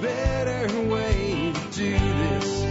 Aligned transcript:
better 0.00 0.80
way 0.88 1.52
to 1.54 1.60
do 1.72 1.90
this. 1.92 2.64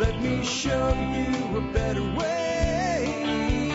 Let 0.00 0.20
me 0.20 0.44
show 0.44 0.88
you 0.88 1.58
a 1.58 1.72
better 1.72 2.02
way. 2.02 3.70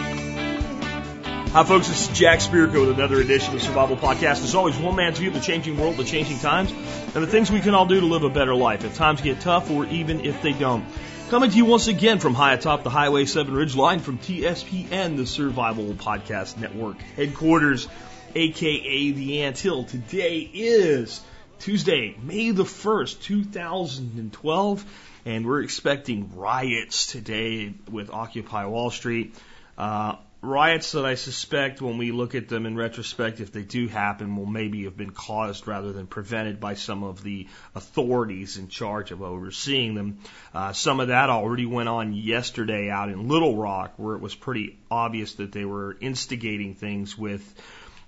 Hi, 1.52 1.64
folks. 1.64 1.88
This 1.88 2.10
is 2.10 2.18
Jack 2.18 2.40
Spirko 2.40 2.88
with 2.88 2.98
another 2.98 3.22
edition 3.22 3.56
of 3.56 3.62
Survival 3.62 3.96
Podcast. 3.96 4.44
As 4.44 4.56
always, 4.56 4.78
one 4.78 4.98
man's 4.98 5.20
view 5.20 5.30
of 5.30 5.34
the 5.34 5.40
changing 5.40 5.78
world, 5.78 5.96
the 5.96 6.04
changing 6.04 6.40
times, 6.40 6.72
and 6.72 7.24
the 7.24 7.28
things 7.28 7.50
we 7.50 7.62
can 7.62 7.74
all 7.74 7.86
do 7.86 8.02
to 8.02 8.06
live 8.06 8.24
a 8.24 8.30
better 8.30 8.54
life 8.54 8.84
if 8.84 8.96
times 8.96 9.22
get 9.22 9.40
tough 9.40 9.72
or 9.72 9.86
even 9.86 10.26
if 10.26 10.42
they 10.42 10.52
don't. 10.52 10.86
Coming 11.30 11.50
to 11.50 11.58
you 11.58 11.66
once 11.66 11.88
again 11.88 12.20
from 12.20 12.34
high 12.34 12.54
atop 12.54 12.84
the 12.84 12.90
Highway 12.90 13.26
7 13.26 13.54
Ridge 13.54 13.76
Line 13.76 14.00
from 14.00 14.18
TSPN, 14.18 15.16
the 15.16 15.26
Survival 15.26 15.86
Podcast 15.94 16.58
Network 16.58 17.02
headquarters, 17.16 17.88
aka 18.36 19.12
the 19.12 19.44
Ant 19.44 19.58
Hill. 19.58 19.86
Today 19.86 20.40
is 20.40 21.22
Tuesday, 21.60 22.18
May 22.22 22.52
the 22.52 22.66
1st, 22.66 23.22
2012, 23.22 24.86
and 25.26 25.46
we're 25.46 25.62
expecting 25.62 26.36
riots 26.36 27.08
today 27.08 27.74
with 27.90 28.10
Occupy 28.10 28.66
Wall 28.66 28.92
Street. 28.92 29.34
Uh, 29.78 30.18
riots 30.42 30.92
that 30.92 31.06
I 31.06 31.16
suspect, 31.16 31.82
when 31.82 31.98
we 31.98 32.12
look 32.12 32.36
at 32.36 32.50
them 32.50 32.66
in 32.66 32.76
retrospect, 32.76 33.40
if 33.40 33.54
they 33.54 33.64
do 33.64 33.88
happen, 33.88 34.36
will 34.36 34.46
maybe 34.46 34.84
have 34.84 34.98
been 34.98 35.12
caused 35.12 35.66
rather 35.66 35.94
than 35.94 36.06
prevented 36.06 36.60
by 36.60 36.74
some 36.74 37.06
of 37.06 37.24
the 37.24 37.48
authorities 37.74 38.58
in 38.58 38.68
charge 38.68 39.12
of 39.12 39.22
overseeing 39.22 39.96
them. 39.96 40.20
Uh, 40.54 40.74
some 40.74 41.00
of 41.00 41.08
that 41.08 41.30
already 41.30 41.66
went 41.66 41.88
on 41.88 42.14
yesterday 42.14 42.90
out 42.90 43.08
in 43.08 43.30
Little 43.30 43.56
Rock, 43.56 43.94
where 43.96 44.14
it 44.14 44.22
was 44.22 44.36
pretty 44.36 44.78
obvious 44.92 45.36
that 45.36 45.54
they 45.54 45.64
were 45.64 45.96
instigating 46.02 46.76
things 46.76 47.18
with. 47.18 47.42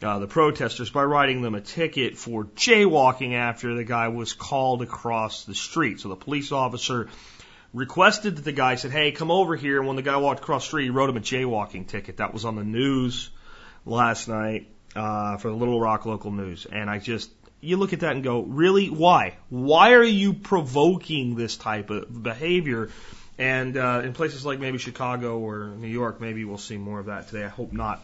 Uh, 0.01 0.19
the 0.19 0.27
protesters 0.27 0.91
by 0.91 1.03
writing 1.03 1.41
them 1.41 1.55
a 1.55 1.61
ticket 1.61 2.17
for 2.17 2.45
jaywalking 2.45 3.33
after 3.33 3.73
the 3.73 3.83
guy 3.83 4.09
was 4.09 4.33
called 4.33 4.83
across 4.83 5.45
the 5.45 5.55
street. 5.55 5.99
So 5.99 6.09
the 6.09 6.15
police 6.15 6.51
officer 6.51 7.09
requested 7.73 8.35
that 8.35 8.45
the 8.45 8.51
guy 8.51 8.75
said, 8.75 8.91
"Hey, 8.91 9.11
come 9.11 9.31
over 9.31 9.55
here." 9.55 9.79
And 9.79 9.87
when 9.87 9.95
the 9.95 10.03
guy 10.03 10.17
walked 10.17 10.41
across 10.41 10.63
the 10.63 10.67
street, 10.67 10.83
he 10.83 10.89
wrote 10.91 11.09
him 11.09 11.17
a 11.17 11.21
jaywalking 11.21 11.87
ticket. 11.87 12.17
That 12.17 12.31
was 12.31 12.45
on 12.45 12.55
the 12.55 12.63
news 12.63 13.31
last 13.85 14.27
night 14.27 14.67
uh, 14.95 15.37
for 15.37 15.49
the 15.49 15.55
Little 15.55 15.79
Rock 15.79 16.05
local 16.05 16.31
news. 16.31 16.67
And 16.71 16.89
I 16.89 16.99
just, 16.99 17.31
you 17.59 17.77
look 17.77 17.93
at 17.93 18.01
that 18.01 18.11
and 18.11 18.23
go, 18.23 18.41
really? 18.41 18.89
Why? 18.89 19.37
Why 19.49 19.93
are 19.93 20.03
you 20.03 20.33
provoking 20.33 21.35
this 21.35 21.57
type 21.57 21.89
of 21.89 22.23
behavior? 22.23 22.89
And 23.39 23.77
uh, 23.77 24.01
in 24.03 24.13
places 24.13 24.45
like 24.45 24.59
maybe 24.59 24.77
Chicago 24.77 25.39
or 25.39 25.67
New 25.67 25.87
York, 25.87 26.19
maybe 26.19 26.43
we'll 26.45 26.57
see 26.57 26.77
more 26.77 26.99
of 26.99 27.05
that 27.07 27.27
today. 27.27 27.45
I 27.45 27.49
hope 27.49 27.71
not. 27.71 28.03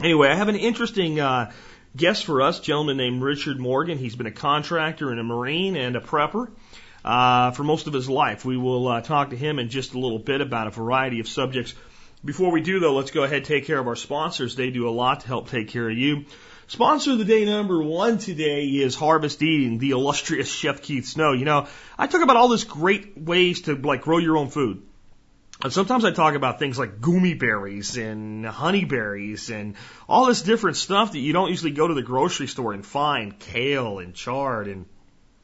Anyway, 0.00 0.28
I 0.28 0.34
have 0.34 0.48
an 0.48 0.56
interesting 0.56 1.20
uh, 1.20 1.52
guest 1.96 2.24
for 2.24 2.42
us, 2.42 2.60
gentleman 2.60 2.96
named 2.96 3.22
Richard 3.22 3.60
Morgan. 3.60 3.98
He's 3.98 4.16
been 4.16 4.26
a 4.26 4.32
contractor 4.32 5.10
and 5.10 5.20
a 5.20 5.22
Marine 5.22 5.76
and 5.76 5.96
a 5.96 6.00
prepper 6.00 6.50
uh, 7.04 7.52
for 7.52 7.64
most 7.64 7.86
of 7.86 7.92
his 7.92 8.08
life. 8.08 8.44
We 8.44 8.56
will 8.56 8.88
uh, 8.88 9.00
talk 9.00 9.30
to 9.30 9.36
him 9.36 9.58
in 9.58 9.68
just 9.68 9.94
a 9.94 9.98
little 9.98 10.18
bit 10.18 10.40
about 10.40 10.66
a 10.66 10.70
variety 10.70 11.20
of 11.20 11.28
subjects. 11.28 11.74
Before 12.24 12.50
we 12.52 12.60
do, 12.60 12.80
though, 12.80 12.94
let's 12.94 13.10
go 13.10 13.24
ahead 13.24 13.38
and 13.38 13.46
take 13.46 13.66
care 13.66 13.78
of 13.78 13.88
our 13.88 13.96
sponsors. 13.96 14.54
They 14.54 14.70
do 14.70 14.88
a 14.88 14.90
lot 14.90 15.20
to 15.20 15.26
help 15.26 15.48
take 15.48 15.68
care 15.68 15.88
of 15.88 15.96
you. 15.96 16.24
Sponsor 16.68 17.12
of 17.12 17.18
the 17.18 17.24
day 17.24 17.44
number 17.44 17.82
one 17.82 18.18
today 18.18 18.66
is 18.66 18.94
Harvest 18.94 19.42
Eating, 19.42 19.78
the 19.78 19.90
illustrious 19.90 20.50
Chef 20.50 20.80
Keith 20.80 21.06
Snow. 21.06 21.32
You 21.32 21.44
know, 21.44 21.66
I 21.98 22.06
talk 22.06 22.22
about 22.22 22.36
all 22.36 22.48
this 22.48 22.64
great 22.64 23.18
ways 23.18 23.62
to 23.62 23.74
like 23.74 24.02
grow 24.02 24.18
your 24.18 24.36
own 24.36 24.48
food. 24.48 24.82
And 25.62 25.72
sometimes 25.72 26.04
I 26.04 26.10
talk 26.10 26.34
about 26.34 26.58
things 26.58 26.76
like 26.76 27.00
goumi 27.00 27.38
berries 27.38 27.96
and 27.96 28.44
honey 28.44 28.84
berries 28.84 29.48
and 29.48 29.76
all 30.08 30.26
this 30.26 30.42
different 30.42 30.76
stuff 30.76 31.12
that 31.12 31.20
you 31.20 31.32
don't 31.32 31.50
usually 31.50 31.70
go 31.70 31.86
to 31.86 31.94
the 31.94 32.02
grocery 32.02 32.48
store 32.48 32.72
and 32.72 32.84
find 32.84 33.38
kale 33.38 34.00
and 34.00 34.12
chard 34.12 34.66
and 34.66 34.86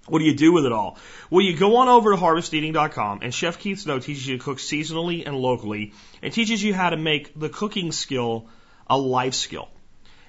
what 0.09 0.19
do 0.19 0.25
you 0.25 0.35
do 0.35 0.53
with 0.53 0.65
it 0.65 0.73
all? 0.73 0.99
Well, 1.31 1.45
you 1.45 1.57
go 1.57 1.77
on 1.77 1.89
over 1.89 2.13
to 2.13 2.17
harvesteating.com 2.17 3.21
and 3.23 3.33
Chef 3.33 3.59
Keith 3.59 3.79
Snow 3.79 4.01
teaches 4.01 4.27
you 4.27 4.39
to 4.39 4.43
cook 4.43 4.59
seasonally 4.59 5.25
and 5.27 5.37
locally 5.37 5.93
and 6.23 6.33
teaches 6.33 6.63
you 6.63 6.75
how 6.75 6.91
to 6.91 6.97
make 6.97 7.39
the 7.39 7.51
cooking 7.51 7.93
skill 7.93 8.47
a 8.89 8.99
life 8.99 9.35
skill 9.35 9.69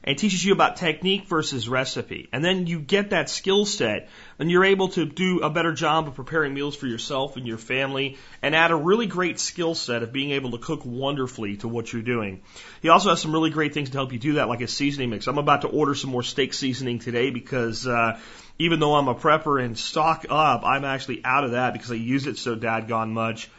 and 0.04 0.18
teaches 0.18 0.44
you 0.44 0.54
about 0.54 0.78
technique 0.78 1.28
versus 1.28 1.68
recipe. 1.68 2.30
And 2.32 2.44
then 2.44 2.68
you 2.68 2.80
get 2.80 3.12
that 3.12 3.30
skill 3.30 3.66
set 3.66 4.10
and 4.38 4.50
you're 4.50 4.66
able 4.66 4.90
to 4.90 5.06
do 5.06 5.40
a 5.42 5.50
better 5.50 5.74
job 5.74 6.08
of 6.08 6.16
preparing 6.16 6.54
meals 6.54 6.76
for 6.76 6.88
yourself 6.88 7.36
and 7.36 7.46
your 7.46 7.58
family 7.58 8.18
and 8.42 8.56
add 8.56 8.72
a 8.72 8.76
really 8.76 9.06
great 9.06 9.40
skill 9.40 9.76
set 9.76 10.04
of 10.04 10.14
being 10.14 10.32
able 10.32 10.52
to 10.52 10.58
cook 10.58 10.82
wonderfully 10.86 11.58
to 11.58 11.68
what 11.68 11.92
you're 11.92 12.02
doing. 12.02 12.42
He 12.82 12.90
also 12.90 13.10
has 13.10 13.22
some 13.22 13.34
really 13.34 13.50
great 13.50 13.74
things 13.74 13.90
to 13.90 13.98
help 13.98 14.14
you 14.14 14.20
do 14.20 14.34
that, 14.34 14.48
like 14.48 14.62
a 14.62 14.68
seasoning 14.68 15.10
mix. 15.10 15.28
I'm 15.28 15.38
about 15.38 15.62
to 15.62 15.68
order 15.68 15.96
some 15.96 16.10
more 16.10 16.24
steak 16.24 16.54
seasoning 16.54 17.00
today 17.00 17.30
because, 17.30 17.86
uh, 17.86 18.20
even 18.58 18.80
though 18.80 18.96
I'm 18.96 19.08
a 19.08 19.16
prepper 19.16 19.64
and 19.64 19.78
stock 19.78 20.26
up, 20.30 20.66
I'm 20.66 20.84
actually 20.84 21.24
out 21.24 21.46
of 21.46 21.52
that 21.52 21.74
because 21.74 21.92
I 21.92 21.96
use 21.96 22.28
it 22.28 22.38
so 22.38 22.56
dadgone 22.56 23.10
much. 23.12 23.50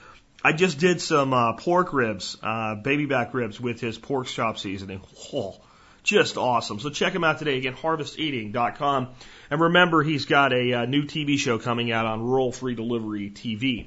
I 0.42 0.52
just 0.52 0.78
did 0.78 1.00
some 1.00 1.34
uh, 1.34 1.52
pork 1.54 1.92
ribs, 1.92 2.36
uh, 2.42 2.74
baby 2.76 3.06
back 3.06 3.34
ribs 3.34 3.60
with 3.60 3.80
his 3.80 3.98
pork 3.98 4.26
chop 4.26 4.58
seasoning. 4.58 5.02
Oh, 5.32 5.60
just 6.02 6.36
awesome. 6.36 6.80
So 6.80 6.90
check 6.90 7.12
him 7.12 7.24
out 7.24 7.38
today 7.38 7.58
again, 7.58 7.74
harvesteating.com. 7.74 9.08
And 9.50 9.60
remember, 9.60 10.02
he's 10.02 10.24
got 10.24 10.52
a, 10.52 10.72
uh 10.72 10.84
new 10.86 11.04
TV 11.04 11.38
show 11.38 11.58
coming 11.58 11.92
out 11.92 12.06
on 12.06 12.22
Rural 12.22 12.52
Free 12.52 12.74
Delivery 12.74 13.30
TV. 13.30 13.86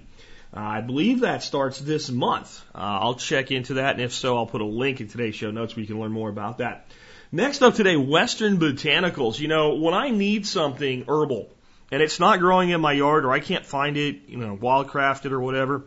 Uh, 0.55 0.59
I 0.59 0.81
believe 0.81 1.21
that 1.21 1.41
starts 1.41 1.79
this 1.79 2.09
month. 2.11 2.63
Uh, 2.75 2.77
I'll 2.77 3.15
check 3.15 3.49
into 3.49 3.75
that, 3.75 3.95
and 3.95 4.01
if 4.01 4.13
so, 4.13 4.37
I'll 4.37 4.45
put 4.45 4.61
a 4.61 4.65
link 4.65 5.01
in 5.01 5.07
today's 5.07 5.33
show 5.33 5.49
notes 5.49 5.75
where 5.75 5.81
you 5.81 5.87
can 5.87 5.99
learn 5.99 6.11
more 6.11 6.29
about 6.29 6.59
that. 6.59 6.87
Next 7.31 7.63
up 7.63 7.73
today, 7.73 7.95
Western 7.95 8.59
Botanicals. 8.59 9.39
You 9.39 9.47
know, 9.47 9.75
when 9.77 9.95
I 9.95 10.11
need 10.11 10.45
something 10.45 11.05
herbal 11.07 11.51
and 11.91 12.03
it's 12.03 12.19
not 12.19 12.39
growing 12.39 12.69
in 12.69 12.79
my 12.79 12.93
yard 12.93 13.25
or 13.25 13.31
I 13.31 13.39
can't 13.39 13.65
find 13.65 13.97
it, 13.97 14.27
you 14.27 14.37
know, 14.37 14.55
wildcrafted 14.55 15.31
or 15.31 15.39
whatever, 15.39 15.85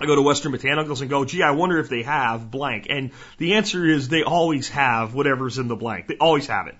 I 0.00 0.06
go 0.06 0.16
to 0.16 0.22
Western 0.22 0.52
Botanicals 0.52 1.00
and 1.00 1.10
go, 1.10 1.24
gee, 1.24 1.42
I 1.42 1.50
wonder 1.52 1.78
if 1.78 1.88
they 1.88 2.02
have 2.02 2.50
blank. 2.50 2.86
And 2.88 3.10
the 3.38 3.54
answer 3.54 3.84
is 3.84 4.08
they 4.08 4.22
always 4.22 4.68
have 4.70 5.14
whatever's 5.14 5.58
in 5.58 5.68
the 5.68 5.76
blank. 5.76 6.08
They 6.08 6.16
always 6.16 6.46
have 6.46 6.66
it. 6.66 6.76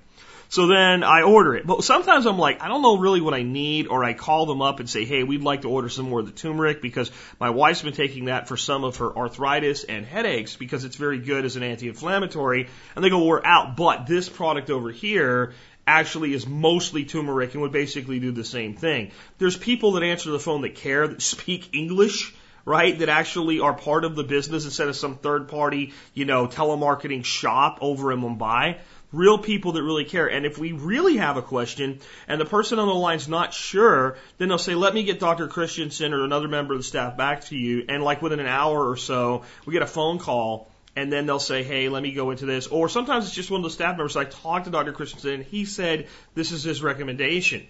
So 0.48 0.66
then 0.66 1.02
I 1.02 1.22
order 1.22 1.54
it. 1.54 1.66
But 1.66 1.82
sometimes 1.82 2.26
I'm 2.26 2.38
like, 2.38 2.60
I 2.60 2.68
don't 2.68 2.82
know 2.82 2.98
really 2.98 3.22
what 3.22 3.32
I 3.32 3.42
need, 3.42 3.86
or 3.86 4.04
I 4.04 4.12
call 4.12 4.44
them 4.44 4.60
up 4.60 4.80
and 4.80 4.90
say, 4.90 5.06
hey, 5.06 5.22
we'd 5.22 5.40
like 5.40 5.62
to 5.62 5.70
order 5.70 5.88
some 5.88 6.10
more 6.10 6.20
of 6.20 6.26
the 6.26 6.32
turmeric 6.32 6.82
because 6.82 7.10
my 7.40 7.48
wife's 7.48 7.80
been 7.80 7.94
taking 7.94 8.26
that 8.26 8.48
for 8.48 8.58
some 8.58 8.84
of 8.84 8.96
her 8.96 9.16
arthritis 9.16 9.84
and 9.84 10.04
headaches 10.04 10.56
because 10.56 10.84
it's 10.84 10.96
very 10.96 11.18
good 11.18 11.46
as 11.46 11.56
an 11.56 11.62
anti-inflammatory. 11.62 12.68
And 12.94 13.02
they 13.02 13.08
go, 13.08 13.24
we're 13.24 13.42
out. 13.42 13.76
But 13.76 14.06
this 14.06 14.28
product 14.28 14.68
over 14.68 14.90
here 14.90 15.54
actually 15.86 16.34
is 16.34 16.46
mostly 16.46 17.06
turmeric 17.06 17.54
and 17.54 17.62
would 17.62 17.72
basically 17.72 18.20
do 18.20 18.30
the 18.30 18.44
same 18.44 18.74
thing. 18.74 19.12
There's 19.38 19.56
people 19.56 19.92
that 19.92 20.02
answer 20.02 20.30
the 20.30 20.38
phone 20.38 20.60
that 20.62 20.74
care, 20.74 21.08
that 21.08 21.22
speak 21.22 21.74
English 21.74 22.34
right? 22.64 22.98
That 22.98 23.08
actually 23.08 23.60
are 23.60 23.72
part 23.72 24.04
of 24.04 24.16
the 24.16 24.24
business 24.24 24.64
instead 24.64 24.88
of 24.88 24.96
some 24.96 25.16
third 25.16 25.48
party, 25.48 25.92
you 26.14 26.24
know, 26.24 26.46
telemarketing 26.46 27.24
shop 27.24 27.78
over 27.80 28.12
in 28.12 28.20
Mumbai 28.20 28.78
real 29.12 29.38
people 29.38 29.72
that 29.72 29.82
really 29.82 30.04
care. 30.04 30.28
And 30.28 30.46
if 30.46 30.58
we 30.58 30.72
really 30.72 31.18
have 31.18 31.36
a 31.36 31.42
question 31.42 32.00
and 32.26 32.40
the 32.40 32.44
person 32.44 32.78
on 32.78 32.88
the 32.88 32.94
line's 32.94 33.28
not 33.28 33.54
sure, 33.54 34.16
then 34.38 34.48
they'll 34.48 34.58
say, 34.58 34.74
let 34.74 34.94
me 34.94 35.04
get 35.04 35.20
Dr. 35.20 35.48
Christensen 35.48 36.12
or 36.12 36.24
another 36.24 36.48
member 36.48 36.74
of 36.74 36.80
the 36.80 36.84
staff 36.84 37.16
back 37.16 37.44
to 37.46 37.56
you. 37.56 37.84
And 37.88 38.02
like 38.02 38.22
within 38.22 38.40
an 38.40 38.46
hour 38.46 38.88
or 38.88 38.96
so, 38.96 39.44
we 39.66 39.72
get 39.72 39.82
a 39.82 39.86
phone 39.86 40.18
call 40.18 40.70
and 40.96 41.12
then 41.12 41.26
they'll 41.26 41.38
say, 41.38 41.62
hey, 41.62 41.88
let 41.88 42.02
me 42.02 42.12
go 42.12 42.30
into 42.30 42.46
this. 42.46 42.66
Or 42.66 42.88
sometimes 42.88 43.26
it's 43.26 43.34
just 43.34 43.50
one 43.50 43.60
of 43.60 43.64
the 43.64 43.70
staff 43.70 43.96
members. 43.96 44.16
I 44.16 44.24
talked 44.24 44.64
to 44.64 44.70
Dr. 44.70 44.92
Christensen 44.92 45.34
and 45.34 45.44
he 45.44 45.64
said, 45.64 46.08
this 46.34 46.52
is 46.52 46.62
his 46.62 46.82
recommendation. 46.82 47.66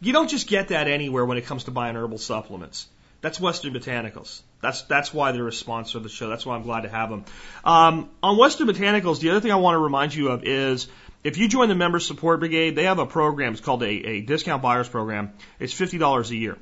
You 0.00 0.12
don't 0.12 0.28
just 0.28 0.46
get 0.46 0.68
that 0.68 0.88
anywhere 0.88 1.24
when 1.24 1.38
it 1.38 1.46
comes 1.46 1.64
to 1.64 1.70
buying 1.70 1.96
herbal 1.96 2.18
supplements. 2.18 2.86
That's 3.26 3.40
Western 3.40 3.74
Botanicals. 3.74 4.40
That's 4.62 4.82
that's 4.82 5.12
why 5.12 5.32
they're 5.32 5.48
a 5.48 5.52
sponsor 5.52 5.98
of 5.98 6.04
the 6.04 6.08
show. 6.08 6.28
That's 6.28 6.46
why 6.46 6.54
I'm 6.54 6.62
glad 6.62 6.82
to 6.82 6.88
have 6.88 7.10
them. 7.10 7.24
Um, 7.64 8.08
on 8.22 8.36
Western 8.36 8.68
Botanicals, 8.68 9.18
the 9.18 9.30
other 9.30 9.40
thing 9.40 9.50
I 9.50 9.56
want 9.56 9.74
to 9.74 9.80
remind 9.80 10.14
you 10.14 10.28
of 10.28 10.44
is 10.44 10.86
if 11.24 11.36
you 11.36 11.48
join 11.48 11.68
the 11.68 11.74
Member 11.74 11.98
Support 11.98 12.38
Brigade, 12.38 12.76
they 12.76 12.84
have 12.84 13.00
a 13.00 13.06
program. 13.06 13.54
It's 13.54 13.60
called 13.60 13.82
a, 13.82 13.88
a 13.88 14.20
discount 14.20 14.62
buyers 14.62 14.88
program. 14.88 15.32
It's 15.58 15.72
fifty 15.72 15.98
dollars 15.98 16.30
a 16.30 16.36
year. 16.36 16.56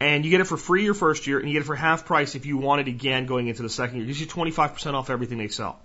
And 0.00 0.24
you 0.24 0.32
get 0.32 0.40
it 0.40 0.48
for 0.48 0.56
free 0.56 0.82
your 0.82 0.94
first 0.94 1.28
year, 1.28 1.38
and 1.38 1.48
you 1.48 1.52
get 1.52 1.62
it 1.62 1.66
for 1.66 1.76
half 1.76 2.04
price 2.04 2.34
if 2.34 2.46
you 2.46 2.56
want 2.56 2.80
it 2.80 2.88
again 2.88 3.26
going 3.26 3.46
into 3.46 3.62
the 3.62 3.70
second 3.70 3.98
year. 3.98 4.04
It 4.04 4.08
gives 4.08 4.20
you 4.20 4.26
25% 4.26 4.94
off 4.94 5.08
everything 5.08 5.38
they 5.38 5.46
sell. 5.46 5.78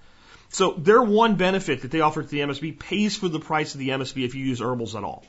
So 0.49 0.71
their 0.71 1.03
one 1.03 1.35
benefit 1.35 1.83
that 1.83 1.91
they 1.91 2.01
offer 2.01 2.23
to 2.23 2.27
the 2.27 2.39
MSB 2.39 2.79
pays 2.79 3.15
for 3.15 3.29
the 3.29 3.39
price 3.39 3.75
of 3.75 3.79
the 3.79 3.89
MSB 3.89 4.25
if 4.25 4.33
you 4.33 4.43
use 4.43 4.61
herbals 4.61 4.95
at 4.95 5.03
all. 5.03 5.23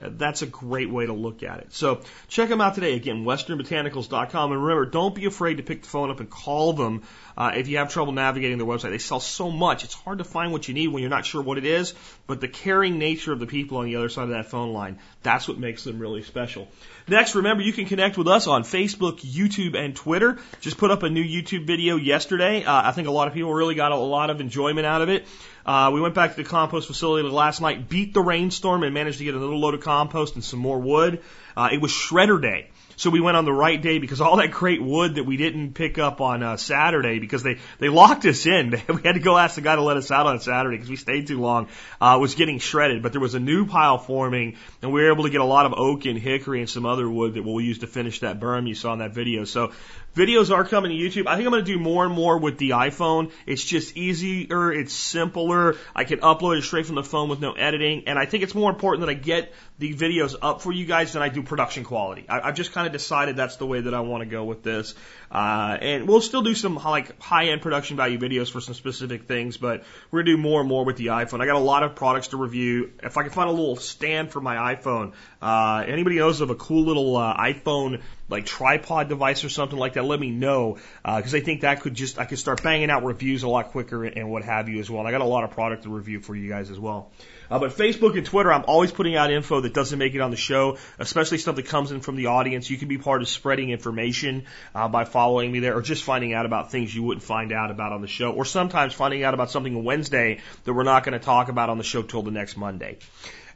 That's 0.00 0.42
a 0.42 0.46
great 0.46 0.90
way 0.90 1.06
to 1.06 1.12
look 1.12 1.42
at 1.42 1.58
it. 1.60 1.72
So 1.72 2.00
check 2.28 2.48
them 2.48 2.60
out 2.60 2.74
today. 2.74 2.94
Again, 2.94 3.24
westernbotanicals.com. 3.24 4.52
And 4.52 4.62
remember, 4.62 4.86
don't 4.86 5.14
be 5.14 5.26
afraid 5.26 5.58
to 5.58 5.62
pick 5.62 5.82
the 5.82 5.88
phone 5.88 6.10
up 6.10 6.20
and 6.20 6.30
call 6.30 6.72
them 6.72 7.02
uh, 7.36 7.52
if 7.54 7.68
you 7.68 7.78
have 7.78 7.90
trouble 7.90 8.12
navigating 8.12 8.58
their 8.58 8.66
website. 8.66 8.90
They 8.90 8.98
sell 8.98 9.20
so 9.20 9.50
much. 9.50 9.84
It's 9.84 9.94
hard 9.94 10.18
to 10.18 10.24
find 10.24 10.52
what 10.52 10.68
you 10.68 10.74
need 10.74 10.88
when 10.88 11.02
you're 11.02 11.10
not 11.10 11.26
sure 11.26 11.42
what 11.42 11.58
it 11.58 11.66
is. 11.66 11.94
But 12.26 12.40
the 12.40 12.48
caring 12.48 12.98
nature 12.98 13.32
of 13.32 13.40
the 13.40 13.46
people 13.46 13.78
on 13.78 13.84
the 13.84 13.96
other 13.96 14.08
side 14.08 14.24
of 14.24 14.30
that 14.30 14.46
phone 14.46 14.72
line, 14.72 14.98
that's 15.22 15.46
what 15.46 15.58
makes 15.58 15.84
them 15.84 15.98
really 15.98 16.22
special. 16.22 16.68
Next, 17.10 17.34
remember, 17.34 17.64
you 17.64 17.72
can 17.72 17.86
connect 17.86 18.16
with 18.16 18.28
us 18.28 18.46
on 18.46 18.62
Facebook, 18.62 19.18
YouTube, 19.18 19.76
and 19.76 19.96
Twitter. 19.96 20.38
Just 20.60 20.78
put 20.78 20.92
up 20.92 21.02
a 21.02 21.10
new 21.10 21.24
YouTube 21.24 21.66
video 21.66 21.96
yesterday. 21.96 22.62
Uh, 22.62 22.88
I 22.88 22.92
think 22.92 23.08
a 23.08 23.10
lot 23.10 23.26
of 23.26 23.34
people 23.34 23.52
really 23.52 23.74
got 23.74 23.90
a 23.90 23.96
lot 23.96 24.30
of 24.30 24.40
enjoyment 24.40 24.86
out 24.86 25.02
of 25.02 25.08
it. 25.08 25.26
Uh, 25.66 25.90
we 25.92 26.00
went 26.00 26.14
back 26.14 26.36
to 26.36 26.42
the 26.42 26.48
compost 26.48 26.86
facility 26.86 27.28
last 27.28 27.60
night, 27.60 27.88
beat 27.88 28.14
the 28.14 28.22
rainstorm, 28.22 28.84
and 28.84 28.94
managed 28.94 29.18
to 29.18 29.24
get 29.24 29.34
another 29.34 29.56
load 29.56 29.74
of 29.74 29.80
compost 29.80 30.36
and 30.36 30.44
some 30.44 30.60
more 30.60 30.78
wood. 30.78 31.20
Uh, 31.56 31.70
it 31.72 31.80
was 31.80 31.90
shredder 31.90 32.40
day. 32.40 32.69
So 33.00 33.08
we 33.08 33.22
went 33.22 33.38
on 33.38 33.46
the 33.46 33.52
right 33.52 33.80
day 33.80 33.98
because 33.98 34.20
all 34.20 34.36
that 34.36 34.50
great 34.50 34.82
wood 34.82 35.14
that 35.14 35.24
we 35.24 35.38
didn't 35.38 35.72
pick 35.72 35.96
up 35.96 36.20
on 36.20 36.42
uh, 36.42 36.58
Saturday 36.58 37.18
because 37.18 37.42
they, 37.42 37.56
they 37.78 37.88
locked 37.88 38.26
us 38.26 38.44
in. 38.44 38.72
we 38.88 39.00
had 39.02 39.14
to 39.14 39.20
go 39.20 39.38
ask 39.38 39.54
the 39.54 39.62
guy 39.62 39.74
to 39.74 39.80
let 39.80 39.96
us 39.96 40.10
out 40.10 40.26
on 40.26 40.38
Saturday 40.38 40.76
because 40.76 40.90
we 40.90 40.96
stayed 40.96 41.26
too 41.26 41.40
long, 41.40 41.68
uh, 41.98 42.18
was 42.20 42.34
getting 42.34 42.58
shredded. 42.58 43.02
But 43.02 43.12
there 43.12 43.20
was 43.22 43.34
a 43.34 43.40
new 43.40 43.64
pile 43.66 43.96
forming 43.96 44.58
and 44.82 44.92
we 44.92 45.00
were 45.00 45.10
able 45.10 45.24
to 45.24 45.30
get 45.30 45.40
a 45.40 45.46
lot 45.46 45.64
of 45.64 45.72
oak 45.72 46.04
and 46.04 46.18
hickory 46.18 46.60
and 46.60 46.68
some 46.68 46.84
other 46.84 47.08
wood 47.08 47.34
that 47.34 47.42
we'll 47.42 47.62
use 47.62 47.78
to 47.78 47.86
finish 47.86 48.20
that 48.20 48.38
berm 48.38 48.68
you 48.68 48.74
saw 48.74 48.92
in 48.92 48.98
that 48.98 49.14
video. 49.14 49.44
So 49.44 49.72
Videos 50.14 50.52
are 50.52 50.64
coming 50.64 50.90
to 50.90 50.96
YouTube. 50.96 51.28
I 51.28 51.36
think 51.36 51.46
I'm 51.46 51.52
going 51.52 51.64
to 51.64 51.72
do 51.72 51.78
more 51.78 52.04
and 52.04 52.12
more 52.12 52.38
with 52.38 52.58
the 52.58 52.70
iPhone. 52.70 53.30
It's 53.46 53.64
just 53.64 53.96
easier. 53.96 54.72
It's 54.72 54.92
simpler. 54.92 55.76
I 55.94 56.02
can 56.02 56.18
upload 56.18 56.58
it 56.58 56.62
straight 56.62 56.86
from 56.86 56.96
the 56.96 57.04
phone 57.04 57.28
with 57.28 57.40
no 57.40 57.52
editing. 57.52 58.08
And 58.08 58.18
I 58.18 58.26
think 58.26 58.42
it's 58.42 58.54
more 58.54 58.70
important 58.70 59.06
that 59.06 59.10
I 59.10 59.14
get 59.14 59.52
the 59.78 59.94
videos 59.94 60.34
up 60.42 60.62
for 60.62 60.72
you 60.72 60.84
guys 60.84 61.12
than 61.12 61.22
I 61.22 61.28
do 61.28 61.42
production 61.42 61.84
quality. 61.84 62.26
I, 62.28 62.40
I've 62.40 62.56
just 62.56 62.72
kind 62.72 62.88
of 62.88 62.92
decided 62.92 63.36
that's 63.36 63.56
the 63.56 63.66
way 63.66 63.82
that 63.82 63.94
I 63.94 64.00
want 64.00 64.22
to 64.22 64.28
go 64.28 64.44
with 64.44 64.64
this. 64.64 64.94
Uh, 65.30 65.78
and 65.80 66.08
we'll 66.08 66.20
still 66.20 66.42
do 66.42 66.56
some 66.56 66.74
like 66.74 67.20
high 67.20 67.46
end 67.46 67.62
production 67.62 67.96
value 67.96 68.18
videos 68.18 68.50
for 68.50 68.60
some 68.60 68.74
specific 68.74 69.28
things, 69.28 69.58
but 69.58 69.84
we're 70.10 70.22
gonna 70.22 70.36
do 70.36 70.42
more 70.42 70.58
and 70.58 70.68
more 70.68 70.84
with 70.84 70.96
the 70.96 71.06
iPhone. 71.06 71.40
I 71.40 71.46
got 71.46 71.54
a 71.54 71.60
lot 71.60 71.84
of 71.84 71.94
products 71.94 72.28
to 72.28 72.36
review. 72.36 72.90
If 73.02 73.16
I 73.16 73.22
can 73.22 73.30
find 73.30 73.48
a 73.48 73.52
little 73.52 73.76
stand 73.76 74.32
for 74.32 74.40
my 74.40 74.74
iPhone, 74.74 75.12
uh, 75.40 75.84
anybody 75.86 76.16
knows 76.16 76.40
of 76.40 76.50
a 76.50 76.56
cool 76.56 76.84
little 76.84 77.16
uh, 77.16 77.36
iPhone 77.36 78.00
like 78.30 78.46
tripod 78.46 79.08
device 79.08 79.44
or 79.44 79.48
something 79.48 79.78
like 79.78 79.94
that, 79.94 80.04
let 80.04 80.20
me 80.20 80.30
know 80.30 80.78
because 81.04 81.34
uh, 81.34 81.38
I 81.38 81.40
think 81.40 81.62
that 81.62 81.80
could 81.80 81.94
just 81.94 82.18
I 82.18 82.24
could 82.24 82.38
start 82.38 82.62
banging 82.62 82.90
out 82.90 83.04
reviews 83.04 83.42
a 83.42 83.48
lot 83.48 83.70
quicker 83.70 84.04
and 84.04 84.30
what 84.30 84.44
have 84.44 84.68
you 84.68 84.80
as 84.80 84.90
well. 84.90 85.00
And 85.00 85.08
I 85.08 85.10
got 85.10 85.20
a 85.20 85.24
lot 85.24 85.44
of 85.44 85.50
product 85.50 85.82
to 85.82 85.90
review 85.90 86.20
for 86.20 86.34
you 86.34 86.48
guys 86.48 86.70
as 86.70 86.78
well. 86.78 87.10
Uh, 87.50 87.58
but 87.58 87.72
Facebook 87.72 88.16
and 88.16 88.24
Twitter, 88.24 88.52
I'm 88.52 88.64
always 88.66 88.92
putting 88.92 89.16
out 89.16 89.32
info 89.32 89.60
that 89.60 89.74
doesn't 89.74 89.98
make 89.98 90.14
it 90.14 90.20
on 90.20 90.30
the 90.30 90.36
show, 90.36 90.78
especially 91.00 91.38
stuff 91.38 91.56
that 91.56 91.66
comes 91.66 91.90
in 91.90 92.00
from 92.00 92.14
the 92.14 92.26
audience. 92.26 92.70
You 92.70 92.76
can 92.76 92.86
be 92.86 92.98
part 92.98 93.22
of 93.22 93.28
spreading 93.28 93.70
information 93.70 94.44
uh, 94.72 94.86
by 94.88 95.04
following 95.04 95.50
me 95.50 95.58
there, 95.58 95.76
or 95.76 95.82
just 95.82 96.04
finding 96.04 96.32
out 96.32 96.46
about 96.46 96.70
things 96.70 96.94
you 96.94 97.02
wouldn't 97.02 97.24
find 97.24 97.52
out 97.52 97.72
about 97.72 97.92
on 97.92 98.02
the 98.02 98.06
show, 98.06 98.30
or 98.30 98.44
sometimes 98.44 98.94
finding 98.94 99.24
out 99.24 99.34
about 99.34 99.50
something 99.50 99.74
on 99.74 99.82
Wednesday 99.82 100.38
that 100.64 100.72
we're 100.72 100.84
not 100.84 101.02
going 101.02 101.18
to 101.18 101.24
talk 101.24 101.48
about 101.48 101.70
on 101.70 101.78
the 101.78 101.84
show 101.84 102.02
till 102.02 102.22
the 102.22 102.30
next 102.30 102.56
Monday. 102.56 102.98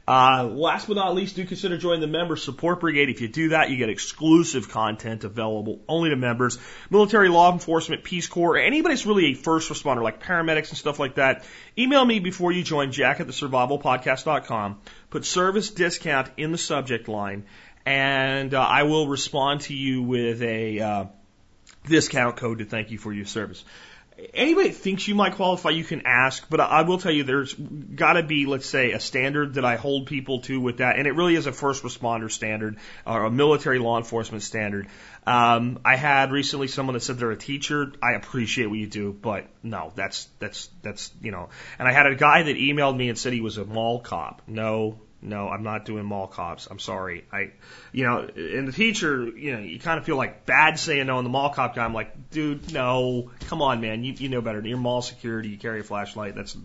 Uh, 0.07 0.43
last 0.43 0.87
but 0.87 0.95
not 0.95 1.15
least, 1.15 1.35
do 1.35 1.45
consider 1.45 1.77
joining 1.77 2.01
the 2.01 2.07
Member 2.07 2.35
Support 2.35 2.79
Brigade. 2.79 3.09
If 3.09 3.21
you 3.21 3.27
do 3.27 3.49
that, 3.49 3.71
you 3.71 3.77
get 3.77 3.89
exclusive 3.89 4.69
content 4.69 5.23
available 5.23 5.81
only 5.87 6.11
to 6.11 6.15
members. 6.15 6.59
Military, 6.91 7.27
law 7.27 7.51
enforcement, 7.51 8.03
Peace 8.03 8.27
Corps, 8.27 8.57
anybody 8.57 8.93
that's 8.93 9.07
really 9.07 9.31
a 9.31 9.33
first 9.33 9.71
responder, 9.71 10.03
like 10.03 10.21
paramedics 10.21 10.69
and 10.69 10.77
stuff 10.77 10.99
like 10.99 11.15
that, 11.15 11.43
email 11.75 12.05
me 12.05 12.19
before 12.19 12.51
you 12.51 12.63
join 12.63 12.91
Jack 12.91 13.19
at 13.19 13.25
the 13.25 13.33
survivalpodcast.com. 13.33 14.79
Put 15.09 15.25
service 15.25 15.71
discount 15.71 16.29
in 16.37 16.51
the 16.51 16.57
subject 16.59 17.07
line, 17.07 17.45
and 17.83 18.53
uh, 18.53 18.61
I 18.61 18.83
will 18.83 19.07
respond 19.07 19.61
to 19.61 19.73
you 19.73 20.03
with 20.03 20.43
a 20.43 20.79
uh, 20.79 21.05
discount 21.87 22.37
code 22.37 22.59
to 22.59 22.65
thank 22.65 22.91
you 22.91 22.99
for 22.99 23.11
your 23.11 23.25
service 23.25 23.63
anybody 24.33 24.69
that 24.69 24.75
thinks 24.75 25.07
you 25.07 25.15
might 25.15 25.35
qualify, 25.35 25.71
you 25.71 25.83
can 25.83 26.03
ask, 26.05 26.47
but 26.49 26.59
I 26.59 26.83
will 26.83 26.97
tell 26.97 27.11
you 27.11 27.23
there's 27.23 27.53
got 27.53 28.13
to 28.13 28.23
be, 28.23 28.45
let's 28.45 28.65
say, 28.65 28.91
a 28.91 28.99
standard 28.99 29.55
that 29.55 29.65
I 29.65 29.75
hold 29.75 30.07
people 30.07 30.39
to 30.41 30.59
with 30.59 30.77
that, 30.77 30.97
and 30.97 31.07
it 31.07 31.11
really 31.11 31.35
is 31.35 31.47
a 31.47 31.51
first 31.51 31.83
responder 31.83 32.31
standard 32.31 32.77
or 33.05 33.25
a 33.25 33.31
military 33.31 33.79
law 33.79 33.97
enforcement 33.97 34.43
standard. 34.43 34.87
Um, 35.27 35.79
I 35.83 35.95
had 35.95 36.31
recently 36.31 36.67
someone 36.67 36.93
that 36.93 37.01
said 37.01 37.17
they're 37.17 37.31
a 37.31 37.37
teacher. 37.37 37.91
I 38.01 38.13
appreciate 38.13 38.67
what 38.67 38.79
you 38.79 38.87
do, 38.87 39.11
but 39.11 39.47
no, 39.63 39.91
that's 39.95 40.27
that's 40.39 40.69
that's 40.81 41.11
you 41.21 41.31
know. 41.31 41.49
And 41.79 41.87
I 41.87 41.91
had 41.91 42.07
a 42.07 42.15
guy 42.15 42.43
that 42.43 42.55
emailed 42.55 42.95
me 42.95 43.09
and 43.09 43.17
said 43.17 43.33
he 43.33 43.41
was 43.41 43.57
a 43.57 43.65
mall 43.65 43.99
cop. 43.99 44.43
No, 44.47 44.99
no, 45.25 45.49
I'm 45.49 45.63
not 45.63 45.85
doing 45.85 46.05
mall 46.05 46.27
cops. 46.27 46.67
I'm 46.69 46.79
sorry. 46.79 47.25
I, 47.31 47.51
you 47.91 48.05
know, 48.05 48.29
and 48.35 48.67
the 48.67 48.71
teacher, 48.71 49.23
you 49.25 49.53
know, 49.53 49.59
you 49.59 49.79
kind 49.79 49.97
of 49.97 50.05
feel 50.05 50.17
like 50.17 50.45
bad 50.45 50.79
saying 50.79 51.07
no. 51.07 51.17
And 51.17 51.25
the 51.25 51.29
mall 51.29 51.49
cop 51.49 51.75
guy, 51.75 51.83
I'm 51.83 51.93
like, 51.93 52.29
dude, 52.29 52.71
no, 52.71 53.31
come 53.47 53.61
on, 53.61 53.81
man. 53.81 54.03
You, 54.03 54.13
you 54.13 54.29
know 54.29 54.41
better. 54.41 54.61
You're 54.61 54.77
mall 54.77 55.01
security. 55.01 55.49
You 55.49 55.57
carry 55.57 55.79
a 55.81 55.83
flashlight. 55.83 56.35
That's, 56.35 56.55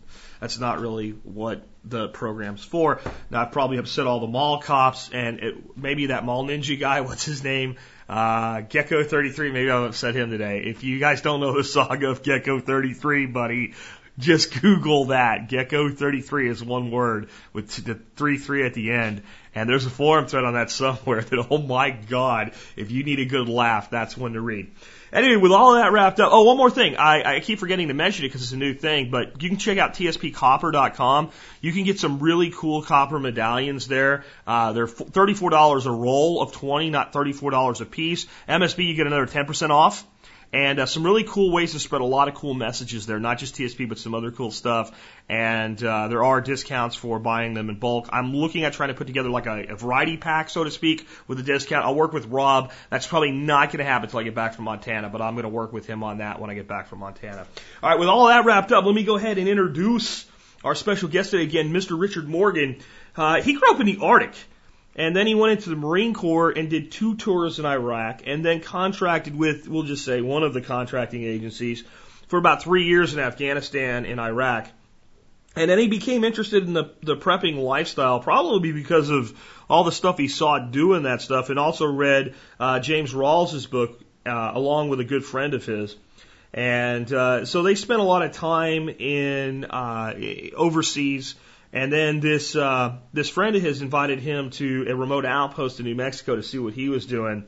that's 0.40 0.58
not 0.58 0.80
really 0.80 1.10
what 1.10 1.66
the 1.84 2.08
program's 2.08 2.62
for. 2.62 3.00
Now, 3.30 3.42
I've 3.42 3.52
probably 3.52 3.78
upset 3.78 4.06
all 4.06 4.20
the 4.20 4.26
mall 4.26 4.60
cops 4.60 5.10
and 5.10 5.40
it, 5.40 5.76
maybe 5.76 6.06
that 6.06 6.24
mall 6.24 6.44
ninja 6.44 6.78
guy, 6.78 7.00
what's 7.02 7.24
his 7.24 7.42
name? 7.42 7.76
Uh, 8.08 8.62
Gecko 8.62 9.04
33, 9.04 9.52
maybe 9.52 9.70
I've 9.70 9.84
upset 9.84 10.16
him 10.16 10.30
today. 10.30 10.64
If 10.66 10.82
you 10.82 10.98
guys 10.98 11.22
don't 11.22 11.38
know 11.38 11.56
the 11.56 11.62
saga 11.62 12.10
of 12.10 12.24
Gecko 12.24 12.58
33, 12.58 13.26
buddy, 13.26 13.74
just 14.20 14.60
Google 14.60 15.06
that. 15.06 15.48
Gecko 15.48 15.90
33 15.90 16.48
is 16.48 16.62
one 16.62 16.90
word 16.90 17.30
with 17.52 17.84
the 17.84 17.98
3 18.16 18.38
3 18.38 18.66
at 18.66 18.74
the 18.74 18.92
end. 18.92 19.22
And 19.54 19.68
there's 19.68 19.84
a 19.84 19.90
forum 19.90 20.26
thread 20.26 20.44
on 20.44 20.54
that 20.54 20.70
somewhere 20.70 21.20
that, 21.22 21.46
oh 21.50 21.58
my 21.58 21.90
God, 21.90 22.52
if 22.76 22.90
you 22.90 23.02
need 23.02 23.18
a 23.18 23.24
good 23.24 23.48
laugh, 23.48 23.90
that's 23.90 24.16
one 24.16 24.34
to 24.34 24.40
read. 24.40 24.70
Anyway, 25.12 25.36
with 25.36 25.50
all 25.50 25.74
of 25.74 25.82
that 25.82 25.90
wrapped 25.90 26.20
up, 26.20 26.30
oh, 26.32 26.44
one 26.44 26.56
more 26.56 26.70
thing. 26.70 26.96
I, 26.96 27.36
I 27.36 27.40
keep 27.40 27.58
forgetting 27.58 27.88
to 27.88 27.94
mention 27.94 28.24
it 28.24 28.28
because 28.28 28.42
it's 28.42 28.52
a 28.52 28.56
new 28.56 28.74
thing, 28.74 29.10
but 29.10 29.42
you 29.42 29.48
can 29.48 29.58
check 29.58 29.76
out 29.76 29.94
tspcopper.com. 29.94 31.30
You 31.60 31.72
can 31.72 31.82
get 31.82 31.98
some 31.98 32.20
really 32.20 32.50
cool 32.50 32.82
copper 32.82 33.18
medallions 33.18 33.88
there. 33.88 34.24
Uh, 34.46 34.72
they're 34.72 34.86
$34 34.86 35.86
a 35.86 35.90
roll 35.90 36.40
of 36.40 36.52
20, 36.52 36.90
not 36.90 37.12
$34 37.12 37.80
a 37.80 37.84
piece. 37.86 38.26
MSB, 38.48 38.86
you 38.86 38.94
get 38.94 39.08
another 39.08 39.26
10% 39.26 39.70
off. 39.70 40.06
And 40.52 40.80
uh, 40.80 40.86
some 40.86 41.04
really 41.04 41.22
cool 41.22 41.52
ways 41.52 41.72
to 41.72 41.78
spread 41.78 42.00
a 42.00 42.04
lot 42.04 42.26
of 42.26 42.34
cool 42.34 42.54
messages 42.54 43.06
there, 43.06 43.20
not 43.20 43.38
just 43.38 43.54
TSP, 43.54 43.88
but 43.88 43.98
some 43.98 44.16
other 44.16 44.32
cool 44.32 44.50
stuff. 44.50 44.90
And 45.28 45.82
uh, 45.82 46.08
there 46.08 46.24
are 46.24 46.40
discounts 46.40 46.96
for 46.96 47.20
buying 47.20 47.54
them 47.54 47.70
in 47.70 47.78
bulk. 47.78 48.08
I'm 48.12 48.34
looking 48.34 48.64
at 48.64 48.72
trying 48.72 48.88
to 48.88 48.94
put 48.94 49.06
together 49.06 49.28
like 49.28 49.46
a, 49.46 49.66
a 49.70 49.76
variety 49.76 50.16
pack, 50.16 50.50
so 50.50 50.64
to 50.64 50.70
speak, 50.70 51.06
with 51.28 51.38
a 51.38 51.44
discount. 51.44 51.84
I'll 51.84 51.94
work 51.94 52.12
with 52.12 52.26
Rob. 52.26 52.72
That's 52.90 53.06
probably 53.06 53.30
not 53.30 53.68
going 53.68 53.78
to 53.78 53.84
happen 53.84 54.06
until 54.06 54.18
I 54.18 54.22
get 54.24 54.34
back 54.34 54.54
from 54.54 54.64
Montana, 54.64 55.08
but 55.08 55.22
I'm 55.22 55.34
going 55.34 55.44
to 55.44 55.50
work 55.50 55.72
with 55.72 55.86
him 55.86 56.02
on 56.02 56.18
that 56.18 56.40
when 56.40 56.50
I 56.50 56.54
get 56.54 56.66
back 56.66 56.88
from 56.88 56.98
Montana. 56.98 57.46
All 57.82 57.90
right, 57.90 57.98
with 57.98 58.08
all 58.08 58.26
that 58.26 58.44
wrapped 58.44 58.72
up, 58.72 58.84
let 58.84 58.94
me 58.94 59.04
go 59.04 59.16
ahead 59.16 59.38
and 59.38 59.48
introduce 59.48 60.26
our 60.64 60.74
special 60.74 61.08
guest 61.08 61.30
today 61.30 61.44
again, 61.44 61.72
Mr. 61.72 61.98
Richard 61.98 62.28
Morgan. 62.28 62.80
Uh, 63.16 63.40
he 63.40 63.54
grew 63.54 63.70
up 63.70 63.78
in 63.78 63.86
the 63.86 63.98
Arctic. 64.02 64.34
And 64.96 65.14
then 65.14 65.26
he 65.26 65.34
went 65.34 65.52
into 65.52 65.70
the 65.70 65.76
Marine 65.76 66.14
Corps 66.14 66.50
and 66.50 66.68
did 66.68 66.90
two 66.90 67.16
tours 67.16 67.58
in 67.58 67.66
Iraq 67.66 68.22
and 68.26 68.44
then 68.44 68.60
contracted 68.60 69.36
with, 69.36 69.68
we'll 69.68 69.84
just 69.84 70.04
say, 70.04 70.20
one 70.20 70.42
of 70.42 70.52
the 70.52 70.60
contracting 70.60 71.22
agencies 71.22 71.84
for 72.28 72.38
about 72.38 72.62
three 72.62 72.84
years 72.84 73.14
in 73.14 73.20
Afghanistan 73.20 74.04
and 74.04 74.20
Iraq. 74.20 74.68
And 75.56 75.70
then 75.70 75.78
he 75.78 75.88
became 75.88 76.22
interested 76.22 76.64
in 76.64 76.74
the, 76.74 76.92
the 77.02 77.16
prepping 77.16 77.56
lifestyle, 77.56 78.20
probably 78.20 78.72
because 78.72 79.10
of 79.10 79.36
all 79.68 79.84
the 79.84 79.92
stuff 79.92 80.16
he 80.16 80.28
saw 80.28 80.58
doing 80.58 81.04
that 81.04 81.22
stuff, 81.22 81.50
and 81.50 81.58
also 81.58 81.86
read 81.86 82.34
uh, 82.58 82.78
James 82.78 83.12
Rawles's 83.12 83.66
book 83.66 84.00
uh, 84.26 84.52
along 84.54 84.90
with 84.90 85.00
a 85.00 85.04
good 85.04 85.24
friend 85.24 85.54
of 85.54 85.64
his. 85.64 85.96
And 86.52 87.12
uh, 87.12 87.46
so 87.46 87.62
they 87.62 87.74
spent 87.74 88.00
a 88.00 88.04
lot 88.04 88.22
of 88.22 88.32
time 88.32 88.88
in 88.88 89.64
uh, 89.64 90.14
overseas 90.56 91.36
and 91.72 91.92
then 91.92 92.20
this 92.20 92.56
uh, 92.56 92.96
this 93.12 93.28
friend 93.28 93.54
of 93.56 93.62
his 93.62 93.82
invited 93.82 94.18
him 94.20 94.50
to 94.50 94.86
a 94.88 94.94
remote 94.94 95.24
outpost 95.24 95.78
in 95.78 95.86
New 95.86 95.94
Mexico 95.94 96.36
to 96.36 96.42
see 96.42 96.58
what 96.58 96.74
he 96.74 96.88
was 96.88 97.06
doing. 97.06 97.46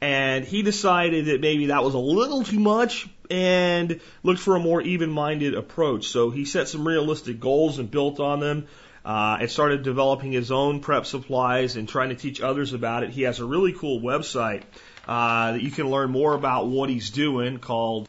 And 0.00 0.44
he 0.44 0.62
decided 0.62 1.26
that 1.26 1.40
maybe 1.40 1.66
that 1.66 1.82
was 1.82 1.94
a 1.94 1.98
little 1.98 2.42
too 2.44 2.60
much 2.60 3.08
and 3.30 4.00
looked 4.22 4.40
for 4.40 4.54
a 4.54 4.60
more 4.60 4.82
even 4.82 5.10
minded 5.10 5.54
approach. 5.54 6.08
So 6.08 6.30
he 6.30 6.44
set 6.44 6.68
some 6.68 6.86
realistic 6.86 7.40
goals 7.40 7.78
and 7.78 7.90
built 7.90 8.20
on 8.20 8.40
them. 8.40 8.66
Uh, 9.06 9.36
and 9.40 9.50
started 9.50 9.82
developing 9.82 10.32
his 10.32 10.50
own 10.50 10.80
prep 10.80 11.04
supplies 11.04 11.76
and 11.76 11.86
trying 11.86 12.08
to 12.08 12.14
teach 12.14 12.40
others 12.40 12.72
about 12.72 13.02
it. 13.02 13.10
He 13.10 13.20
has 13.22 13.38
a 13.38 13.44
really 13.44 13.74
cool 13.74 14.00
website 14.00 14.62
uh, 15.06 15.52
that 15.52 15.62
you 15.62 15.70
can 15.70 15.90
learn 15.90 16.10
more 16.10 16.32
about 16.32 16.68
what 16.68 16.88
he's 16.88 17.10
doing 17.10 17.58
called 17.58 18.08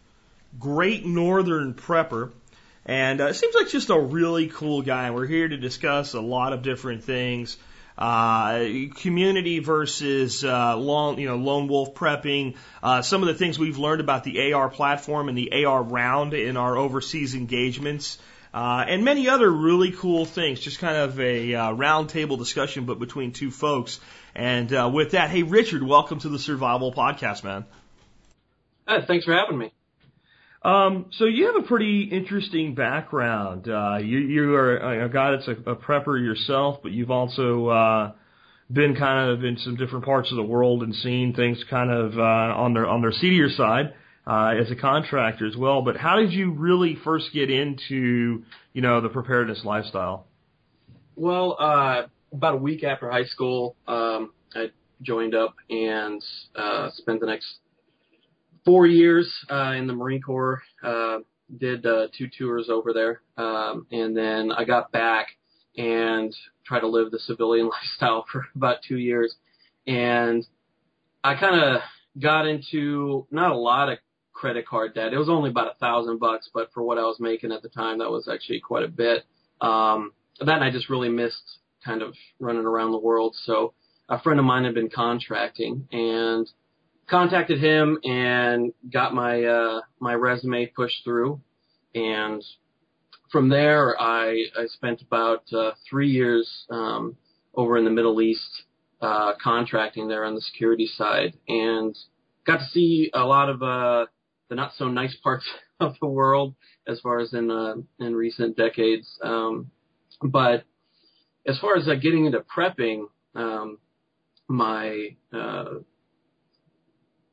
Great 0.57 1.05
Northern 1.05 1.74
Prepper. 1.74 2.31
And 2.86 3.20
uh, 3.20 3.27
it 3.27 3.34
seems 3.36 3.56
like 3.56 3.70
just 3.70 3.89
a 3.89 4.00
really 4.00 4.48
cool 4.48 4.82
guy. 4.82 5.10
We're 5.12 5.25
here 5.25 5.48
to 5.48 5.58
discuss 5.58 6.13
a 6.13 6.22
lot 6.22 6.54
of 6.54 6.62
different 6.62 7.04
things. 7.04 7.58
Uh, 7.98 8.65
community 8.96 9.60
versus 9.60 10.44
uh, 10.44 10.77
lone, 10.77 11.18
you 11.18 11.27
know, 11.27 11.38
lone 11.38 11.68
wolf 11.68 11.94
prepping. 11.96 12.56
Uh, 12.84 13.01
some 13.01 13.22
of 13.22 13.27
the 13.27 13.34
things 13.34 13.58
we've 13.58 13.77
learned 13.77 14.01
about 14.01 14.24
the 14.24 14.54
AR 14.54 14.70
platform 14.70 15.30
and 15.30 15.38
the 15.38 15.65
AR 15.65 15.82
round 15.82 16.34
in 16.34 16.58
our 16.58 16.77
overseas 16.77 17.34
engagements. 17.34 18.20
Uh, 18.54 18.86
and 18.88 19.04
many 19.04 19.27
other 19.30 19.50
really 19.50 19.92
cool 19.92 20.25
things. 20.25 20.60
Just 20.60 20.80
kind 20.80 20.96
of 20.96 21.20
a 21.20 21.56
uh, 21.56 21.72
roundtable 21.72 22.38
discussion, 22.38 22.86
but 22.86 23.00
between 23.00 23.32
two 23.32 23.50
folks. 23.50 24.00
And 24.36 24.72
uh, 24.74 24.89
with 24.94 25.12
that, 25.12 25.30
hey 25.30 25.44
Richard, 25.44 25.82
welcome 25.82 26.20
to 26.20 26.30
the 26.30 26.39
Survival 26.39 26.94
Podcast, 26.94 27.44
man. 27.44 27.65
Hey, 28.88 29.04
thanks 29.08 29.25
for 29.25 29.34
having 29.34 29.58
me. 29.58 29.74
Um, 30.65 31.05
so 31.12 31.25
you 31.25 31.45
have 31.45 31.63
a 31.63 31.67
pretty 31.67 32.10
interesting 32.12 32.74
background. 32.74 33.69
Uh, 33.69 33.98
you, 34.01 34.17
you 34.17 34.55
are 34.55 35.03
a 35.03 35.10
guy 35.10 35.31
that's 35.31 35.48
a, 35.48 35.72
a 35.74 35.75
prepper 35.75 36.19
yourself, 36.19 36.79
but 36.81 36.91
you've 36.91 37.12
also 37.12 37.67
uh, 37.67 38.12
been 38.72 38.95
kind 38.95 39.29
of 39.29 39.43
in 39.43 39.57
some 39.57 39.75
different 39.75 40.05
parts 40.05 40.31
of 40.31 40.38
the 40.38 40.43
world 40.43 40.81
and 40.81 40.95
seen 40.95 41.34
things 41.36 41.63
kind 41.69 41.91
of 41.91 42.17
uh, 42.17 42.62
on 42.63 42.74
their 42.74 42.88
on 42.88 43.01
their 43.01 43.12
seedier 43.12 43.50
side. 43.50 43.93
uh, 44.27 44.55
as 44.60 44.72
a 44.72 44.75
contractor 44.75 45.45
as 45.45 45.55
well. 45.55 45.81
But 45.81 45.98
how 45.98 46.17
did 46.17 46.31
you 46.31 46.51
really 46.51 46.98
first 47.03 47.31
get 47.34 47.50
into, 47.50 48.43
you 48.74 48.81
know, 48.81 49.01
the 49.01 49.10
preparedness 49.10 49.63
lifestyle? 49.63 50.27
Well, 51.15 51.55
uh, 51.60 52.03
about 52.34 52.55
a 52.55 52.57
week 52.57 52.84
after 52.84 53.10
high 53.10 53.25
school, 53.25 53.75
um, 53.88 54.31
I 54.53 54.72
joined 55.01 55.36
up 55.36 55.55
and 55.69 56.22
uh, 56.55 56.89
spent 56.95 57.19
the 57.19 57.27
next 57.27 57.48
four 58.65 58.86
years 58.88 59.34
uh, 59.50 59.74
in 59.77 59.88
the 59.88 59.93
Marine 59.93 60.22
Corps. 60.22 60.62
Uh, 60.84 61.19
did 61.60 61.86
uh, 61.86 62.07
two 62.17 62.27
tours 62.27 62.69
over 62.72 62.91
there, 62.91 63.22
um, 63.38 63.86
and 63.91 64.17
then 64.17 64.51
I 64.51 64.65
got 64.65 64.91
back 64.91 65.27
and 65.77 66.36
tried 66.65 66.79
to 66.79 66.88
live 66.88 67.12
the 67.12 67.19
civilian 67.19 67.69
lifestyle 67.69 68.25
for 68.31 68.48
about 68.55 68.77
two 68.88 68.98
years, 68.98 69.36
and 69.86 70.45
I 71.24 71.36
kind 71.36 71.62
of 71.62 71.81
got 72.19 72.48
into 72.48 73.27
not 73.29 73.51
a 73.51 73.57
lot 73.57 73.89
of 73.89 74.00
credit 74.34 74.67
card 74.67 74.93
debt. 74.95 75.13
It 75.13 75.17
was 75.17 75.29
only 75.29 75.50
about 75.50 75.72
a 75.72 75.79
thousand 75.79 76.19
bucks, 76.19 76.50
but 76.53 76.72
for 76.74 76.84
what 76.84 76.98
I 76.98 77.01
was 77.03 77.19
making 77.19 77.51
at 77.51 77.62
the 77.62 77.69
time, 77.69 78.00
that 78.00 78.12
was 78.12 78.27
actually 78.27 78.60
quite 78.60 78.84
a 78.84 78.89
bit. 78.89 79.24
Um, 79.62 80.12
then 80.39 80.62
I 80.62 80.72
just 80.72 80.89
really 80.89 81.10
missed 81.10 81.60
kind 81.84 82.01
of 82.01 82.15
running 82.39 82.65
around 82.65 82.91
the 82.91 83.00
world. 83.00 83.36
So 83.43 83.74
a 84.10 84.19
friend 84.19 84.39
of 84.39 84.45
mine 84.45 84.65
had 84.65 84.74
been 84.74 84.89
contracting 84.89 85.88
and 85.91 86.50
contacted 87.08 87.60
him 87.60 88.00
and 88.04 88.74
got 88.92 89.14
my, 89.14 89.44
uh, 89.44 89.82
my 90.00 90.14
resume 90.14 90.66
pushed 90.68 91.04
through. 91.04 91.42
And 91.94 92.44
from 93.32 93.50
there, 93.50 94.00
I, 94.00 94.46
I 94.58 94.66
spent 94.68 95.02
about, 95.02 95.44
uh, 95.54 95.72
three 95.90 96.10
years, 96.10 96.66
um, 96.70 97.16
over 97.54 97.78
in 97.78 97.86
the 97.86 97.92
Middle 97.92 98.22
East, 98.22 98.64
uh, 99.02 99.34
contracting 99.42 100.08
there 100.08 100.26
on 100.26 100.36
the 100.36 100.42
security 100.42 100.88
side 100.88 101.38
and 101.48 101.96
got 102.46 102.58
to 102.58 102.66
see 102.66 103.12
a 103.14 103.24
lot 103.24 103.50
of, 103.50 103.62
uh, 103.62 104.06
the 104.50 104.56
not 104.56 104.74
so 104.78 104.88
nice 104.88 105.16
parts 105.24 105.46
of 105.80 105.96
the 106.02 106.08
world 106.08 106.56
as 106.88 107.00
far 107.02 107.20
as 107.20 107.34
in, 107.34 107.52
uh, 107.52 107.76
in 108.00 108.16
recent 108.16 108.58
decades. 108.58 109.08
Um, 109.24 109.72
but 110.22 110.64
as 111.46 111.60
far 111.60 111.76
as 111.76 111.88
uh, 111.88 111.96
getting 111.96 112.26
into 112.26 112.40
prepping, 112.40 113.06
um, 113.36 113.78
my 114.48 115.16
uh, 115.34 115.66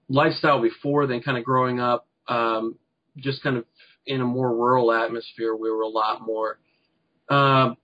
lifestyle 0.08 0.60
before 0.60 1.06
then, 1.06 1.22
kind 1.22 1.38
of 1.38 1.44
growing 1.44 1.80
up, 1.80 2.06
um, 2.28 2.76
just 3.16 3.42
kind 3.42 3.56
of 3.56 3.64
in 4.06 4.20
a 4.20 4.24
more 4.24 4.50
rural 4.50 4.92
atmosphere, 4.92 5.54
we 5.54 5.70
were 5.70 5.82
a 5.82 5.88
lot 5.88 6.20
more. 6.20 6.58
Uh, 7.28 7.74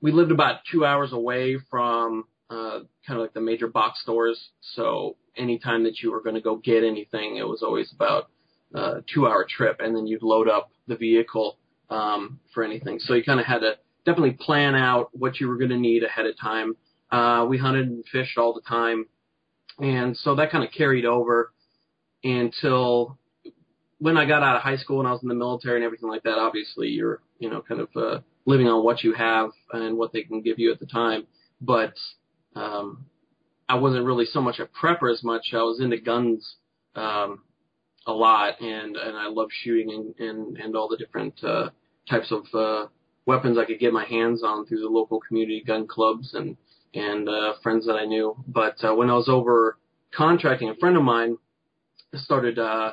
we 0.00 0.12
lived 0.12 0.30
about 0.30 0.60
two 0.70 0.84
hours 0.84 1.12
away 1.12 1.58
from 1.70 2.24
uh, 2.50 2.80
kind 3.06 3.18
of 3.18 3.18
like 3.18 3.34
the 3.34 3.40
major 3.40 3.66
box 3.66 4.00
stores, 4.02 4.50
so 4.60 5.16
anytime 5.36 5.84
that 5.84 6.00
you 6.00 6.10
were 6.10 6.22
going 6.22 6.34
to 6.34 6.40
go 6.40 6.56
get 6.56 6.84
anything, 6.84 7.36
it 7.36 7.46
was 7.46 7.62
always 7.62 7.92
about 7.92 8.30
a 8.74 8.78
uh, 8.78 9.00
two-hour 9.12 9.46
trip, 9.48 9.80
and 9.80 9.94
then 9.94 10.06
you'd 10.06 10.22
load 10.22 10.48
up 10.48 10.70
the 10.86 10.96
vehicle 10.96 11.58
um, 11.90 12.40
for 12.52 12.64
anything. 12.64 12.98
So 12.98 13.14
you 13.14 13.22
kind 13.22 13.40
of 13.40 13.46
had 13.46 13.60
to 13.60 13.74
definitely 14.04 14.36
plan 14.38 14.74
out 14.74 15.10
what 15.12 15.40
you 15.40 15.48
were 15.48 15.56
going 15.56 15.70
to 15.70 15.76
need 15.76 16.02
ahead 16.02 16.26
of 16.26 16.38
time. 16.38 16.76
Uh, 17.10 17.46
we 17.48 17.58
hunted 17.58 17.88
and 17.88 18.04
fished 18.10 18.38
all 18.38 18.54
the 18.54 18.60
time. 18.60 19.06
And 19.78 20.16
so 20.16 20.34
that 20.36 20.50
kind 20.50 20.64
of 20.64 20.70
carried 20.72 21.04
over 21.04 21.52
until 22.26 23.18
when 23.98 24.16
I 24.16 24.26
got 24.26 24.42
out 24.42 24.56
of 24.56 24.62
high 24.62 24.76
school 24.76 24.98
and 25.00 25.08
I 25.08 25.12
was 25.12 25.22
in 25.22 25.28
the 25.28 25.34
military 25.34 25.76
and 25.76 25.84
everything 25.84 26.08
like 26.08 26.24
that. 26.24 26.38
Obviously, 26.38 26.88
you're, 26.88 27.20
you 27.38 27.48
know, 27.50 27.62
kind 27.62 27.80
of, 27.80 27.88
uh, 27.96 28.20
living 28.44 28.68
on 28.68 28.84
what 28.84 29.02
you 29.02 29.14
have 29.14 29.50
and 29.72 29.96
what 29.96 30.12
they 30.12 30.22
can 30.22 30.42
give 30.42 30.58
you 30.58 30.72
at 30.72 30.80
the 30.80 30.86
time. 30.86 31.26
But, 31.60 31.94
um, 32.54 33.06
I 33.68 33.76
wasn't 33.76 34.04
really 34.04 34.26
so 34.26 34.40
much 34.40 34.58
a 34.58 34.66
prepper 34.66 35.10
as 35.12 35.24
much. 35.24 35.46
I 35.52 35.62
was 35.62 35.80
into 35.80 35.98
guns, 35.98 36.56
um, 36.94 37.42
a 38.06 38.12
lot 38.12 38.60
and, 38.60 38.96
and 38.96 39.16
I 39.16 39.28
love 39.28 39.48
shooting 39.50 39.90
and, 39.90 40.28
and, 40.28 40.56
and 40.58 40.76
all 40.76 40.88
the 40.88 40.96
different, 40.96 41.42
uh, 41.42 41.70
types 42.08 42.30
of, 42.30 42.44
uh, 42.54 42.86
weapons 43.26 43.58
I 43.58 43.64
could 43.64 43.80
get 43.80 43.92
my 43.92 44.04
hands 44.04 44.42
on 44.44 44.66
through 44.66 44.80
the 44.80 44.88
local 44.88 45.20
community 45.20 45.62
gun 45.66 45.86
clubs 45.86 46.34
and 46.34 46.56
and 46.94 47.28
uh, 47.28 47.54
friends 47.62 47.84
that 47.86 47.96
I 47.96 48.06
knew. 48.06 48.36
But 48.46 48.82
uh, 48.82 48.94
when 48.94 49.10
I 49.10 49.14
was 49.14 49.28
over 49.28 49.76
contracting, 50.14 50.70
a 50.70 50.76
friend 50.76 50.96
of 50.96 51.02
mine 51.02 51.36
started 52.14 52.58
uh, 52.58 52.92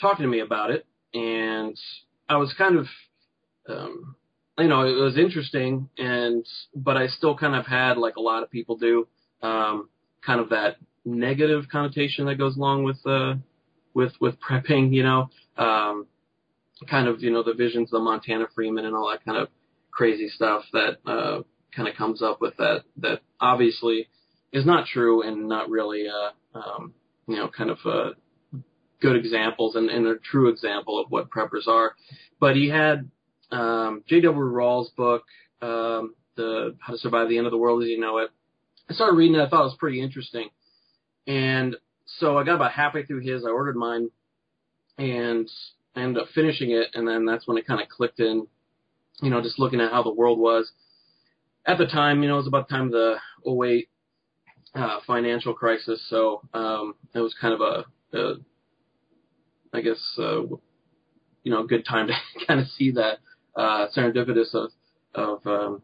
talking 0.00 0.24
to 0.24 0.28
me 0.28 0.40
about 0.40 0.70
it, 0.70 0.86
and 1.14 1.76
I 2.28 2.36
was 2.36 2.54
kind 2.56 2.78
of, 2.78 2.86
um, 3.68 4.16
you 4.58 4.68
know, 4.68 4.82
it 4.82 5.00
was 5.00 5.16
interesting, 5.16 5.88
and 5.98 6.46
but 6.74 6.96
I 6.96 7.08
still 7.08 7.36
kind 7.36 7.54
of 7.54 7.66
had 7.66 7.96
like 7.98 8.16
a 8.16 8.20
lot 8.20 8.42
of 8.42 8.50
people 8.50 8.76
do, 8.76 9.08
um, 9.42 9.88
kind 10.24 10.40
of 10.40 10.50
that 10.50 10.76
negative 11.04 11.64
connotation 11.70 12.26
that 12.26 12.36
goes 12.36 12.56
along 12.56 12.84
with 12.84 13.04
uh, 13.06 13.34
with 13.94 14.12
with 14.20 14.36
prepping, 14.48 14.92
you 14.92 15.02
know. 15.02 15.30
Um, 15.56 16.06
kind 16.88 17.08
of, 17.08 17.22
you 17.22 17.30
know, 17.30 17.42
the 17.42 17.52
visions 17.52 17.92
of 17.92 17.98
the 17.98 18.04
Montana 18.04 18.46
Freemen 18.54 18.86
and 18.86 18.96
all 18.96 19.10
that 19.10 19.22
kind 19.22 19.36
of 19.36 19.48
crazy 19.90 20.28
stuff 20.28 20.62
that 20.72 20.98
uh, 21.06 21.42
kind 21.74 21.88
of 21.88 21.94
comes 21.94 22.22
up 22.22 22.40
with 22.40 22.56
that 22.56 22.84
that 22.98 23.20
obviously 23.40 24.08
is 24.52 24.66
not 24.66 24.86
true 24.86 25.22
and 25.22 25.48
not 25.48 25.70
really 25.70 26.06
uh, 26.08 26.58
um, 26.58 26.94
you 27.26 27.36
know 27.36 27.48
kind 27.48 27.70
of 27.70 27.78
uh, 27.84 28.10
good 29.00 29.16
examples 29.16 29.76
and, 29.76 29.88
and 29.88 30.06
a 30.06 30.16
true 30.16 30.48
example 30.48 31.00
of 31.00 31.10
what 31.10 31.30
preppers 31.30 31.66
are. 31.66 31.94
But 32.38 32.56
he 32.56 32.68
had 32.68 33.10
um, 33.50 34.02
J.W. 34.06 34.40
Rawles' 34.40 34.94
book, 34.96 35.24
um, 35.62 36.14
the 36.36 36.76
How 36.80 36.92
to 36.92 36.98
Survive 36.98 37.28
the 37.28 37.38
End 37.38 37.46
of 37.46 37.50
the 37.50 37.58
World 37.58 37.82
as 37.82 37.88
You 37.88 38.00
Know 38.00 38.18
It. 38.18 38.30
I 38.88 38.94
started 38.94 39.16
reading 39.16 39.36
it. 39.36 39.42
I 39.42 39.48
thought 39.48 39.62
it 39.62 39.64
was 39.64 39.76
pretty 39.78 40.00
interesting, 40.00 40.48
and 41.26 41.76
so 42.18 42.36
I 42.36 42.44
got 42.44 42.56
about 42.56 42.72
halfway 42.72 43.04
through 43.04 43.20
his. 43.20 43.44
I 43.44 43.50
ordered 43.50 43.76
mine, 43.76 44.10
and 44.98 45.48
I 45.94 46.02
ended 46.02 46.22
up 46.22 46.28
finishing 46.34 46.72
it, 46.72 46.88
and 46.94 47.06
then 47.06 47.24
that's 47.24 47.46
when 47.46 47.56
it 47.56 47.66
kind 47.68 47.80
of 47.80 47.88
clicked 47.88 48.18
in 48.18 48.48
you 49.22 49.30
know, 49.30 49.42
just 49.42 49.58
looking 49.58 49.80
at 49.80 49.92
how 49.92 50.02
the 50.02 50.12
world 50.12 50.38
was 50.38 50.70
at 51.66 51.78
the 51.78 51.86
time, 51.86 52.22
you 52.22 52.28
know, 52.28 52.34
it 52.34 52.38
was 52.38 52.46
about 52.46 52.68
the 52.68 52.74
time 52.74 52.86
of 52.86 52.92
the 52.92 53.16
08 53.46 53.88
uh, 54.74 54.98
financial 55.06 55.54
crisis. 55.54 56.04
So, 56.08 56.42
um, 56.54 56.94
it 57.14 57.20
was 57.20 57.34
kind 57.40 57.54
of 57.54 57.60
a, 57.60 58.18
a 58.18 58.34
I 59.72 59.80
guess, 59.80 60.00
uh, 60.18 60.42
you 61.42 61.50
know, 61.50 61.62
a 61.62 61.66
good 61.66 61.84
time 61.84 62.08
to 62.08 62.14
kind 62.46 62.60
of 62.60 62.66
see 62.68 62.92
that, 62.92 63.18
uh, 63.56 63.88
serendipitous 63.96 64.54
of, 64.54 64.70
of, 65.14 65.46
um, 65.46 65.82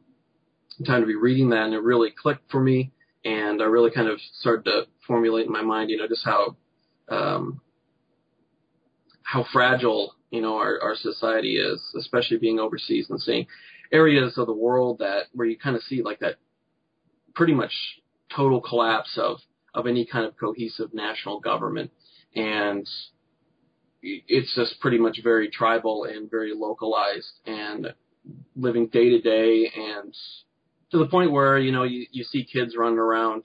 time 0.86 1.00
to 1.00 1.06
be 1.06 1.16
reading 1.16 1.50
that 1.50 1.64
and 1.64 1.74
it 1.74 1.82
really 1.82 2.10
clicked 2.10 2.50
for 2.50 2.60
me. 2.60 2.92
And 3.24 3.60
I 3.60 3.64
really 3.64 3.90
kind 3.90 4.08
of 4.08 4.20
started 4.38 4.64
to 4.66 4.86
formulate 5.06 5.46
in 5.46 5.52
my 5.52 5.62
mind, 5.62 5.90
you 5.90 5.96
know, 5.96 6.06
just 6.06 6.24
how, 6.24 6.56
um, 7.08 7.60
how 9.26 9.44
fragile 9.52 10.14
you 10.30 10.40
know 10.40 10.56
our 10.56 10.80
our 10.80 10.94
society 10.94 11.56
is, 11.56 11.80
especially 11.98 12.38
being 12.38 12.60
overseas 12.60 13.10
and 13.10 13.20
seeing 13.20 13.46
areas 13.92 14.38
of 14.38 14.46
the 14.46 14.52
world 14.52 14.98
that 14.98 15.24
where 15.32 15.46
you 15.46 15.58
kind 15.58 15.76
of 15.76 15.82
see 15.82 16.02
like 16.02 16.20
that 16.20 16.36
pretty 17.34 17.54
much 17.54 17.72
total 18.34 18.60
collapse 18.60 19.18
of 19.18 19.38
of 19.74 19.86
any 19.86 20.06
kind 20.06 20.24
of 20.24 20.36
cohesive 20.36 20.94
national 20.94 21.40
government 21.40 21.90
and 22.34 22.88
it's 24.28 24.54
just 24.54 24.80
pretty 24.80 24.98
much 24.98 25.18
very 25.22 25.48
tribal 25.50 26.04
and 26.04 26.30
very 26.30 26.52
localized 26.54 27.40
and 27.46 27.88
living 28.56 28.88
day 28.88 29.10
to 29.10 29.20
day 29.20 29.70
and 29.74 30.14
to 30.90 30.98
the 30.98 31.06
point 31.06 31.32
where 31.32 31.58
you 31.58 31.72
know 31.72 31.84
you, 31.84 32.06
you 32.10 32.24
see 32.24 32.44
kids 32.44 32.76
running 32.76 32.98
around 32.98 33.44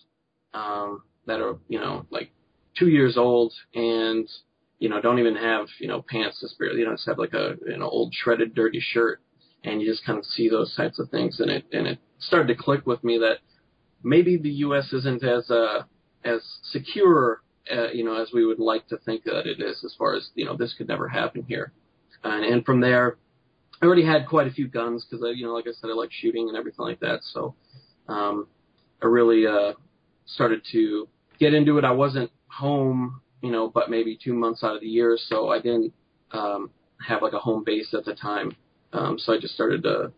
um 0.53 1.03
that 1.25 1.39
are 1.39 1.57
you 1.67 1.79
know 1.79 2.05
like 2.09 2.31
two 2.77 2.87
years 2.87 3.17
old 3.17 3.53
and 3.75 4.27
you 4.81 4.89
know, 4.89 4.99
don't 4.99 5.19
even 5.19 5.35
have, 5.35 5.67
you 5.79 5.87
know, 5.87 6.01
pants 6.01 6.39
to 6.39 6.47
spare, 6.47 6.73
you 6.73 6.83
know, 6.83 6.93
just 6.93 7.05
have 7.05 7.19
like 7.19 7.35
a, 7.35 7.55
you 7.67 7.77
know, 7.77 7.87
old 7.87 8.11
shredded 8.15 8.55
dirty 8.55 8.79
shirt 8.81 9.21
and 9.63 9.79
you 9.79 9.87
just 9.87 10.03
kind 10.03 10.17
of 10.17 10.25
see 10.25 10.49
those 10.49 10.75
types 10.75 10.97
of 10.99 11.07
things 11.11 11.39
and 11.39 11.51
it, 11.51 11.65
and 11.71 11.85
it 11.85 11.99
started 12.17 12.47
to 12.47 12.55
click 12.55 12.87
with 12.87 13.03
me 13.03 13.19
that 13.19 13.37
maybe 14.03 14.37
the 14.37 14.49
U.S. 14.49 14.91
isn't 14.91 15.23
as, 15.23 15.51
uh, 15.51 15.83
as 16.25 16.41
secure, 16.63 17.43
uh, 17.71 17.89
you 17.91 18.03
know, 18.03 18.21
as 18.21 18.29
we 18.33 18.45
would 18.45 18.59
like 18.59 18.87
to 18.87 18.97
think 18.97 19.23
that 19.25 19.45
it 19.45 19.61
is 19.61 19.83
as 19.83 19.93
far 19.97 20.15
as, 20.15 20.29
you 20.35 20.45
know, 20.45 20.55
this 20.55 20.73
could 20.77 20.87
never 20.87 21.07
happen 21.07 21.43
here. 21.47 21.71
And, 22.23 22.45
and 22.45 22.65
from 22.65 22.81
there, 22.81 23.17
I 23.81 23.85
already 23.85 24.05
had 24.05 24.27
quite 24.27 24.47
a 24.47 24.51
few 24.51 24.67
guns 24.67 25.05
because 25.05 25.23
I, 25.25 25.31
you 25.31 25.45
know, 25.45 25.53
like 25.53 25.67
I 25.67 25.71
said, 25.79 25.89
I 25.89 25.93
like 25.93 26.11
shooting 26.11 26.47
and 26.47 26.57
everything 26.57 26.85
like 26.85 26.99
that. 26.99 27.19
So, 27.33 27.55
um, 28.07 28.47
I 29.01 29.07
really, 29.07 29.45
uh, 29.47 29.73
started 30.25 30.61
to 30.71 31.07
get 31.39 31.53
into 31.53 31.77
it. 31.77 31.83
I 31.83 31.91
wasn't 31.91 32.31
home 32.47 33.21
you 33.41 33.51
know, 33.51 33.69
but 33.69 33.89
maybe 33.89 34.17
two 34.21 34.33
months 34.33 34.63
out 34.63 34.75
of 34.75 34.81
the 34.81 34.87
year. 34.87 35.17
So 35.27 35.49
I 35.49 35.59
didn't 35.59 35.93
um, 36.31 36.69
have 37.05 37.21
like 37.21 37.33
a 37.33 37.39
home 37.39 37.63
base 37.65 37.93
at 37.93 38.05
the 38.05 38.13
time. 38.13 38.55
Um, 38.93 39.17
so 39.17 39.33
I 39.33 39.39
just 39.39 39.53
started 39.53 39.85
uh, 39.85 40.09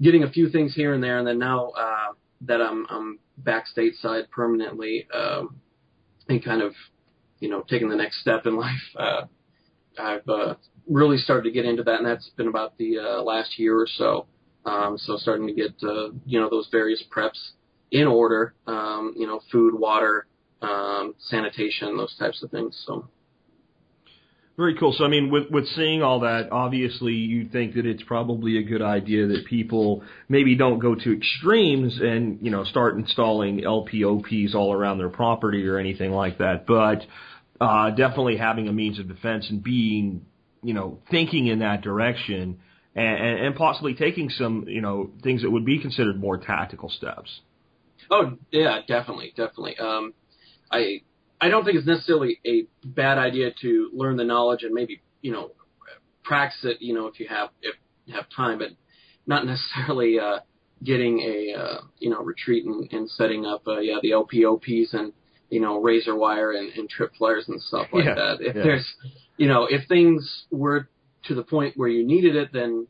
getting 0.00 0.22
a 0.22 0.30
few 0.30 0.48
things 0.48 0.74
here 0.74 0.94
and 0.94 1.02
there, 1.02 1.18
and 1.18 1.26
then 1.26 1.38
now 1.38 1.70
uh, 1.70 2.12
that 2.42 2.60
I'm 2.60 2.86
I'm 2.88 3.18
back 3.38 3.64
stateside 3.76 4.30
permanently 4.30 5.06
um, 5.12 5.56
and 6.28 6.44
kind 6.44 6.62
of 6.62 6.74
you 7.40 7.48
know 7.48 7.62
taking 7.68 7.88
the 7.88 7.96
next 7.96 8.20
step 8.20 8.46
in 8.46 8.56
life, 8.56 8.82
uh, 8.98 9.22
I've 9.98 10.28
uh, 10.28 10.54
really 10.88 11.18
started 11.18 11.44
to 11.44 11.50
get 11.50 11.64
into 11.64 11.82
that, 11.84 11.98
and 11.98 12.06
that's 12.06 12.30
been 12.36 12.48
about 12.48 12.76
the 12.78 12.98
uh, 12.98 13.22
last 13.22 13.58
year 13.58 13.78
or 13.78 13.86
so. 13.86 14.26
Um, 14.66 14.96
so 14.96 15.16
starting 15.18 15.46
to 15.46 15.52
get 15.52 15.74
uh, 15.82 16.10
you 16.24 16.40
know 16.40 16.48
those 16.48 16.68
various 16.70 17.02
preps 17.14 17.50
in 17.90 18.06
order, 18.06 18.54
um, 18.66 19.14
you 19.16 19.26
know, 19.26 19.40
food, 19.52 19.78
water, 19.78 20.26
um, 20.62 21.14
sanitation, 21.18 21.96
those 21.96 22.16
types 22.18 22.42
of 22.42 22.50
things. 22.50 22.82
So. 22.86 23.08
Very 24.56 24.76
cool. 24.76 24.94
So, 24.96 25.04
I 25.04 25.08
mean, 25.08 25.30
with 25.30 25.50
with 25.50 25.66
seeing 25.74 26.02
all 26.02 26.20
that, 26.20 26.52
obviously, 26.52 27.14
you 27.14 27.48
think 27.48 27.74
that 27.74 27.86
it's 27.86 28.04
probably 28.04 28.58
a 28.58 28.62
good 28.62 28.82
idea 28.82 29.26
that 29.26 29.46
people 29.46 30.04
maybe 30.28 30.54
don't 30.54 30.78
go 30.78 30.94
to 30.94 31.16
extremes 31.16 31.98
and 32.00 32.38
you 32.40 32.52
know 32.52 32.62
start 32.62 32.96
installing 32.96 33.62
LPOPs 33.62 34.54
all 34.54 34.72
around 34.72 34.98
their 34.98 35.08
property 35.08 35.66
or 35.66 35.78
anything 35.78 36.12
like 36.12 36.38
that. 36.38 36.66
But 36.66 37.04
uh, 37.60 37.90
definitely 37.90 38.36
having 38.36 38.68
a 38.68 38.72
means 38.72 39.00
of 39.00 39.08
defense 39.08 39.46
and 39.50 39.62
being, 39.62 40.24
you 40.62 40.74
know, 40.74 41.00
thinking 41.10 41.48
in 41.48 41.58
that 41.58 41.82
direction 41.82 42.60
and, 42.94 43.38
and 43.40 43.56
possibly 43.56 43.94
taking 43.94 44.30
some, 44.30 44.66
you 44.68 44.80
know, 44.80 45.10
things 45.22 45.42
that 45.42 45.50
would 45.50 45.64
be 45.64 45.80
considered 45.80 46.18
more 46.18 46.36
tactical 46.36 46.88
steps. 46.88 47.40
Oh 48.10 48.36
yeah, 48.52 48.80
definitely, 48.86 49.32
definitely. 49.36 49.78
Um, 49.78 50.14
I 50.70 51.02
I 51.40 51.48
don't 51.48 51.64
think 51.64 51.76
it's 51.76 51.86
necessarily 51.86 52.40
a 52.46 52.66
bad 52.84 53.18
idea 53.18 53.50
to 53.62 53.90
learn 53.92 54.16
the 54.16 54.24
knowledge 54.24 54.62
and 54.62 54.72
maybe 54.74 55.02
you 55.20 55.32
know 55.32 55.50
practice 56.22 56.64
it. 56.64 56.78
You 56.80 56.94
know, 56.94 57.06
if 57.06 57.20
you 57.20 57.28
have 57.28 57.50
if 57.62 57.74
you 58.06 58.14
have 58.14 58.26
time, 58.34 58.58
but 58.58 58.68
not 59.26 59.46
necessarily 59.54 60.18
uh, 60.18 60.40
getting 60.82 61.20
a 61.20 61.54
uh, 61.58 61.80
you 61.98 62.10
know 62.10 62.20
retreat 62.22 62.64
and, 62.64 62.90
and 62.92 63.10
setting 63.10 63.44
up 63.46 63.66
uh, 63.66 63.78
yeah 63.80 63.98
the 64.02 64.10
LPOPs 64.10 64.94
and 64.94 65.12
you 65.50 65.60
know 65.60 65.80
razor 65.80 66.16
wire 66.16 66.52
and, 66.52 66.70
and 66.72 66.88
trip 66.88 67.12
flares 67.16 67.44
and 67.48 67.60
stuff 67.60 67.88
like 67.92 68.04
Yeah, 68.04 68.14
that. 68.14 68.36
If 68.40 68.56
yeah. 68.56 68.62
there's 68.62 68.94
you 69.36 69.48
know 69.48 69.66
if 69.68 69.86
things 69.88 70.44
were 70.50 70.88
to 71.24 71.34
the 71.34 71.42
point 71.42 71.76
where 71.76 71.88
you 71.88 72.06
needed 72.06 72.36
it, 72.36 72.52
then 72.52 72.86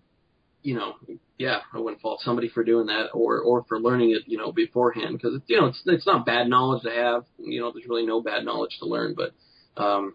you 0.64 0.75
know 0.75 0.94
yeah 1.38 1.61
I 1.73 1.78
wouldn't 1.78 2.02
fault 2.02 2.21
somebody 2.23 2.49
for 2.49 2.64
doing 2.64 2.87
that 2.87 3.11
or 3.14 3.40
or 3.40 3.64
for 3.68 3.78
learning 3.78 4.11
it 4.11 4.23
you 4.26 4.38
know 4.38 4.50
beforehand 4.50 5.16
because 5.16 5.40
you 5.47 5.61
know 5.61 5.66
it's 5.66 5.80
it's 5.87 6.06
not 6.06 6.26
bad 6.26 6.49
knowledge 6.49 6.83
to 6.83 6.90
have. 6.90 7.25
You 7.38 7.61
know, 7.61 7.71
there's 7.71 7.87
really 7.88 8.06
no 8.06 8.21
bad 8.21 8.44
knowledge 8.44 8.76
to 8.80 8.87
learn, 8.87 9.14
but 9.14 9.35
um, 9.80 10.14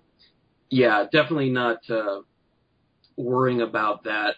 yeah, 0.70 1.06
definitely 1.12 1.50
not 1.50 1.80
uh, 1.90 2.22
worrying 3.18 3.62
about 3.62 4.04
that, 4.04 4.36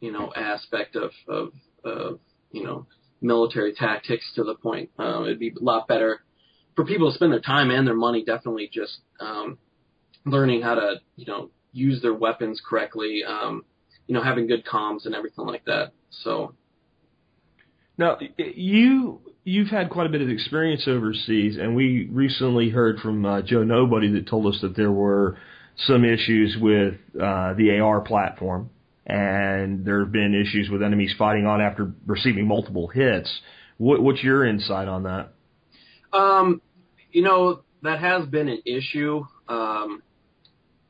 you 0.00 0.12
know, 0.12 0.32
aspect 0.34 0.96
of, 0.96 1.10
of, 1.28 1.52
of 1.84 2.20
you 2.52 2.64
know, 2.64 2.86
military 3.20 3.72
tactics 3.72 4.30
to 4.34 4.44
the 4.44 4.54
point. 4.54 4.90
Um, 4.98 5.24
it'd 5.24 5.38
be 5.38 5.54
a 5.58 5.64
lot 5.64 5.88
better 5.88 6.22
for 6.76 6.84
people 6.84 7.10
to 7.10 7.14
spend 7.14 7.32
their 7.32 7.40
time 7.40 7.70
and 7.70 7.86
their 7.86 7.94
money 7.94 8.24
definitely 8.24 8.70
just 8.72 8.98
um, 9.20 9.58
learning 10.24 10.62
how 10.62 10.74
to, 10.74 10.96
you 11.16 11.26
know, 11.26 11.50
use 11.72 12.02
their 12.02 12.14
weapons 12.14 12.60
correctly, 12.66 13.22
um, 13.26 13.64
you 14.10 14.14
know, 14.14 14.24
having 14.24 14.48
good 14.48 14.66
comms 14.66 15.06
and 15.06 15.14
everything 15.14 15.46
like 15.46 15.64
that. 15.66 15.92
So, 16.24 16.52
Now, 17.96 18.18
you 18.38 19.20
you've 19.44 19.68
had 19.68 19.88
quite 19.88 20.06
a 20.06 20.08
bit 20.08 20.20
of 20.20 20.28
experience 20.28 20.88
overseas, 20.88 21.56
and 21.56 21.76
we 21.76 22.08
recently 22.10 22.70
heard 22.70 22.98
from 22.98 23.24
uh, 23.24 23.42
Joe 23.42 23.62
Nobody 23.62 24.10
that 24.14 24.26
told 24.26 24.52
us 24.52 24.60
that 24.62 24.74
there 24.74 24.90
were 24.90 25.38
some 25.86 26.04
issues 26.04 26.56
with 26.60 26.94
uh, 27.14 27.54
the 27.54 27.78
AR 27.80 28.00
platform, 28.00 28.70
and 29.06 29.84
there 29.84 30.00
have 30.00 30.10
been 30.10 30.34
issues 30.34 30.68
with 30.68 30.82
enemies 30.82 31.14
fighting 31.16 31.46
on 31.46 31.60
after 31.60 31.92
receiving 32.04 32.48
multiple 32.48 32.88
hits. 32.88 33.30
What, 33.78 34.02
what's 34.02 34.24
your 34.24 34.44
insight 34.44 34.88
on 34.88 35.04
that? 35.04 35.28
Um, 36.12 36.60
you 37.12 37.22
know, 37.22 37.60
that 37.84 38.00
has 38.00 38.26
been 38.26 38.48
an 38.48 38.62
issue, 38.66 39.22
um, 39.46 40.02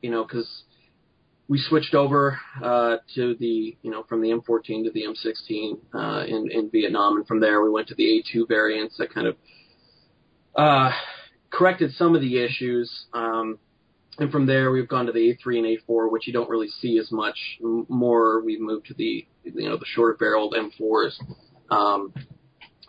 you 0.01 0.09
know, 0.09 0.23
because 0.23 0.63
we 1.51 1.59
switched 1.59 1.93
over 1.93 2.39
uh, 2.63 2.95
to 3.13 3.35
the, 3.35 3.75
you 3.81 3.91
know, 3.91 4.03
from 4.07 4.21
the 4.21 4.29
M14 4.29 4.85
to 4.85 4.91
the 4.93 5.03
M16 5.03 5.79
uh, 5.93 6.25
in, 6.25 6.49
in 6.49 6.69
Vietnam, 6.69 7.17
and 7.17 7.27
from 7.27 7.41
there 7.41 7.61
we 7.61 7.69
went 7.69 7.89
to 7.89 7.95
the 7.95 8.23
A2 8.23 8.47
variants 8.47 8.95
that 8.97 9.13
kind 9.13 9.27
of 9.27 9.35
uh, 10.55 10.91
corrected 11.49 11.91
some 11.91 12.15
of 12.15 12.21
the 12.21 12.41
issues. 12.41 12.89
Um, 13.11 13.59
and 14.17 14.31
from 14.31 14.45
there 14.45 14.71
we've 14.71 14.87
gone 14.87 15.07
to 15.07 15.11
the 15.11 15.19
A3 15.45 15.57
and 15.57 15.77
A4, 15.89 16.09
which 16.09 16.25
you 16.25 16.31
don't 16.31 16.49
really 16.49 16.69
see 16.69 16.97
as 16.99 17.11
much. 17.11 17.35
M- 17.61 17.85
More 17.89 18.41
we've 18.41 18.61
moved 18.61 18.85
to 18.85 18.93
the, 18.93 19.27
you 19.43 19.67
know, 19.67 19.75
the 19.75 19.85
shorter 19.85 20.15
barreled 20.17 20.55
M4s. 20.55 21.19
Um, 21.69 22.13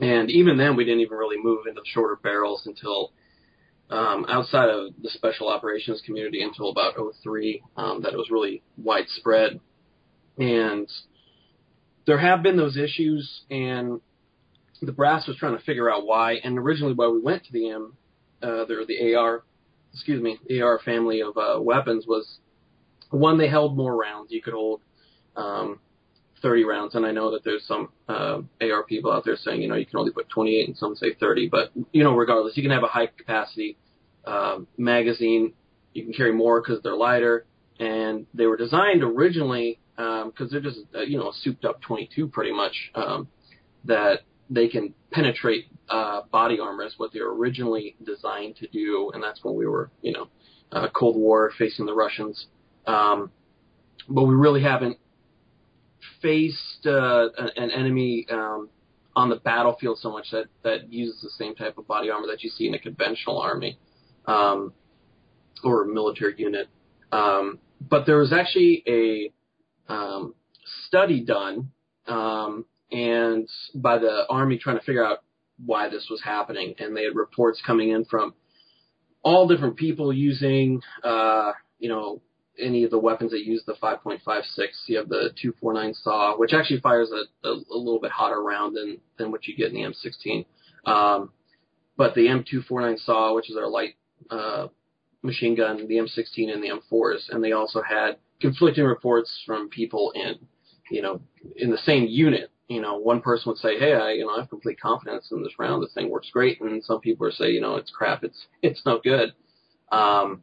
and 0.00 0.31
even 0.31 0.57
then, 0.57 0.76
we 0.76 0.85
didn't 0.85 1.00
even 1.00 1.19
really 1.19 1.42
move 1.42 1.66
into 1.66 1.81
the 1.81 1.87
shorter 1.92 2.14
barrels 2.23 2.62
until 2.66 3.11
um, 3.92 4.25
outside 4.26 4.70
of 4.70 4.94
the 5.02 5.11
special 5.11 5.48
operations 5.48 6.02
community 6.07 6.42
until 6.42 6.70
about 6.70 6.94
03, 7.22 7.62
um, 7.76 8.00
that 8.02 8.14
it 8.14 8.16
was 8.16 8.31
really 8.31 8.62
widespread. 8.78 9.61
And 10.38 10.88
there 12.07 12.18
have 12.18 12.42
been 12.42 12.57
those 12.57 12.78
issues, 12.78 13.42
and 13.50 14.00
the 14.81 14.92
brass 14.92 15.26
was 15.26 15.37
trying 15.37 15.59
to 15.59 15.64
figure 15.64 15.90
out 15.90 16.07
why. 16.07 16.37
And 16.42 16.59
originally, 16.59 16.94
why 16.94 17.09
we 17.09 17.20
went 17.20 17.44
to 17.44 17.52
the 17.52 17.68
M, 17.68 17.92
uh, 18.42 18.64
the, 18.64 18.85
the 18.88 19.14
AR, 19.14 19.42
excuse 19.92 20.22
me, 20.22 20.38
AR 20.59 20.78
family 20.78 21.20
of 21.20 21.37
uh, 21.37 21.61
weapons 21.61 22.07
was 22.07 22.38
one 23.11 23.37
they 23.37 23.48
held 23.48 23.76
more 23.76 23.94
rounds. 23.94 24.33
You 24.33 24.40
could 24.40 24.55
hold 24.55 24.81
um, 25.37 25.81
30 26.40 26.64
rounds, 26.64 26.94
and 26.94 27.05
I 27.05 27.12
know 27.12 27.31
that 27.33 27.44
there's 27.44 27.66
some 27.66 27.90
uh, 28.09 28.40
AR 28.62 28.85
people 28.88 29.12
out 29.12 29.26
there 29.26 29.37
saying, 29.37 29.61
you 29.61 29.68
know, 29.68 29.74
you 29.74 29.85
can 29.85 29.98
only 29.98 30.12
put 30.12 30.31
28, 30.31 30.68
and 30.68 30.76
some 30.78 30.96
say 30.96 31.12
30. 31.12 31.48
But 31.48 31.72
you 31.92 32.02
know, 32.02 32.16
regardless, 32.16 32.57
you 32.57 32.62
can 32.62 32.72
have 32.72 32.85
a 32.85 32.88
high 32.88 33.07
capacity 33.07 33.76
um, 34.24 34.66
magazine. 34.76 35.52
You 35.92 36.04
can 36.04 36.12
carry 36.12 36.32
more 36.32 36.61
because 36.61 36.82
they're 36.82 36.96
lighter, 36.96 37.46
and 37.78 38.26
they 38.35 38.46
were 38.46 38.56
designed 38.56 39.02
originally 39.02 39.78
because 39.96 40.50
they're 40.50 40.61
just 40.61 40.80
uh, 40.94 41.00
you 41.00 41.18
know 41.18 41.28
a 41.28 41.32
souped 41.42 41.64
up 41.64 41.80
22 41.82 42.28
pretty 42.28 42.52
much 42.52 42.90
um, 42.94 43.28
that 43.85 44.20
they 44.50 44.68
can 44.68 44.94
penetrate 45.11 45.66
uh, 45.88 46.22
body 46.30 46.58
armor 46.58 46.85
is 46.85 46.94
what 46.96 47.12
they 47.12 47.20
were 47.20 47.35
originally 47.35 47.96
designed 48.04 48.56
to 48.56 48.66
do, 48.68 49.11
and 49.14 49.22
that's 49.22 49.42
when 49.44 49.54
we 49.54 49.66
were 49.66 49.90
you 50.00 50.12
know 50.12 50.28
uh, 50.72 50.88
Cold 50.94 51.16
War 51.16 51.52
facing 51.58 51.87
the 51.87 51.94
Russians. 51.94 52.46
Um, 52.87 53.30
but 54.08 54.24
we 54.24 54.35
really 54.35 54.62
haven't 54.62 54.98
faced 56.20 56.87
uh, 56.87 57.28
an 57.56 57.70
enemy 57.70 58.26
um, 58.30 58.68
on 59.14 59.28
the 59.28 59.37
battlefield 59.37 59.98
so 60.00 60.11
much 60.11 60.30
that 60.32 60.46
that 60.64 60.92
uses 60.92 61.20
the 61.22 61.30
same 61.30 61.54
type 61.54 61.78
of 61.78 61.87
body 61.87 62.11
armor 62.11 62.26
that 62.26 62.42
you 62.42 62.50
see 62.50 62.66
in 62.66 62.74
a 62.74 62.78
conventional 62.78 63.38
army 63.38 63.78
um, 64.26 64.72
or 65.64 65.85
military 65.85 66.35
unit. 66.37 66.68
Um, 67.11 67.58
but 67.80 68.06
there 68.06 68.18
was 68.18 68.32
actually 68.32 68.82
a 68.87 69.92
um, 69.92 70.35
study 70.87 71.24
done, 71.24 71.70
um, 72.06 72.64
and 72.90 73.48
by 73.74 73.98
the 73.98 74.24
army 74.28 74.58
trying 74.58 74.78
to 74.78 74.85
figure 74.85 75.04
out 75.04 75.18
why 75.64 75.88
this 75.88 76.08
was 76.11 76.22
happening, 76.22 76.74
and 76.78 76.96
they 76.96 77.04
had 77.04 77.14
reports 77.14 77.61
coming 77.66 77.90
in 77.90 78.04
from 78.04 78.35
all 79.22 79.46
different 79.46 79.76
people 79.76 80.12
using, 80.12 80.80
uh, 81.04 81.52
you 81.78 81.88
know, 81.88 82.20
any 82.58 82.85
of 82.85 82.90
the 82.90 82.98
weapons 82.98 83.30
that 83.30 83.44
use 83.44 83.62
the 83.66 83.74
5.56. 83.74 84.20
You 84.87 84.98
have 84.98 85.08
the 85.08 85.30
249 85.40 85.94
saw, 85.94 86.37
which 86.37 86.52
actually 86.52 86.80
fires 86.80 87.11
a, 87.11 87.48
a, 87.48 87.52
a 87.52 87.76
little 87.76 88.00
bit 88.00 88.11
hotter 88.11 88.42
round 88.42 88.76
than 88.76 88.98
than 89.18 89.30
what 89.30 89.46
you 89.46 89.56
get 89.56 89.72
in 89.72 89.74
the 89.74 89.82
M16. 89.82 90.44
Um, 90.85 91.30
but 91.96 92.14
the 92.14 92.26
M249 92.26 92.98
saw, 93.00 93.35
which 93.35 93.50
is 93.50 93.56
our 93.56 93.68
light 93.68 93.94
uh, 94.33 94.68
machine 95.23 95.55
gun, 95.55 95.87
the 95.87 95.97
M16 95.97 96.53
and 96.53 96.62
the 96.62 96.71
M4s, 96.71 97.29
and 97.31 97.45
they 97.45 97.53
also 97.53 97.83
had 97.83 98.16
conflicting 98.40 98.85
reports 98.85 99.31
from 99.47 99.68
people 99.68 100.12
in, 100.14 100.35
you 100.90 101.03
know, 101.03 101.21
in 101.57 101.71
the 101.71 101.79
same 101.79 102.07
unit. 102.09 102.51
You 102.68 102.81
know, 102.81 102.97
one 102.97 103.21
person 103.21 103.51
would 103.51 103.59
say, 103.59 103.79
"Hey, 103.79 103.95
I, 103.95 104.12
you 104.12 104.25
know, 104.25 104.31
I 104.35 104.40
have 104.40 104.49
complete 104.49 104.81
confidence 104.81 105.29
in 105.31 105.42
this 105.42 105.59
round. 105.59 105.83
This 105.83 105.92
thing 105.92 106.11
works 106.11 106.31
great," 106.33 106.61
and 106.61 106.83
some 106.83 107.01
people 107.01 107.27
would 107.27 107.35
say, 107.35 107.51
"You 107.51 107.61
know, 107.61 107.77
it's 107.77 107.90
crap. 107.90 108.25
It's 108.25 108.47
it's 108.62 108.85
no 108.87 108.99
good." 109.03 109.35
Um, 109.90 110.42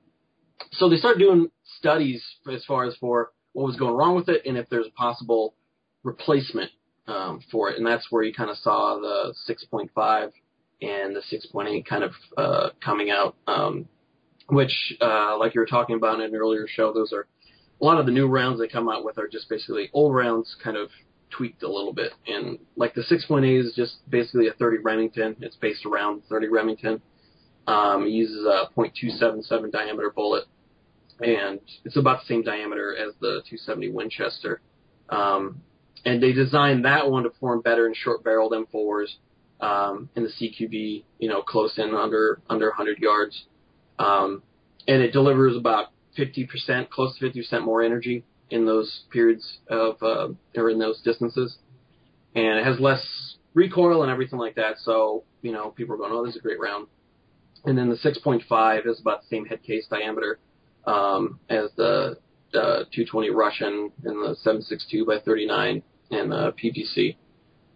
so 0.73 0.89
they 0.89 0.97
started 0.97 1.19
doing 1.19 1.49
studies 1.77 2.23
as 2.51 2.63
far 2.65 2.85
as 2.85 2.95
for 2.97 3.31
what 3.53 3.65
was 3.65 3.77
going 3.77 3.95
wrong 3.95 4.15
with 4.15 4.29
it 4.29 4.45
and 4.45 4.57
if 4.57 4.69
there's 4.69 4.85
a 4.85 4.91
possible 4.91 5.55
replacement 6.03 6.69
um, 7.07 7.41
for 7.51 7.71
it, 7.71 7.77
and 7.77 7.87
that's 7.87 8.11
where 8.11 8.21
you 8.21 8.33
kind 8.33 8.51
of 8.51 8.57
saw 8.57 8.99
the 8.99 9.33
6.5 9.51 10.31
and 10.81 11.15
the 11.15 11.21
6.8 11.31 11.85
kind 11.85 12.03
of 12.03 12.11
uh, 12.37 12.69
coming 12.83 13.09
out, 13.09 13.35
um, 13.47 13.87
which, 14.47 14.93
uh, 15.01 15.37
like 15.37 15.53
you 15.53 15.61
were 15.61 15.67
talking 15.67 15.95
about 15.95 16.19
in 16.19 16.25
an 16.25 16.35
earlier 16.35 16.67
show, 16.67 16.93
those 16.93 17.11
are 17.13 17.27
a 17.81 17.85
lot 17.85 17.99
of 17.99 18.05
the 18.05 18.11
new 18.11 18.27
rounds 18.27 18.59
they 18.59 18.67
come 18.67 18.89
out 18.89 19.05
with 19.05 19.17
are 19.17 19.27
just 19.27 19.49
basically 19.49 19.89
old 19.93 20.13
rounds 20.13 20.55
kind 20.63 20.77
of 20.77 20.89
tweaked 21.29 21.63
a 21.63 21.71
little 21.71 21.93
bit. 21.93 22.11
And 22.27 22.59
like 22.75 22.93
the 22.93 23.01
6.8 23.01 23.65
is 23.65 23.73
just 23.75 23.97
basically 24.09 24.47
a 24.47 24.53
30 24.53 24.79
Remington. 24.79 25.35
It's 25.41 25.55
based 25.55 25.85
around 25.85 26.23
30 26.29 26.47
Remington. 26.47 27.01
Um, 27.67 28.05
it 28.05 28.09
uses 28.09 28.45
a 28.45 28.67
.277 28.75 29.71
diameter 29.71 30.09
bullet, 30.09 30.45
and 31.21 31.59
it's 31.85 31.97
about 31.97 32.21
the 32.21 32.25
same 32.25 32.41
diameter 32.41 32.95
as 32.97 33.13
the 33.19 33.43
270 33.47 33.91
Winchester. 33.91 34.61
Um, 35.09 35.61
and 36.05 36.23
they 36.23 36.31
designed 36.31 36.85
that 36.85 37.09
one 37.09 37.23
to 37.23 37.29
perform 37.29 37.61
better 37.61 37.85
in 37.85 37.93
short-barreled 37.93 38.53
M4s 38.53 39.09
um, 39.61 40.09
in 40.15 40.23
the 40.23 40.29
CQB, 40.29 41.03
you 41.19 41.29
know, 41.29 41.41
close 41.41 41.77
in 41.77 41.93
under 41.93 42.41
under 42.49 42.67
100 42.67 42.99
yards, 42.99 43.45
um, 43.97 44.43
and 44.87 45.01
it 45.01 45.11
delivers 45.11 45.55
about 45.55 45.87
50%, 46.17 46.89
close 46.89 47.17
to 47.17 47.25
50% 47.29 47.63
more 47.63 47.81
energy 47.81 48.23
in 48.49 48.65
those 48.65 49.03
periods 49.11 49.59
of 49.69 50.01
uh, 50.01 50.29
or 50.55 50.69
in 50.69 50.79
those 50.79 51.01
distances, 51.01 51.57
and 52.35 52.59
it 52.59 52.65
has 52.65 52.79
less 52.79 53.35
recoil 53.53 54.01
and 54.03 54.11
everything 54.11 54.39
like 54.39 54.55
that. 54.55 54.75
So 54.79 55.23
you 55.41 55.51
know, 55.51 55.69
people 55.69 55.95
are 55.95 55.97
going, 55.97 56.11
"Oh, 56.13 56.25
this 56.25 56.35
is 56.35 56.39
a 56.39 56.43
great 56.43 56.59
round." 56.59 56.87
And 57.65 57.77
then 57.77 57.89
the 57.89 57.97
6.5 57.97 58.87
is 58.87 59.01
about 59.01 59.21
the 59.21 59.27
same 59.27 59.45
head 59.45 59.61
case 59.63 59.85
diameter 59.89 60.39
um, 60.85 61.39
as 61.49 61.69
the 61.75 62.17
uh, 62.53 62.85
220 62.91 63.29
Russian 63.31 63.91
and 64.05 64.23
the 64.23 64.35
7.62 64.45 65.05
by 65.05 65.19
39 65.19 65.83
and 66.11 66.31
the 66.31 66.53
PPC, 66.53 67.17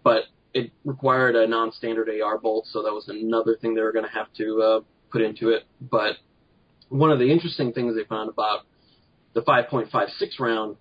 but 0.03 0.23
it 0.53 0.71
required 0.85 1.35
a 1.35 1.47
non-standard 1.47 2.09
AR 2.21 2.37
bolt, 2.37 2.67
so 2.67 2.83
that 2.83 2.91
was 2.91 3.07
another 3.07 3.57
thing 3.59 3.73
they 3.73 3.81
were 3.81 3.91
going 3.91 4.05
to 4.05 4.11
have 4.11 4.31
to 4.37 4.61
uh, 4.61 4.79
put 5.11 5.21
into 5.21 5.49
it. 5.49 5.63
But 5.81 6.17
one 6.89 7.11
of 7.11 7.19
the 7.19 7.31
interesting 7.31 7.73
things 7.73 7.95
they 7.95 8.03
found 8.03 8.29
about 8.29 8.61
the 9.33 9.41
5.56 9.41 10.39
round 10.39 10.77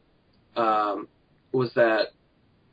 um, 0.56 1.08
was 1.52 1.72
that 1.74 2.08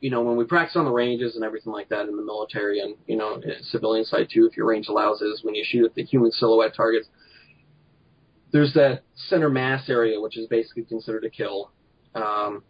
you 0.00 0.10
know 0.10 0.22
when 0.22 0.36
we 0.36 0.44
practice 0.44 0.76
on 0.76 0.84
the 0.84 0.90
ranges 0.90 1.34
and 1.36 1.44
everything 1.44 1.72
like 1.72 1.88
that 1.90 2.08
in 2.08 2.16
the 2.16 2.22
military 2.22 2.80
and 2.80 2.96
you 3.06 3.16
know 3.16 3.40
civilian 3.62 4.04
side 4.04 4.28
too, 4.32 4.46
if 4.50 4.56
your 4.56 4.66
range 4.66 4.88
allows, 4.88 5.22
is 5.22 5.40
when 5.42 5.54
you 5.54 5.64
shoot 5.66 5.84
at 5.84 5.94
the 5.94 6.04
human 6.04 6.30
silhouette 6.30 6.74
targets. 6.76 7.08
There's 8.52 8.74
that 8.74 9.02
center 9.14 9.48
mass 9.48 9.88
area, 9.88 10.20
which 10.20 10.36
is 10.36 10.48
basically 10.48 10.82
considered 10.82 11.24
a 11.24 11.30
kill. 11.30 11.70
Um, 12.14 12.64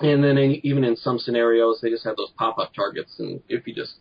and 0.00 0.24
then 0.24 0.38
in, 0.38 0.60
even 0.64 0.84
in 0.84 0.96
some 0.96 1.18
scenarios, 1.18 1.80
they 1.82 1.90
just 1.90 2.04
have 2.04 2.16
those 2.16 2.30
pop-up 2.36 2.72
targets, 2.74 3.14
and 3.18 3.40
if 3.48 3.66
you 3.66 3.74
just 3.74 3.94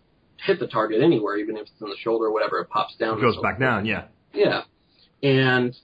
hit 0.46 0.60
the 0.60 0.68
target 0.68 1.02
anywhere, 1.02 1.38
even 1.38 1.58
if 1.58 1.64
it's 1.64 1.82
in 1.82 1.90
the 1.90 1.98
shoulder 1.98 2.26
or 2.26 2.34
whatever, 2.34 2.60
it 2.60 2.70
pops 2.70 2.96
down. 2.96 3.18
It 3.18 3.22
goes 3.22 3.38
back 3.38 3.60
down, 3.60 3.86
yeah. 3.86 4.06
Yeah. 4.34 4.62
And 5.22 5.76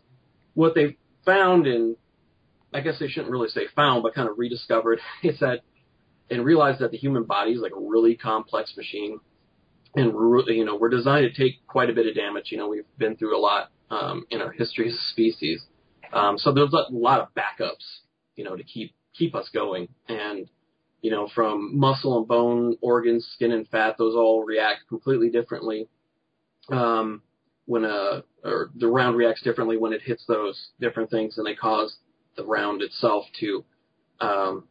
what 0.53 0.75
they 0.75 0.97
found 1.25 1.67
in, 1.67 1.97
I 2.73 2.81
guess 2.81 2.99
they 2.99 3.07
shouldn't 3.07 3.31
really 3.31 3.49
say 3.49 3.67
found, 3.75 4.03
but 4.03 4.13
kind 4.13 4.29
of 4.29 4.37
rediscovered 4.37 4.99
is 5.23 5.39
that, 5.39 5.61
and 6.29 6.43
realized 6.43 6.79
that 6.79 6.91
the 6.91 6.97
human 6.97 7.23
body 7.23 7.51
is 7.51 7.61
like 7.61 7.73
a 7.75 7.79
really 7.79 8.15
complex 8.15 8.75
machine. 8.75 9.19
And, 9.95 10.13
you 10.47 10.65
know, 10.65 10.75
we're 10.75 10.89
designed 10.89 11.29
to 11.31 11.43
take 11.43 11.65
quite 11.67 11.89
a 11.89 11.93
bit 11.93 12.07
of 12.07 12.15
damage. 12.15 12.51
You 12.51 12.57
know, 12.57 12.67
we've 12.67 12.83
been 12.97 13.15
through 13.15 13.37
a 13.37 13.39
lot, 13.39 13.71
um, 13.89 14.25
in 14.29 14.41
our 14.41 14.51
history 14.51 14.89
as 14.89 14.95
a 14.95 15.11
species. 15.11 15.61
Um, 16.11 16.37
so 16.37 16.51
there's 16.51 16.73
a 16.73 16.85
lot 16.91 17.21
of 17.21 17.27
backups, 17.33 17.99
you 18.35 18.43
know, 18.43 18.55
to 18.55 18.63
keep 18.63 18.93
keep 19.17 19.35
us 19.35 19.49
going. 19.53 19.87
And, 20.07 20.49
you 21.01 21.11
know, 21.11 21.27
from 21.33 21.77
muscle 21.77 22.17
and 22.17 22.27
bone, 22.27 22.77
organs, 22.81 23.27
skin 23.33 23.51
and 23.51 23.67
fat, 23.67 23.95
those 23.97 24.15
all 24.15 24.43
react 24.43 24.87
completely 24.89 25.29
differently. 25.29 25.87
Um, 26.69 27.21
when 27.65 27.83
a, 27.83 28.23
or 28.43 28.69
the 28.75 28.87
round 28.87 29.17
reacts 29.17 29.41
differently 29.41 29.77
when 29.77 29.93
it 29.93 30.01
hits 30.01 30.23
those 30.27 30.69
different 30.79 31.09
things 31.09 31.37
and 31.37 31.45
they 31.45 31.55
cause 31.55 31.95
the 32.37 32.43
round 32.43 32.81
itself 32.81 33.25
to, 33.39 33.63
um, 34.19 34.67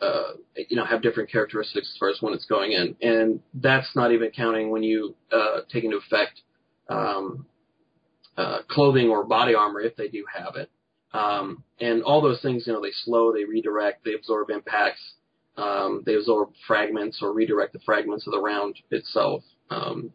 uh, 0.00 0.32
you 0.68 0.76
know, 0.76 0.84
have 0.84 1.02
different 1.02 1.30
characteristics 1.30 1.90
as 1.92 1.98
far 1.98 2.10
as 2.10 2.20
when 2.20 2.34
it's 2.34 2.46
going 2.46 2.72
in. 2.72 2.96
And 3.00 3.40
that's 3.54 3.88
not 3.94 4.12
even 4.12 4.30
counting 4.30 4.70
when 4.70 4.82
you, 4.82 5.14
uh, 5.32 5.60
take 5.70 5.84
into 5.84 5.98
effect, 5.98 6.40
um, 6.88 7.46
uh, 8.36 8.58
clothing 8.68 9.08
or 9.08 9.24
body 9.24 9.54
armor 9.54 9.80
if 9.80 9.96
they 9.96 10.08
do 10.08 10.24
have 10.32 10.56
it. 10.56 10.70
Um, 11.14 11.62
and 11.80 12.02
all 12.02 12.20
those 12.20 12.42
things, 12.42 12.64
you 12.66 12.72
know, 12.72 12.82
they 12.82 12.90
slow, 12.90 13.32
they 13.32 13.44
redirect, 13.44 14.04
they 14.04 14.14
absorb 14.14 14.50
impacts, 14.50 15.00
um, 15.56 16.02
they 16.04 16.16
absorb 16.16 16.50
fragments 16.66 17.20
or 17.22 17.32
redirect 17.32 17.72
the 17.72 17.78
fragments 17.86 18.26
of 18.26 18.32
the 18.32 18.40
round 18.40 18.76
itself. 18.90 19.44
Um, 19.70 20.12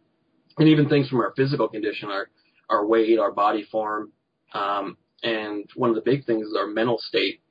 and 0.57 0.67
even 0.67 0.89
things 0.89 1.07
from 1.07 1.21
our 1.21 1.33
physical 1.37 1.69
condition, 1.69 2.09
our, 2.09 2.29
our 2.69 2.85
weight, 2.85 3.17
our 3.17 3.31
body 3.31 3.65
form. 3.71 4.11
Um, 4.53 4.97
and 5.23 5.69
one 5.75 5.89
of 5.89 5.95
the 5.95 6.01
big 6.01 6.25
things 6.25 6.45
is 6.45 6.55
our 6.57 6.67
mental 6.67 6.97
state. 6.99 7.41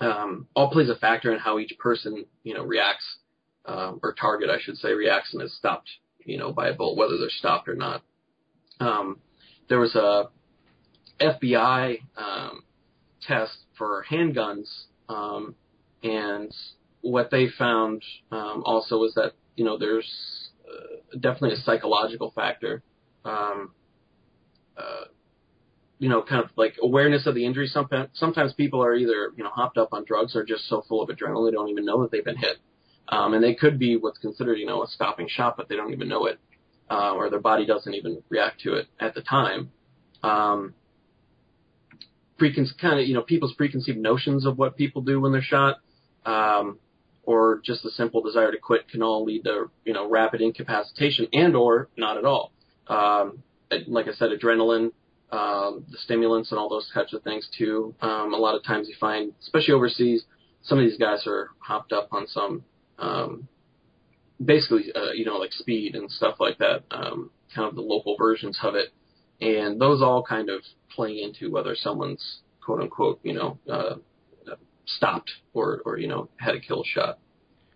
Um, 0.00 0.48
all 0.56 0.70
plays 0.70 0.88
a 0.88 0.96
factor 0.96 1.32
in 1.32 1.38
how 1.38 1.60
each 1.60 1.78
person, 1.78 2.24
you 2.42 2.54
know, 2.54 2.64
reacts, 2.64 3.18
um, 3.64 4.00
or 4.02 4.12
target, 4.12 4.50
I 4.50 4.58
should 4.60 4.76
say, 4.78 4.92
reacts 4.92 5.32
and 5.32 5.42
is 5.42 5.56
stopped, 5.56 5.88
you 6.24 6.36
know, 6.36 6.52
by 6.52 6.68
a 6.68 6.74
bullet, 6.74 6.96
whether 6.96 7.16
they're 7.16 7.30
stopped 7.30 7.68
or 7.68 7.76
not. 7.76 8.02
There 9.68 9.78
was 9.78 9.94
a 9.94 10.24
FBI, 11.20 12.00
test 13.26 13.56
for 13.76 14.04
handguns, 14.10 14.68
um, 15.08 15.54
and 16.02 16.54
what 17.00 17.30
they 17.30 17.48
found 17.48 18.02
um, 18.30 18.62
also 18.64 18.98
was 18.98 19.14
that 19.14 19.32
you 19.56 19.64
know 19.64 19.78
there's 19.78 20.50
uh, 20.68 21.16
definitely 21.18 21.54
a 21.54 21.60
psychological 21.60 22.32
factor. 22.34 22.82
Um, 23.24 23.72
uh, 24.76 25.04
you 25.98 26.08
know, 26.08 26.20
kind 26.20 26.42
of 26.42 26.50
like 26.56 26.74
awareness 26.82 27.28
of 27.28 27.36
the 27.36 27.46
injury. 27.46 27.68
Sometimes, 27.68 28.08
sometimes 28.14 28.52
people 28.54 28.82
are 28.82 28.94
either 28.94 29.30
you 29.36 29.44
know 29.44 29.50
hopped 29.50 29.78
up 29.78 29.90
on 29.92 30.04
drugs 30.04 30.34
or 30.34 30.44
just 30.44 30.68
so 30.68 30.82
full 30.88 31.00
of 31.00 31.08
adrenaline 31.08 31.48
they 31.48 31.54
don't 31.54 31.68
even 31.68 31.84
know 31.84 32.02
that 32.02 32.10
they've 32.10 32.24
been 32.24 32.36
hit, 32.36 32.56
um, 33.08 33.34
and 33.34 33.44
they 33.44 33.54
could 33.54 33.78
be 33.78 33.96
what's 33.96 34.18
considered 34.18 34.58
you 34.58 34.66
know 34.66 34.82
a 34.82 34.88
stopping 34.88 35.28
shot, 35.28 35.56
but 35.56 35.68
they 35.68 35.76
don't 35.76 35.92
even 35.92 36.08
know 36.08 36.26
it, 36.26 36.40
uh, 36.90 37.12
or 37.12 37.30
their 37.30 37.40
body 37.40 37.66
doesn't 37.66 37.94
even 37.94 38.20
react 38.30 38.60
to 38.62 38.74
it 38.74 38.88
at 38.98 39.14
the 39.14 39.22
time. 39.22 39.70
Um, 40.24 40.74
preconceived 42.42 42.80
kind 42.80 42.98
of 42.98 43.06
you 43.06 43.14
know 43.14 43.22
people's 43.22 43.54
preconceived 43.54 43.98
notions 43.98 44.44
of 44.44 44.58
what 44.58 44.76
people 44.76 45.00
do 45.00 45.20
when 45.20 45.30
they're 45.30 45.40
shot, 45.40 45.76
um, 46.26 46.80
or 47.22 47.60
just 47.64 47.84
a 47.84 47.90
simple 47.90 48.20
desire 48.20 48.50
to 48.50 48.58
quit 48.58 48.88
can 48.88 49.00
all 49.00 49.24
lead 49.24 49.44
to 49.44 49.70
you 49.84 49.92
know 49.92 50.10
rapid 50.10 50.40
incapacitation 50.40 51.28
and 51.32 51.54
or 51.54 51.88
not 51.96 52.18
at 52.18 52.24
all. 52.24 52.50
Um, 52.88 53.44
like 53.86 54.08
I 54.08 54.12
said, 54.12 54.30
adrenaline, 54.30 54.90
um, 55.30 55.84
the 55.88 55.98
stimulants, 55.98 56.50
and 56.50 56.58
all 56.58 56.68
those 56.68 56.90
types 56.92 57.12
of 57.12 57.22
things 57.22 57.48
too. 57.56 57.94
Um, 58.00 58.34
a 58.34 58.36
lot 58.36 58.56
of 58.56 58.64
times 58.64 58.88
you 58.88 58.96
find, 58.98 59.32
especially 59.40 59.74
overseas, 59.74 60.24
some 60.62 60.78
of 60.78 60.84
these 60.84 60.98
guys 60.98 61.24
are 61.28 61.50
hopped 61.60 61.92
up 61.92 62.08
on 62.10 62.26
some 62.26 62.64
um, 62.98 63.46
basically 64.44 64.92
uh, 64.96 65.12
you 65.12 65.24
know 65.24 65.36
like 65.36 65.52
speed 65.52 65.94
and 65.94 66.10
stuff 66.10 66.40
like 66.40 66.58
that. 66.58 66.82
Um, 66.90 67.30
kind 67.54 67.68
of 67.68 67.76
the 67.76 67.82
local 67.82 68.16
versions 68.16 68.58
of 68.64 68.74
it 68.74 68.88
and 69.42 69.80
those 69.80 70.00
all 70.02 70.22
kind 70.22 70.48
of 70.48 70.62
play 70.94 71.20
into 71.22 71.50
whether 71.50 71.74
someone's 71.74 72.38
quote 72.64 72.80
unquote, 72.80 73.18
you 73.22 73.34
know, 73.34 73.58
uh, 73.70 73.96
stopped 74.86 75.30
or, 75.52 75.82
or, 75.84 75.98
you 75.98 76.08
know, 76.08 76.28
had 76.36 76.54
a 76.54 76.60
kill 76.60 76.84
shot. 76.84 77.18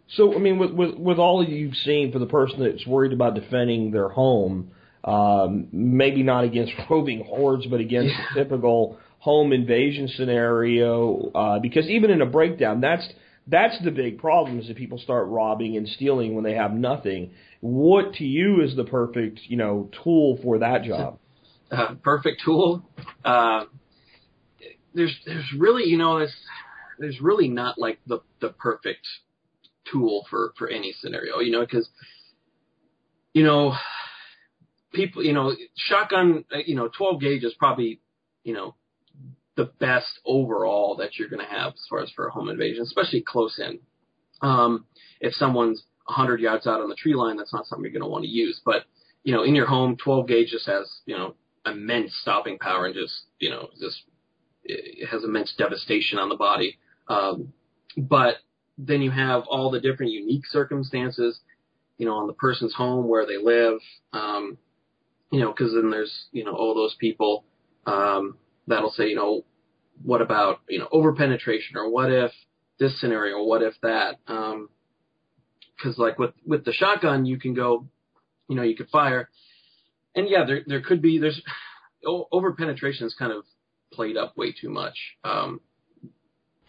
So, 0.09 0.35
I 0.35 0.38
mean, 0.38 0.59
with, 0.59 0.70
with, 0.70 0.94
with 0.94 1.18
all 1.18 1.44
you've 1.44 1.74
seen 1.74 2.12
for 2.12 2.20
the 2.20 2.26
person 2.26 2.61
that's 2.61 2.87
worried 2.87 3.12
about 3.12 3.35
defending 3.35 3.90
their 3.90 4.09
home, 4.09 4.70
um, 5.05 5.68
maybe 5.72 6.22
not 6.22 6.44
against 6.44 6.72
roving 6.90 7.24
hordes, 7.24 7.66
but 7.66 7.81
against 7.81 8.14
Yeah. 8.14 8.24
the 8.35 8.44
typical 8.44 8.98
home 9.18 9.52
invasion 9.52 10.07
scenario, 10.09 11.31
uh, 11.35 11.59
because 11.59 11.88
even 11.88 12.11
in 12.11 12.22
a 12.22 12.26
breakdown, 12.26 12.81
that's, 12.81 13.09
that's 13.48 13.76
the 13.83 13.90
big 13.90 14.18
problem 14.18 14.61
is 14.61 14.68
that 14.68 14.76
people 14.76 14.98
start 14.98 15.26
robbing 15.29 15.76
and 15.76 15.88
stealing 15.88 16.35
when 16.35 16.44
they 16.44 16.55
have 16.55 16.72
nothing. 16.72 17.31
What 17.61 18.14
to 18.14 18.24
you 18.24 18.62
is 18.62 18.76
the 18.76 18.85
perfect, 18.85 19.40
you 19.48 19.57
know, 19.57 19.90
tool 20.05 20.38
for 20.42 20.59
that 20.59 20.85
job? 20.85 21.18
Uh, 21.70 21.94
perfect 22.02 22.42
tool. 22.44 22.88
Uh, 23.24 23.64
there's 24.94 25.16
there's 25.26 25.52
really 25.57 25.85
you 25.85 25.98
know 25.98 26.18
there's 26.18 26.35
there's 26.98 27.20
really 27.20 27.48
not 27.48 27.79
like 27.79 27.98
the 28.07 28.20
the 28.40 28.48
perfect 28.48 29.07
tool 29.90 30.26
for 30.29 30.52
for 30.59 30.68
any 30.68 30.92
scenario 30.92 31.38
you 31.38 31.52
know 31.52 31.61
because 31.61 31.88
you 33.35 33.44
know 33.44 33.74
people 34.92 35.22
you 35.22 35.33
know 35.33 35.55
shotgun 35.76 36.44
uh, 36.52 36.59
you 36.64 36.74
know 36.74 36.88
12 36.96 37.20
gauge 37.20 37.44
is 37.44 37.55
probably 37.59 38.00
you 38.42 38.55
know 38.55 38.74
the 39.57 39.70
best 39.79 40.18
overall 40.24 40.96
that 40.96 41.18
you're 41.18 41.29
going 41.29 41.44
to 41.44 41.50
have 41.52 41.72
as 41.74 41.87
far 41.88 42.00
as 42.02 42.11
for 42.11 42.26
a 42.26 42.31
home 42.31 42.48
invasion 42.48 42.83
especially 42.83 43.20
close 43.20 43.59
in 43.59 43.79
um 44.40 44.87
if 45.20 45.35
someone's 45.35 45.85
100 46.07 46.40
yards 46.40 46.66
out 46.66 46.81
on 46.81 46.88
the 46.88 46.94
tree 46.94 47.14
line 47.14 47.37
that's 47.37 47.52
not 47.52 47.66
something 47.66 47.85
you're 47.85 47.92
going 47.92 48.02
to 48.02 48.11
want 48.11 48.24
to 48.24 48.31
use 48.31 48.61
but 48.64 48.85
you 49.24 49.33
know 49.35 49.42
in 49.42 49.55
your 49.55 49.66
home 49.66 49.96
12 50.02 50.26
gauge 50.26 50.48
just 50.48 50.66
has 50.66 51.00
you 51.05 51.16
know 51.16 51.35
immense 51.66 52.14
stopping 52.22 52.59
power 52.59 52.87
and 52.87 52.94
just 52.94 53.12
you 53.38 53.50
know 53.50 53.68
just 53.81 54.02
it 54.64 55.07
has 55.09 55.24
immense 55.24 55.55
devastation 55.57 56.18
on 56.18 56.29
the 56.29 56.37
body. 56.37 56.79
Um, 57.09 57.52
but 57.96 58.37
then 58.79 59.00
you 59.00 59.11
have 59.11 59.44
all 59.48 59.70
the 59.70 59.81
different 59.81 60.12
unique 60.12 60.46
circumstances, 60.46 61.40
you 61.98 62.07
know, 62.07 62.14
on 62.14 62.26
the 62.26 62.33
person's 62.33 62.74
home 62.74 63.09
where 63.09 63.26
they 63.26 63.38
live, 63.38 63.79
um, 64.12 64.59
you 65.31 65.40
know, 65.40 65.52
because 65.52 65.72
then 65.72 65.90
there's 65.90 66.26
you 66.33 66.44
know 66.44 66.52
all 66.52 66.74
those 66.74 66.94
people 66.98 67.44
um, 67.87 68.37
that'll 68.66 68.90
say, 68.90 69.09
you 69.09 69.16
know, 69.16 69.44
what 70.02 70.20
about 70.20 70.61
you 70.68 70.79
know 70.79 70.88
over 70.90 71.12
penetration 71.14 71.76
or 71.76 71.90
what 71.90 72.11
if 72.11 72.33
this 72.79 73.00
scenario, 73.00 73.42
what 73.42 73.62
if 73.62 73.74
that? 73.83 74.18
Because 74.26 75.98
like 75.98 76.18
with 76.18 76.33
with 76.46 76.64
the 76.64 76.72
shotgun, 76.72 77.24
you 77.24 77.38
can 77.38 77.55
go, 77.55 77.87
you 78.48 78.57
know, 78.57 78.62
you 78.62 78.76
could 78.76 78.88
fire 78.88 79.31
and 80.16 80.29
yeah, 80.29 80.44
there 80.44 80.62
there 80.66 80.81
could 80.81 81.00
be 81.00 81.18
there's 81.18 81.40
over 82.33 82.52
penetration 82.52 83.07
is 83.07 83.14
kind 83.14 83.33
of 83.33 83.44
played 83.92 84.16
up 84.16 84.37
way 84.37 84.52
too 84.52 84.70
much. 84.70 84.96
Um, 85.22 85.61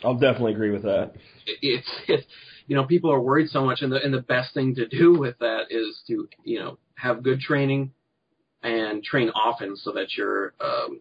I'll 0.04 0.16
definitely 0.16 0.54
agree 0.54 0.72
with 0.72 0.84
that. 0.84 1.14
it, 1.46 1.58
it's 1.62 1.90
it's 2.08 2.28
you 2.68 2.76
know 2.76 2.86
people 2.86 3.12
are 3.12 3.20
worried 3.20 3.50
so 3.50 3.64
much, 3.64 3.82
and 3.82 3.92
the 3.92 4.04
and 4.04 4.14
the 4.14 4.22
best 4.22 4.54
thing 4.54 4.76
to 4.76 4.88
do 4.88 5.18
with 5.18 5.40
that 5.40 5.66
is 5.70 6.00
to 6.08 6.28
you 6.44 6.60
know 6.60 6.78
have 6.96 7.24
good 7.24 7.40
training 7.40 7.92
and 8.64 9.04
train 9.04 9.30
often 9.30 9.76
so 9.78 9.92
that 9.94 10.18
your 10.18 10.54
um, 10.60 11.00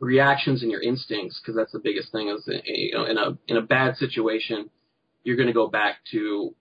reactions 0.00 0.62
and 0.62 0.70
your 0.70 0.82
instincts, 0.82 1.40
because 1.40 1.56
that's 1.56 1.72
the 1.72 1.80
biggest 1.80 2.12
thing 2.12 2.28
is 2.28 2.48
you 2.64 2.92
know 2.94 3.04
in 3.04 3.18
a 3.18 3.36
in 3.48 3.56
a 3.56 3.62
bad 3.62 3.96
situation, 3.96 4.70
you're 5.24 5.36
going 5.36 5.48
to 5.48 5.54
go 5.54 5.66
back 5.66 5.96
to 6.12 6.54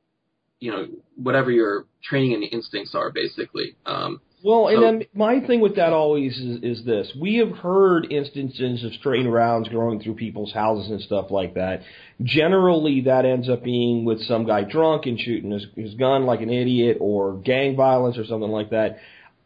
you 0.59 0.71
know 0.71 0.87
whatever 1.15 1.51
your 1.51 1.85
training 2.03 2.33
and 2.33 2.43
instincts 2.51 2.95
are 2.95 3.11
basically. 3.11 3.75
Um, 3.85 4.21
Well, 4.43 4.67
and 4.67 4.83
then 4.83 5.03
my 5.15 5.39
thing 5.39 5.61
with 5.61 5.77
that 5.77 5.93
always 5.93 6.37
is, 6.37 6.63
is 6.63 6.85
this: 6.85 7.11
we 7.19 7.37
have 7.37 7.51
heard 7.57 8.11
instances 8.11 8.83
of 8.83 8.93
straying 8.93 9.27
rounds 9.27 9.67
going 9.69 9.99
through 9.99 10.15
people's 10.15 10.53
houses 10.53 10.91
and 10.91 11.01
stuff 11.01 11.31
like 11.31 11.55
that. 11.55 11.81
Generally, 12.21 13.01
that 13.01 13.25
ends 13.25 13.49
up 13.49 13.63
being 13.63 14.05
with 14.05 14.21
some 14.23 14.45
guy 14.45 14.63
drunk 14.63 15.07
and 15.07 15.19
shooting 15.19 15.51
his, 15.51 15.65
his 15.75 15.95
gun 15.95 16.25
like 16.25 16.41
an 16.41 16.51
idiot, 16.51 16.97
or 16.99 17.37
gang 17.37 17.75
violence 17.75 18.17
or 18.17 18.25
something 18.25 18.51
like 18.51 18.69
that. 18.69 18.99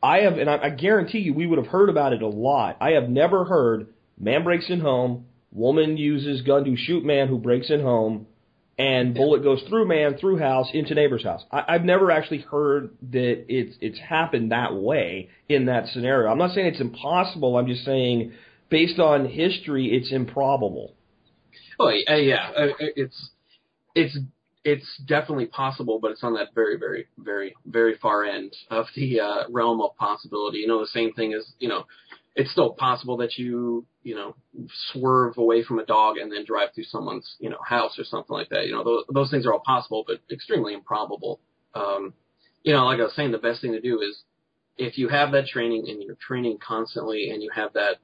I 0.03 0.19
have, 0.19 0.37
and 0.37 0.49
I, 0.49 0.57
I 0.57 0.69
guarantee 0.71 1.19
you, 1.19 1.33
we 1.33 1.47
would 1.47 1.57
have 1.57 1.67
heard 1.67 1.89
about 1.89 2.11
it 2.11 2.21
a 2.21 2.27
lot. 2.27 2.77
I 2.81 2.91
have 2.91 3.07
never 3.07 3.45
heard 3.45 3.87
man 4.19 4.43
breaks 4.43 4.69
in 4.69 4.81
home, 4.81 5.25
woman 5.53 5.95
uses 5.95 6.41
gun 6.41 6.65
to 6.65 6.75
shoot 6.75 7.05
man 7.05 7.27
who 7.27 7.37
breaks 7.37 7.69
in 7.69 7.81
home, 7.81 8.27
and 8.77 9.13
bullet 9.13 9.43
goes 9.43 9.61
through 9.69 9.87
man, 9.87 10.17
through 10.17 10.39
house, 10.39 10.69
into 10.73 10.95
neighbor's 10.95 11.23
house. 11.23 11.43
I, 11.51 11.63
I've 11.67 11.83
never 11.83 12.11
actually 12.11 12.39
heard 12.39 12.91
that 13.11 13.45
it's 13.47 13.75
it's 13.81 13.99
happened 13.99 14.51
that 14.51 14.73
way 14.75 15.29
in 15.49 15.65
that 15.65 15.87
scenario. 15.87 16.31
I'm 16.31 16.37
not 16.37 16.51
saying 16.51 16.67
it's 16.67 16.81
impossible. 16.81 17.57
I'm 17.57 17.67
just 17.67 17.85
saying, 17.85 18.33
based 18.69 18.99
on 18.99 19.27
history, 19.27 19.87
it's 19.95 20.11
improbable. 20.11 20.93
Oh 21.79 21.89
yeah, 21.89 22.51
uh, 22.55 22.67
it's 22.79 23.29
it's 23.95 24.17
it's 24.63 25.01
definitely 25.07 25.47
possible, 25.47 25.99
but 25.99 26.11
it's 26.11 26.23
on 26.23 26.35
that 26.35 26.53
very, 26.53 26.77
very, 26.77 27.07
very, 27.17 27.55
very 27.65 27.95
far 27.97 28.23
end 28.25 28.55
of 28.69 28.85
the 28.95 29.19
uh, 29.19 29.43
realm 29.49 29.81
of 29.81 29.95
possibility. 29.97 30.59
You 30.59 30.67
know, 30.67 30.79
the 30.79 30.87
same 30.87 31.13
thing 31.13 31.33
as 31.33 31.43
you 31.59 31.67
know, 31.67 31.85
it's 32.35 32.51
still 32.51 32.73
possible 32.73 33.17
that 33.17 33.37
you 33.37 33.85
you 34.03 34.15
know 34.15 34.35
swerve 34.91 35.37
away 35.37 35.63
from 35.63 35.79
a 35.79 35.85
dog 35.85 36.17
and 36.17 36.31
then 36.31 36.45
drive 36.45 36.69
through 36.73 36.85
someone's 36.85 37.35
you 37.39 37.49
know 37.49 37.59
house 37.65 37.97
or 37.99 38.03
something 38.03 38.33
like 38.33 38.49
that. 38.49 38.65
You 38.65 38.73
know, 38.73 38.83
those, 38.83 39.03
those 39.13 39.31
things 39.31 39.45
are 39.45 39.53
all 39.53 39.63
possible, 39.65 40.03
but 40.07 40.19
extremely 40.31 40.73
improbable. 40.73 41.39
Um, 41.75 42.13
you 42.63 42.73
know, 42.73 42.85
like 42.85 42.99
I 42.99 43.03
was 43.03 43.15
saying, 43.15 43.31
the 43.31 43.37
best 43.37 43.61
thing 43.61 43.73
to 43.73 43.81
do 43.81 44.01
is 44.01 44.21
if 44.77 44.97
you 44.97 45.09
have 45.09 45.31
that 45.33 45.47
training 45.47 45.85
and 45.89 46.01
you're 46.01 46.15
training 46.15 46.57
constantly 46.65 47.29
and 47.29 47.43
you 47.43 47.49
have 47.53 47.73
that 47.73 47.97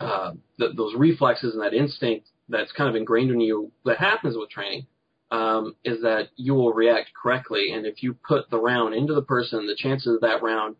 uh, 0.00 0.32
th- 0.58 0.76
those 0.76 0.94
reflexes 0.94 1.54
and 1.54 1.62
that 1.62 1.74
instinct 1.74 2.28
that's 2.48 2.72
kind 2.72 2.88
of 2.88 2.96
ingrained 2.96 3.30
in 3.30 3.40
you 3.40 3.72
that 3.84 3.98
happens 3.98 4.36
with 4.36 4.50
training 4.50 4.86
um, 5.30 5.74
is 5.84 6.02
that 6.02 6.28
you 6.36 6.54
will 6.54 6.72
react 6.72 7.10
correctly. 7.20 7.72
And 7.72 7.86
if 7.86 8.02
you 8.02 8.14
put 8.14 8.50
the 8.50 8.60
round 8.60 8.94
into 8.94 9.14
the 9.14 9.22
person, 9.22 9.66
the 9.66 9.76
chances 9.76 10.14
of 10.14 10.20
that 10.22 10.42
round 10.42 10.76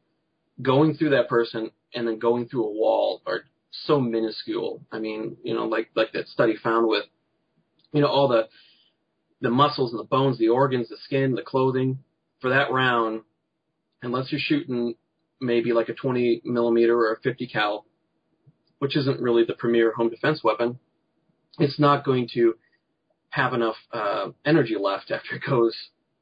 going 0.60 0.94
through 0.94 1.10
that 1.10 1.28
person 1.28 1.70
and 1.94 2.06
then 2.06 2.18
going 2.18 2.48
through 2.48 2.66
a 2.66 2.72
wall 2.72 3.22
are 3.26 3.42
so 3.70 4.00
minuscule. 4.00 4.82
I 4.90 4.98
mean, 4.98 5.36
you 5.42 5.54
know, 5.54 5.66
like 5.66 5.90
like 5.94 6.12
that 6.12 6.28
study 6.28 6.54
found 6.56 6.88
with, 6.88 7.04
you 7.92 8.00
know, 8.00 8.08
all 8.08 8.28
the 8.28 8.48
the 9.40 9.50
muscles 9.50 9.92
and 9.92 10.00
the 10.00 10.04
bones, 10.04 10.38
the 10.38 10.48
organs, 10.48 10.88
the 10.88 10.96
skin, 11.04 11.34
the 11.34 11.42
clothing 11.42 11.98
for 12.40 12.50
that 12.50 12.72
round, 12.72 13.22
unless 14.02 14.32
you're 14.32 14.40
shooting 14.40 14.94
maybe 15.40 15.72
like 15.72 15.88
a 15.88 15.94
20 15.94 16.42
millimeter 16.44 16.98
or 16.98 17.12
a 17.12 17.20
50 17.20 17.46
cal, 17.46 17.84
which 18.80 18.96
isn't 18.96 19.20
really 19.20 19.44
the 19.44 19.54
premier 19.54 19.92
home 19.92 20.10
defense 20.10 20.42
weapon, 20.42 20.78
it's 21.58 21.78
not 21.78 22.04
going 22.04 22.28
to 22.34 22.54
have 23.30 23.52
enough 23.52 23.76
uh, 23.92 24.28
energy 24.44 24.74
left 24.80 25.10
after 25.12 25.36
it 25.36 25.42
goes 25.48 25.76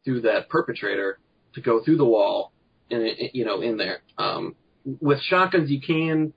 through 0.05 0.21
that 0.23 0.49
perpetrator 0.51 1.19
to 1.55 1.61
go 1.63 1.83
through 1.83 1.97
the 1.97 2.05
wall 2.05 2.53
and 2.91 3.05
you 3.33 3.45
know 3.45 3.61
in 3.61 3.77
there. 3.77 4.01
Um, 4.19 4.55
with 5.01 5.21
shotguns, 5.21 5.71
you 5.71 5.81
can 5.81 6.33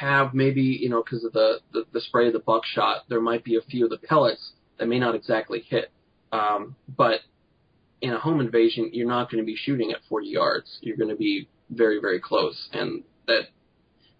have 0.00 0.32
maybe 0.34 0.62
you 0.62 0.88
know 0.88 1.02
because 1.02 1.24
of 1.24 1.32
the, 1.32 1.60
the 1.72 1.84
the 1.92 2.00
spray 2.00 2.28
of 2.28 2.32
the 2.32 2.38
buckshot, 2.38 3.04
there 3.08 3.20
might 3.20 3.44
be 3.44 3.56
a 3.56 3.62
few 3.62 3.84
of 3.84 3.90
the 3.90 3.98
pellets 3.98 4.52
that 4.78 4.86
may 4.88 4.98
not 4.98 5.14
exactly 5.14 5.64
hit. 5.68 5.90
Um, 6.32 6.76
but 6.88 7.20
in 8.00 8.12
a 8.12 8.18
home 8.18 8.40
invasion, 8.40 8.90
you're 8.92 9.06
not 9.06 9.30
going 9.30 9.42
to 9.42 9.46
be 9.46 9.56
shooting 9.56 9.92
at 9.92 9.98
40 10.08 10.26
yards. 10.28 10.78
You're 10.80 10.96
going 10.96 11.10
to 11.10 11.16
be 11.16 11.48
very 11.70 12.00
very 12.00 12.20
close, 12.20 12.68
and 12.72 13.02
that 13.26 13.48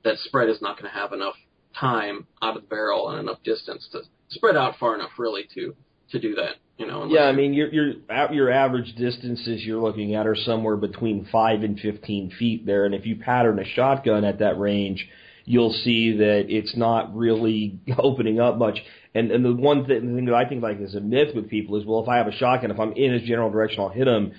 that 0.04 0.18
spread 0.18 0.48
is 0.48 0.60
not 0.60 0.78
going 0.78 0.90
to 0.92 0.98
have 0.98 1.12
enough 1.12 1.36
time 1.78 2.26
out 2.42 2.56
of 2.56 2.62
the 2.62 2.68
barrel 2.68 3.08
and 3.10 3.20
enough 3.20 3.42
distance 3.44 3.88
to 3.92 4.02
spread 4.28 4.56
out 4.56 4.76
far 4.78 4.94
enough 4.94 5.10
really 5.18 5.44
to 5.54 5.74
to 6.10 6.18
do 6.18 6.34
that. 6.34 6.56
You 6.78 6.86
know. 6.86 7.06
Yeah, 7.06 7.24
I 7.24 7.32
mean 7.32 7.52
your 7.52 7.68
your 7.68 7.92
your 8.32 8.50
average 8.50 8.94
distances 8.94 9.62
you're 9.62 9.80
looking 9.80 10.14
at 10.14 10.26
are 10.26 10.36
somewhere 10.36 10.76
between 10.76 11.28
five 11.30 11.62
and 11.62 11.78
fifteen 11.78 12.30
feet 12.38 12.66
there, 12.66 12.86
and 12.86 12.94
if 12.94 13.06
you 13.06 13.16
pattern 13.16 13.58
a 13.58 13.64
shotgun 13.64 14.24
at 14.24 14.38
that 14.38 14.58
range, 14.58 15.06
you'll 15.44 15.72
see 15.72 16.16
that 16.16 16.46
it's 16.48 16.76
not 16.76 17.14
really 17.14 17.78
opening 17.98 18.40
up 18.40 18.56
much. 18.56 18.78
And 19.14 19.30
and 19.30 19.44
the 19.44 19.52
one 19.52 19.84
thing 19.86 20.24
that 20.24 20.34
I 20.34 20.48
think 20.48 20.62
like 20.62 20.80
is 20.80 20.94
a 20.94 21.00
myth 21.00 21.34
with 21.34 21.50
people 21.50 21.76
is 21.76 21.84
well, 21.84 22.02
if 22.02 22.08
I 22.08 22.16
have 22.16 22.26
a 22.26 22.32
shotgun, 22.32 22.70
if 22.70 22.80
I'm 22.80 22.92
in 22.92 23.12
his 23.12 23.22
general 23.22 23.50
direction, 23.50 23.80
I'll 23.80 23.88
hit 23.90 24.08
him 24.08 24.32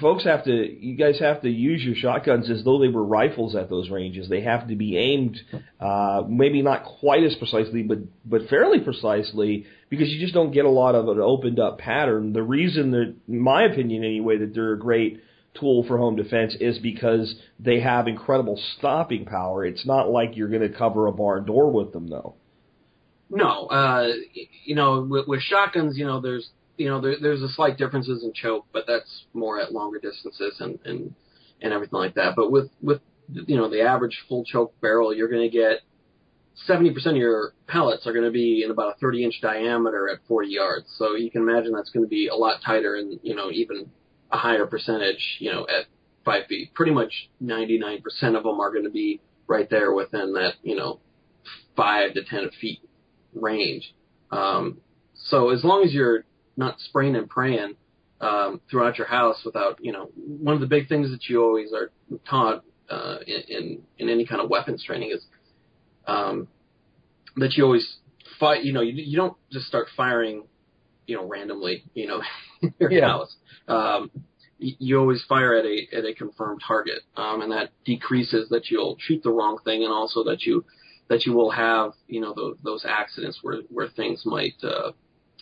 folks 0.00 0.24
have 0.24 0.44
to, 0.44 0.52
you 0.52 0.96
guys 0.96 1.18
have 1.20 1.42
to 1.42 1.48
use 1.48 1.82
your 1.82 1.94
shotguns 1.94 2.50
as 2.50 2.64
though 2.64 2.80
they 2.80 2.88
were 2.88 3.04
rifles 3.04 3.54
at 3.54 3.70
those 3.70 3.88
ranges. 3.88 4.28
They 4.28 4.42
have 4.42 4.68
to 4.68 4.74
be 4.74 4.96
aimed, 4.98 5.38
uh, 5.80 6.22
maybe 6.28 6.60
not 6.62 6.84
quite 6.84 7.22
as 7.22 7.36
precisely, 7.36 7.82
but, 7.82 7.98
but 8.24 8.48
fairly 8.48 8.80
precisely 8.80 9.66
because 9.90 10.08
you 10.08 10.20
just 10.20 10.34
don't 10.34 10.50
get 10.50 10.64
a 10.64 10.70
lot 10.70 10.94
of 10.94 11.08
an 11.08 11.20
opened 11.20 11.60
up 11.60 11.78
pattern. 11.78 12.32
The 12.32 12.42
reason 12.42 12.90
that, 12.92 13.14
in 13.28 13.38
my 13.38 13.64
opinion 13.64 14.02
anyway, 14.02 14.38
that 14.38 14.54
they're 14.54 14.72
a 14.72 14.78
great 14.78 15.20
tool 15.58 15.84
for 15.86 15.98
home 15.98 16.16
defense 16.16 16.56
is 16.58 16.78
because 16.80 17.36
they 17.60 17.80
have 17.80 18.08
incredible 18.08 18.60
stopping 18.76 19.24
power. 19.24 19.64
It's 19.64 19.86
not 19.86 20.10
like 20.10 20.36
you're 20.36 20.48
going 20.48 20.68
to 20.68 20.76
cover 20.76 21.06
a 21.06 21.12
barn 21.12 21.44
door 21.44 21.70
with 21.70 21.92
them 21.92 22.08
though. 22.08 22.34
No, 23.30 23.66
uh, 23.66 24.08
you 24.64 24.74
know, 24.74 25.06
with, 25.08 25.26
with 25.26 25.40
shotguns, 25.42 25.96
you 25.96 26.04
know, 26.04 26.20
there's 26.20 26.50
you 26.76 26.88
know, 26.88 27.00
there, 27.00 27.16
there's 27.20 27.42
a 27.42 27.48
slight 27.48 27.78
differences 27.78 28.24
in 28.24 28.32
choke, 28.32 28.66
but 28.72 28.84
that's 28.86 29.24
more 29.32 29.60
at 29.60 29.72
longer 29.72 29.98
distances 29.98 30.56
and 30.60 30.78
and 30.84 31.14
and 31.62 31.72
everything 31.72 31.98
like 31.98 32.14
that. 32.14 32.34
But 32.36 32.50
with 32.50 32.70
with 32.82 33.00
you 33.28 33.56
know 33.56 33.68
the 33.70 33.82
average 33.82 34.24
full 34.28 34.44
choke 34.44 34.78
barrel, 34.80 35.14
you're 35.14 35.28
going 35.28 35.48
to 35.48 35.56
get 35.56 35.80
70% 36.68 36.94
of 37.06 37.16
your 37.16 37.52
pellets 37.66 38.06
are 38.06 38.12
going 38.12 38.24
to 38.24 38.30
be 38.30 38.62
in 38.64 38.70
about 38.70 38.94
a 38.96 38.98
30 39.00 39.24
inch 39.24 39.40
diameter 39.42 40.08
at 40.08 40.20
40 40.28 40.48
yards. 40.48 40.86
So 40.98 41.16
you 41.16 41.30
can 41.30 41.42
imagine 41.42 41.72
that's 41.72 41.90
going 41.90 42.04
to 42.04 42.08
be 42.08 42.28
a 42.28 42.34
lot 42.34 42.60
tighter 42.64 42.96
and 42.96 43.18
you 43.22 43.34
know 43.34 43.50
even 43.50 43.90
a 44.30 44.36
higher 44.36 44.66
percentage, 44.66 45.36
you 45.38 45.52
know, 45.52 45.62
at 45.62 45.86
five 46.24 46.46
feet. 46.46 46.74
Pretty 46.74 46.92
much 46.92 47.30
99% 47.42 48.02
of 48.36 48.42
them 48.42 48.60
are 48.60 48.70
going 48.70 48.84
to 48.84 48.90
be 48.90 49.20
right 49.46 49.68
there 49.68 49.92
within 49.92 50.32
that 50.34 50.54
you 50.62 50.74
know 50.74 51.00
five 51.76 52.14
to 52.14 52.24
10 52.24 52.50
feet 52.60 52.80
range. 53.34 53.94
Um, 54.30 54.78
so 55.14 55.50
as 55.50 55.64
long 55.64 55.84
as 55.84 55.92
you're 55.92 56.24
not 56.56 56.78
spraying 56.80 57.16
and 57.16 57.28
praying 57.28 57.74
um, 58.20 58.60
throughout 58.70 58.98
your 58.98 59.06
house 59.06 59.42
without, 59.44 59.78
you 59.80 59.92
know, 59.92 60.10
one 60.16 60.54
of 60.54 60.60
the 60.60 60.66
big 60.66 60.88
things 60.88 61.10
that 61.10 61.28
you 61.28 61.42
always 61.42 61.72
are 61.72 61.90
taught 62.28 62.64
uh, 62.90 63.16
in, 63.26 63.82
in 63.98 64.08
any 64.08 64.26
kind 64.26 64.40
of 64.40 64.50
weapons 64.50 64.84
training 64.84 65.10
is 65.10 65.24
um, 66.06 66.48
that 67.36 67.54
you 67.56 67.64
always 67.64 67.96
fight. 68.38 68.64
You 68.64 68.72
know, 68.72 68.82
you 68.82 68.92
you 68.92 69.16
don't 69.16 69.36
just 69.50 69.66
start 69.66 69.88
firing, 69.96 70.44
you 71.06 71.16
know, 71.16 71.26
randomly. 71.26 71.84
You 71.94 72.06
know, 72.06 72.22
in 72.62 72.74
your 72.78 72.92
yeah. 72.92 73.08
house. 73.08 73.34
Um, 73.68 74.10
you 74.58 74.98
always 74.98 75.24
fire 75.28 75.54
at 75.56 75.64
a 75.64 75.88
at 75.92 76.04
a 76.04 76.14
confirmed 76.14 76.62
target, 76.66 77.00
um, 77.16 77.42
and 77.42 77.52
that 77.52 77.70
decreases 77.84 78.48
that 78.50 78.70
you'll 78.70 78.96
shoot 79.00 79.22
the 79.22 79.30
wrong 79.30 79.58
thing, 79.64 79.82
and 79.82 79.92
also 79.92 80.24
that 80.24 80.42
you 80.42 80.64
that 81.08 81.26
you 81.26 81.32
will 81.32 81.50
have 81.50 81.92
you 82.06 82.20
know 82.20 82.32
those 82.34 82.56
those 82.62 82.84
accidents 82.88 83.40
where 83.42 83.62
where 83.68 83.88
things 83.88 84.22
might 84.24 84.54
uh, 84.62 84.92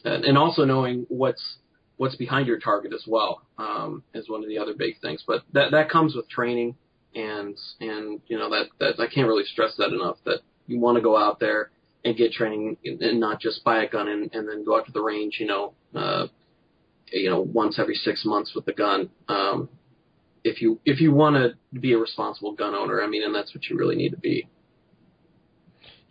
and, 0.05 0.25
and 0.25 0.38
also 0.38 0.65
knowing 0.65 1.07
what's 1.09 1.59
what's 1.97 2.17
behind 2.17 2.47
your 2.47 2.59
target 2.59 2.93
as 2.93 3.05
well 3.07 3.43
um, 3.59 4.03
is 4.15 4.29
one 4.29 4.43
of 4.43 4.49
the 4.49 4.59
other 4.59 4.75
big 4.75 5.01
things. 5.01 5.23
But 5.27 5.43
that 5.53 5.71
that 5.73 5.91
comes 5.91 6.15
with 6.15 6.29
training, 6.29 6.75
and 7.15 7.57
and 7.81 8.21
you 8.27 8.38
know 8.38 8.51
that 8.51 8.67
that 8.81 9.01
I 9.01 9.07
can't 9.12 9.29
really 9.29 9.45
stress 9.45 9.75
that 9.79 9.93
enough. 9.93 10.17
That 10.25 10.41
you 10.67 10.79
want 10.79 10.97
to 10.97 11.03
go 11.03 11.17
out 11.17 11.41
there 11.41 11.71
and 12.05 12.17
get 12.17 12.33
training 12.33 12.77
and 12.85 13.21
not 13.21 13.41
just 13.41 13.62
buy 13.62 13.85
a 13.85 13.88
gun 13.88 14.09
and, 14.09 14.35
and 14.35 14.49
then 14.49 14.65
go 14.65 14.77
out 14.77 14.87
to 14.87 14.93
the 14.93 15.03
range. 15.03 15.37
You 15.38 15.47
know, 15.47 15.73
uh, 15.95 16.27
you 17.12 17.31
know 17.31 17.41
once 17.41 17.79
every 17.79 17.95
six 17.95 18.25
months 18.25 18.53
with 18.55 18.65
the 18.65 18.73
gun. 18.73 19.11
Um, 19.29 19.69
if 20.45 20.61
you 20.61 20.81
if 20.85 21.01
you 21.01 21.12
want 21.12 21.37
to 21.37 21.79
be 21.79 21.93
a 21.93 21.99
responsible 21.99 22.53
gun 22.53 22.75
owner, 22.75 23.03
I 23.03 23.07
mean, 23.07 23.23
and 23.23 23.35
that's 23.35 23.55
what 23.55 23.65
you 23.67 23.77
really 23.77 23.97
need 23.97 24.11
to 24.11 24.17
be. 24.19 24.49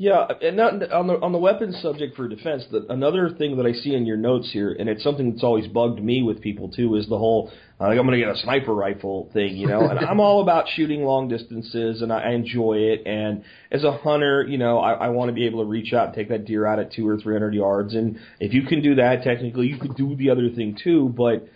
Yeah, 0.01 0.25
and 0.41 0.57
not, 0.57 0.91
on 0.91 1.05
the 1.05 1.21
on 1.21 1.31
the 1.31 1.37
weapons 1.37 1.79
subject 1.79 2.15
for 2.15 2.27
defense, 2.27 2.63
the, 2.71 2.87
another 2.89 3.29
thing 3.29 3.57
that 3.57 3.67
I 3.67 3.73
see 3.73 3.93
in 3.93 4.07
your 4.07 4.17
notes 4.17 4.49
here, 4.51 4.71
and 4.71 4.89
it's 4.89 5.03
something 5.03 5.29
that's 5.29 5.43
always 5.43 5.67
bugged 5.67 6.01
me 6.01 6.23
with 6.23 6.41
people 6.41 6.69
too, 6.69 6.95
is 6.95 7.07
the 7.07 7.19
whole 7.19 7.51
uh, 7.79 7.83
I'm 7.83 7.97
going 7.97 8.13
to 8.13 8.17
get 8.17 8.29
a 8.29 8.37
sniper 8.37 8.73
rifle 8.73 9.29
thing, 9.31 9.55
you 9.55 9.67
know. 9.67 9.81
and 9.87 9.99
I'm 9.99 10.19
all 10.19 10.41
about 10.41 10.65
shooting 10.75 11.03
long 11.03 11.27
distances, 11.27 12.01
and 12.01 12.11
I, 12.11 12.31
enjoy 12.31 12.77
it. 12.77 13.03
And 13.05 13.43
as 13.71 13.83
a 13.83 13.95
hunter, 13.95 14.43
you 14.43 14.57
know, 14.57 14.79
I, 14.79 14.93
I 14.93 15.09
want 15.09 15.29
to 15.29 15.33
be 15.33 15.45
able 15.45 15.59
to 15.59 15.69
reach 15.69 15.93
out 15.93 16.07
and 16.07 16.15
take 16.15 16.29
that 16.29 16.45
deer 16.45 16.65
out 16.65 16.79
at 16.79 16.93
two 16.93 17.07
or 17.07 17.17
three 17.19 17.35
hundred 17.35 17.53
yards. 17.53 17.93
And 17.93 18.17
if 18.39 18.55
you 18.55 18.63
can 18.63 18.81
do 18.81 18.95
that, 18.95 19.21
technically, 19.21 19.67
you 19.67 19.77
could 19.77 19.95
do 19.95 20.15
the 20.15 20.31
other 20.31 20.49
thing 20.49 20.79
too. 20.83 21.13
But 21.15 21.47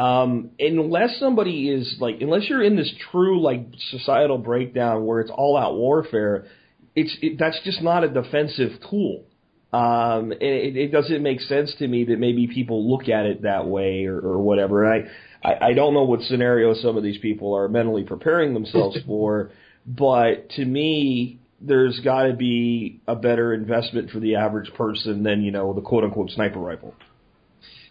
um, 0.00 0.52
unless 0.58 1.18
somebody 1.20 1.68
is 1.68 1.96
like, 2.00 2.22
unless 2.22 2.48
you're 2.48 2.62
in 2.62 2.76
this 2.76 2.90
true 3.12 3.42
like 3.42 3.66
societal 3.90 4.38
breakdown 4.38 5.04
where 5.04 5.20
it's 5.20 5.30
all 5.30 5.58
out 5.58 5.74
warfare 5.74 6.46
it's 6.94 7.16
it, 7.22 7.38
that's 7.38 7.60
just 7.64 7.82
not 7.82 8.04
a 8.04 8.08
defensive 8.08 8.72
tool. 8.88 9.24
Um, 9.72 10.32
it, 10.32 10.76
it 10.76 10.92
doesn't 10.92 11.22
make 11.22 11.40
sense 11.40 11.72
to 11.78 11.86
me 11.86 12.04
that 12.06 12.18
maybe 12.18 12.48
people 12.48 12.90
look 12.90 13.08
at 13.08 13.26
it 13.26 13.42
that 13.42 13.66
way 13.66 14.04
or, 14.06 14.18
or 14.18 14.38
whatever. 14.38 14.92
And 14.92 15.08
I, 15.44 15.68
I 15.68 15.72
don't 15.74 15.94
know 15.94 16.02
what 16.02 16.22
scenario 16.22 16.74
some 16.74 16.96
of 16.96 17.04
these 17.04 17.18
people 17.18 17.54
are 17.54 17.68
mentally 17.68 18.02
preparing 18.02 18.52
themselves 18.52 18.98
for, 19.06 19.52
but 19.86 20.50
to 20.50 20.64
me, 20.64 21.38
there's 21.60 22.00
got 22.00 22.24
to 22.24 22.32
be 22.32 23.00
a 23.06 23.14
better 23.14 23.52
investment 23.52 24.10
for 24.10 24.18
the 24.18 24.36
average 24.36 24.72
person 24.74 25.22
than 25.22 25.42
you 25.42 25.52
know 25.52 25.72
the 25.72 25.82
quote 25.82 26.04
unquote 26.04 26.30
sniper 26.30 26.58
rifle. 26.58 26.94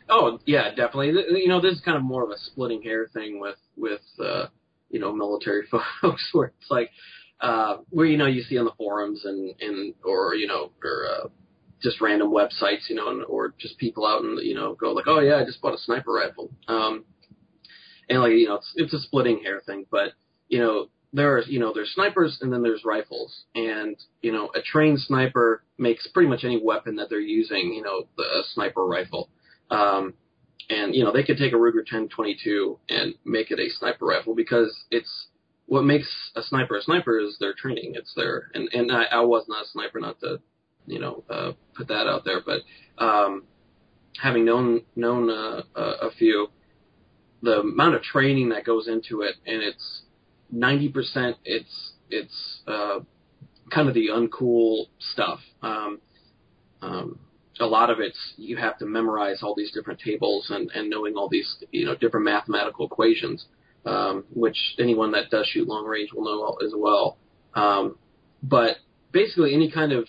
Oh 0.10 0.40
yeah, 0.46 0.70
definitely. 0.70 1.14
You 1.40 1.48
know, 1.48 1.62
this 1.62 1.76
is 1.76 1.82
kind 1.82 1.96
of 1.96 2.04
more 2.04 2.24
of 2.24 2.32
a 2.32 2.38
splitting 2.38 2.82
hair 2.82 3.08
thing 3.14 3.40
with 3.40 3.58
with 3.78 4.02
uh, 4.20 4.48
you 4.90 5.00
know 5.00 5.14
military 5.14 5.64
folks, 6.02 6.30
where 6.34 6.48
it's 6.60 6.72
like 6.72 6.90
uh, 7.41 7.78
where 7.89 8.06
you 8.06 8.17
know 8.17 8.25
you 8.25 8.41
see 8.41 8.58
on 8.58 8.65
the 8.65 8.73
forums 8.78 9.25
and 9.25 9.54
and 9.62 9.93
or 10.04 10.36
you 10.36 10.47
know 10.47 10.71
or 10.84 11.06
uh, 11.08 11.28
just 11.82 12.02
random 12.02 12.32
websites, 12.32 12.89
you 12.89 12.95
know, 12.95 13.10
and, 13.10 13.23
or 13.25 13.54
just 13.58 13.78
people 13.78 14.06
out 14.06 14.23
and 14.23 14.39
you 14.43 14.56
know 14.56 14.75
go 14.75 14.91
like, 14.91 15.08
oh 15.08 15.19
yeah, 15.19 15.38
I 15.38 15.45
just 15.45 15.62
bought 15.62 15.73
a 15.73 15.78
sniper 15.78 16.12
rifle. 16.12 16.52
Um, 16.67 17.06
and 18.10 18.19
like 18.19 18.34
you 18.34 18.47
know, 18.47 18.56
it's 18.56 18.73
it's 18.75 18.93
a 18.93 18.99
splitting 18.99 19.41
hair 19.43 19.62
thing, 19.65 19.86
but 19.89 20.13
you 20.47 20.60
know 20.60 20.89
there's 21.13 21.47
you 21.47 21.60
know 21.60 21.71
there's 21.73 21.93
snipers 21.93 22.39
and 22.41 22.52
then 22.52 22.62
there's 22.62 22.84
rifles, 22.84 23.45
and 23.56 23.95
you 24.21 24.32
know 24.32 24.49
a 24.56 24.62
trained 24.62 24.99
sniper 24.99 25.63
makes 25.78 26.08
pretty 26.08 26.30
much 26.30 26.43
any 26.43 26.62
weapon 26.62 26.97
that 26.97 27.10
they're 27.10 27.19
using, 27.19 27.73
you 27.73 27.82
know, 27.82 28.08
the 28.17 28.43
sniper 28.54 28.86
rifle. 28.86 29.30
Um, 29.71 30.15
and 30.69 30.93
you 30.93 31.04
know 31.04 31.12
they 31.12 31.23
could 31.23 31.38
take 31.38 31.54
a 31.54 31.58
Ruger 31.58 31.78
1022 31.78 32.80
and 32.89 33.15
make 33.25 33.52
it 33.52 33.60
a 33.60 33.69
sniper 33.69 34.06
rifle 34.06 34.36
because 34.36 34.86
it's 34.91 35.28
what 35.70 35.84
makes 35.84 36.32
a 36.36 36.42
sniper 36.42 36.78
a 36.78 36.82
sniper 36.82 37.20
is 37.20 37.38
their 37.40 37.54
training. 37.54 37.94
It's 37.96 38.14
their 38.16 38.50
and 38.54 38.68
and 38.74 38.92
I, 38.92 39.04
I 39.04 39.22
was 39.22 39.46
not 39.48 39.66
a 39.66 39.70
sniper, 39.70 40.00
not 40.00 40.20
to 40.22 40.40
you 40.88 41.00
know 41.00 41.24
uh, 41.30 41.52
put 41.76 41.88
that 41.88 42.08
out 42.08 42.26
there, 42.26 42.42
but 42.44 42.62
um, 43.04 43.44
having 44.22 44.46
known 44.46 44.82
known 44.96 45.30
uh, 45.30 45.62
a, 45.76 46.10
few, 46.18 46.50
the 47.44 47.60
amount 47.60 47.96
of 47.96 48.02
training 48.02 48.50
that 48.50 48.66
goes 48.66 48.88
into 48.88 49.22
it, 49.22 49.36
and 49.46 49.62
it's 49.62 50.02
90% 50.54 51.36
it's 51.46 51.94
it's 52.10 52.62
uh, 52.68 53.00
kind 53.72 53.88
of 53.88 53.94
the 53.94 54.08
uncool 54.08 54.86
stuff. 54.98 55.40
Um, 55.62 56.00
um, 56.82 57.20
a 57.60 57.66
lot 57.66 57.92
of 57.92 58.00
it's 58.00 58.34
you 58.38 58.58
have 58.58 58.80
to 58.80 58.88
memorize 58.88 59.44
all 59.44 59.54
these 59.56 59.72
different 59.72 60.00
tables 60.00 60.48
and, 60.50 60.72
and 60.74 60.90
knowing 60.90 61.14
all 61.16 61.30
these 61.30 61.64
you 61.72 61.86
know 61.86 61.96
different 61.96 62.26
mathematical 62.26 62.88
equations, 62.88 63.46
um, 63.86 64.26
which 64.34 64.58
anyone 64.80 65.12
that 65.12 65.30
does 65.30 65.48
shoot 65.48 65.68
long 65.68 65.86
range 65.86 66.12
will 66.13 66.24
know 66.24 66.58
as 66.65 66.74
well. 66.76 67.18
Um, 67.54 67.98
but 68.44 68.78
basically, 69.12 69.54
any 69.54 69.72
kind 69.72 69.92
of 69.92 70.08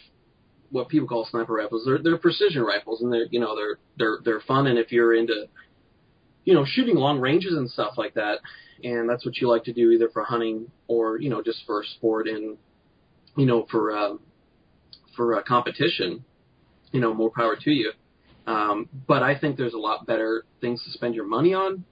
what 0.70 0.88
people 0.88 1.09
call 1.09 1.26
sniper 1.30 1.54
rifles, 1.54 1.85
they're 1.85 1.98
they're 2.02 2.18
precision 2.18 2.62
rifles, 2.62 3.02
and 3.02 3.12
they're 3.12 3.26
you 3.30 3.40
know 3.40 3.56
they're 3.56 3.78
they're 3.96 4.18
they're 4.24 4.40
fun. 4.40 4.66
And 4.66 4.78
if 4.78 4.92
you're 4.92 5.14
into 5.14 5.46
you 6.44 6.54
know 6.54 6.64
shooting 6.66 6.96
long 6.96 7.20
ranges 7.20 7.54
and 7.54 7.70
stuff 7.70 7.94
like 7.96 8.14
that, 8.14 8.38
and 8.83 9.09
that's 9.09 9.24
what 9.24 9.37
you 9.38 9.48
like 9.48 9.64
to 9.64 9.72
do 9.72 9.90
either 9.90 10.09
for 10.09 10.24
hunting 10.24 10.70
or 10.88 11.18
you 11.20 11.30
know 11.30 11.42
just 11.42 11.64
for 11.66 11.85
sport 11.85 12.28
and 12.28 12.56
you 13.37 13.46
know 13.46 13.66
for 13.70 13.96
um, 13.96 14.20
for 15.16 15.38
a 15.38 15.42
competition 15.42 16.24
you 16.92 17.00
know, 17.00 17.14
more 17.14 17.30
power 17.30 17.56
to 17.56 17.70
you. 17.70 17.92
Um, 18.46 18.88
but 19.06 19.22
I 19.22 19.38
think 19.38 19.56
there's 19.56 19.74
a 19.74 19.78
lot 19.78 20.06
better 20.06 20.44
things 20.61 20.83
to 20.85 20.90
spend 20.90 21.14
your 21.14 21.26
money 21.26 21.54
on, 21.54 21.85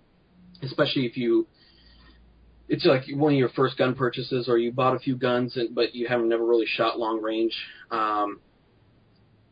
especially 0.62 1.06
if 1.06 1.16
you. 1.16 1.46
It's 2.68 2.84
like 2.84 3.04
one 3.14 3.32
of 3.32 3.38
your 3.38 3.48
first 3.48 3.78
gun 3.78 3.94
purchases, 3.94 4.48
or 4.48 4.58
you 4.58 4.72
bought 4.72 4.94
a 4.94 4.98
few 4.98 5.16
guns, 5.16 5.56
and, 5.56 5.74
but 5.74 5.94
you 5.94 6.06
haven't 6.06 6.28
never 6.28 6.44
really 6.44 6.66
shot 6.66 6.98
long 6.98 7.22
range. 7.22 7.56
Um, 7.90 8.40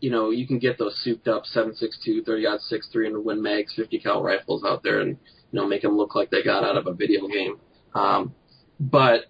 you 0.00 0.10
know, 0.10 0.30
you 0.30 0.46
can 0.46 0.58
get 0.58 0.78
those 0.78 1.00
souped 1.02 1.26
up 1.26 1.44
7.62, 1.44 2.24
30 2.26 2.46
6, 2.60 2.88
300 2.92 3.20
Win 3.20 3.42
Mags, 3.42 3.74
50 3.74 3.98
cal 4.00 4.22
rifles 4.22 4.64
out 4.64 4.82
there, 4.82 5.00
and 5.00 5.16
you 5.50 5.60
know, 5.60 5.66
make 5.66 5.82
them 5.82 5.96
look 5.96 6.14
like 6.14 6.30
they 6.30 6.42
got 6.42 6.64
out 6.64 6.76
of 6.76 6.86
a 6.86 6.92
video 6.92 7.26
game. 7.26 7.56
Um, 7.94 8.34
but 8.78 9.22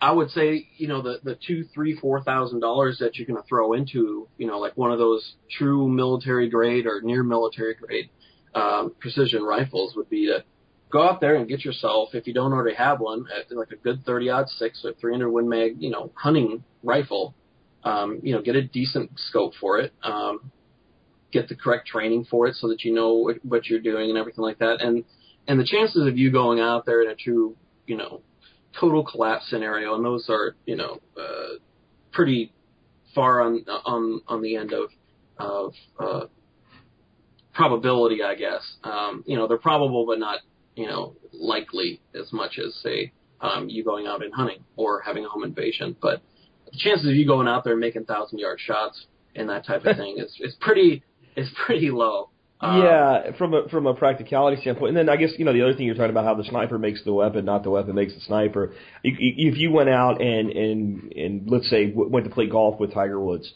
I 0.00 0.12
would 0.12 0.30
say, 0.30 0.68
you 0.76 0.88
know, 0.88 1.00
the 1.00 1.20
the 1.22 1.36
two, 1.46 1.64
three, 1.74 1.96
four 1.96 2.22
thousand 2.22 2.60
dollars 2.60 2.98
that 2.98 3.16
you're 3.16 3.26
going 3.26 3.40
to 3.42 3.48
throw 3.48 3.72
into, 3.72 4.28
you 4.36 4.46
know, 4.46 4.58
like 4.58 4.76
one 4.76 4.92
of 4.92 4.98
those 4.98 5.36
true 5.50 5.88
military 5.88 6.50
grade 6.50 6.86
or 6.86 7.00
near 7.00 7.22
military 7.22 7.74
grade 7.74 8.10
um, 8.54 8.94
precision 9.00 9.42
rifles 9.42 9.96
would 9.96 10.10
be 10.10 10.26
to 10.26 10.44
go 10.90 11.02
out 11.02 11.20
there 11.20 11.34
and 11.34 11.48
get 11.48 11.64
yourself, 11.64 12.10
if 12.14 12.26
you 12.26 12.34
don't 12.34 12.52
already 12.52 12.76
have 12.76 13.00
one, 13.00 13.26
like 13.50 13.70
a 13.72 13.76
good 13.76 14.04
30 14.04 14.30
aught 14.30 14.48
six 14.48 14.84
or 14.84 14.92
300 14.94 15.30
Win 15.30 15.48
Mag, 15.48 15.76
you 15.78 15.90
know, 15.90 16.12
hunting 16.14 16.64
rifle. 16.82 17.34
Um, 17.84 18.18
you 18.22 18.34
know, 18.34 18.42
get 18.42 18.56
a 18.56 18.62
decent 18.62 19.12
scope 19.16 19.52
for 19.60 19.78
it. 19.78 19.92
Um, 20.02 20.50
get 21.32 21.48
the 21.48 21.54
correct 21.54 21.86
training 21.86 22.26
for 22.28 22.46
it 22.46 22.56
so 22.56 22.68
that 22.68 22.82
you 22.84 22.92
know 22.92 23.32
what, 23.42 23.66
you're 23.66 23.80
doing 23.80 24.10
and 24.10 24.18
everything 24.18 24.42
like 24.42 24.58
that. 24.58 24.80
And 24.80 25.04
and 25.46 25.60
the 25.60 25.64
chances 25.64 26.06
of 26.06 26.18
you 26.18 26.32
going 26.32 26.58
out 26.58 26.86
there 26.86 27.02
in 27.02 27.08
a 27.08 27.14
true, 27.14 27.56
you 27.86 27.96
know, 27.96 28.22
total 28.78 29.04
collapse 29.04 29.48
scenario, 29.48 29.94
and 29.94 30.04
those 30.04 30.26
are 30.28 30.56
you 30.66 30.76
know 30.76 31.00
uh, 31.16 31.58
pretty 32.12 32.52
far 33.14 33.40
on 33.40 33.64
on 33.84 34.20
on 34.26 34.42
the 34.42 34.56
end 34.56 34.72
of 34.72 34.90
of 35.38 35.72
uh, 36.00 36.26
probability, 37.52 38.22
I 38.22 38.34
guess. 38.34 38.62
Um, 38.82 39.22
you 39.26 39.36
know, 39.36 39.46
they're 39.46 39.58
probable, 39.58 40.06
but 40.06 40.18
not 40.18 40.40
you 40.76 40.86
know 40.86 41.14
likely 41.32 42.00
as 42.14 42.32
much 42.32 42.58
as 42.64 42.74
say 42.82 43.12
um, 43.40 43.68
you 43.68 43.84
going 43.84 44.06
out 44.06 44.24
and 44.24 44.32
hunting 44.32 44.64
or 44.76 45.00
having 45.00 45.24
a 45.24 45.28
home 45.28 45.44
invasion. 45.44 45.96
But 46.00 46.22
the 46.70 46.78
chances 46.78 47.08
of 47.08 47.14
you 47.14 47.26
going 47.26 47.48
out 47.48 47.64
there 47.64 47.72
and 47.72 47.80
making 47.80 48.04
thousand 48.04 48.38
yard 48.38 48.60
shots 48.60 49.06
and 49.34 49.48
that 49.48 49.66
type 49.66 49.84
of 49.84 49.96
thing 49.98 50.18
is 50.18 50.36
is 50.40 50.54
pretty 50.60 51.02
is 51.36 51.50
pretty 51.66 51.90
low. 51.90 52.30
Um, 52.58 52.80
yeah, 52.80 53.36
from 53.36 53.52
a 53.52 53.68
from 53.68 53.86
a 53.86 53.94
practicality 53.94 54.60
standpoint, 54.62 54.90
and 54.90 54.96
then 54.96 55.08
I 55.10 55.16
guess 55.16 55.30
you 55.36 55.44
know 55.44 55.52
the 55.52 55.62
other 55.62 55.74
thing 55.74 55.84
you're 55.84 55.94
talking 55.94 56.10
about 56.10 56.24
how 56.24 56.34
the 56.34 56.44
sniper 56.44 56.78
makes 56.78 57.04
the 57.04 57.12
weapon, 57.12 57.44
not 57.44 57.62
the 57.62 57.70
weapon 57.70 57.94
makes 57.94 58.14
the 58.14 58.20
sniper. 58.20 58.72
If 59.04 59.58
you 59.58 59.70
went 59.70 59.90
out 59.90 60.22
and 60.22 60.50
and 60.50 61.12
and 61.12 61.50
let's 61.50 61.68
say 61.68 61.92
went 61.94 62.24
to 62.24 62.30
play 62.30 62.46
golf 62.46 62.80
with 62.80 62.94
Tiger 62.94 63.20
Woods, 63.20 63.52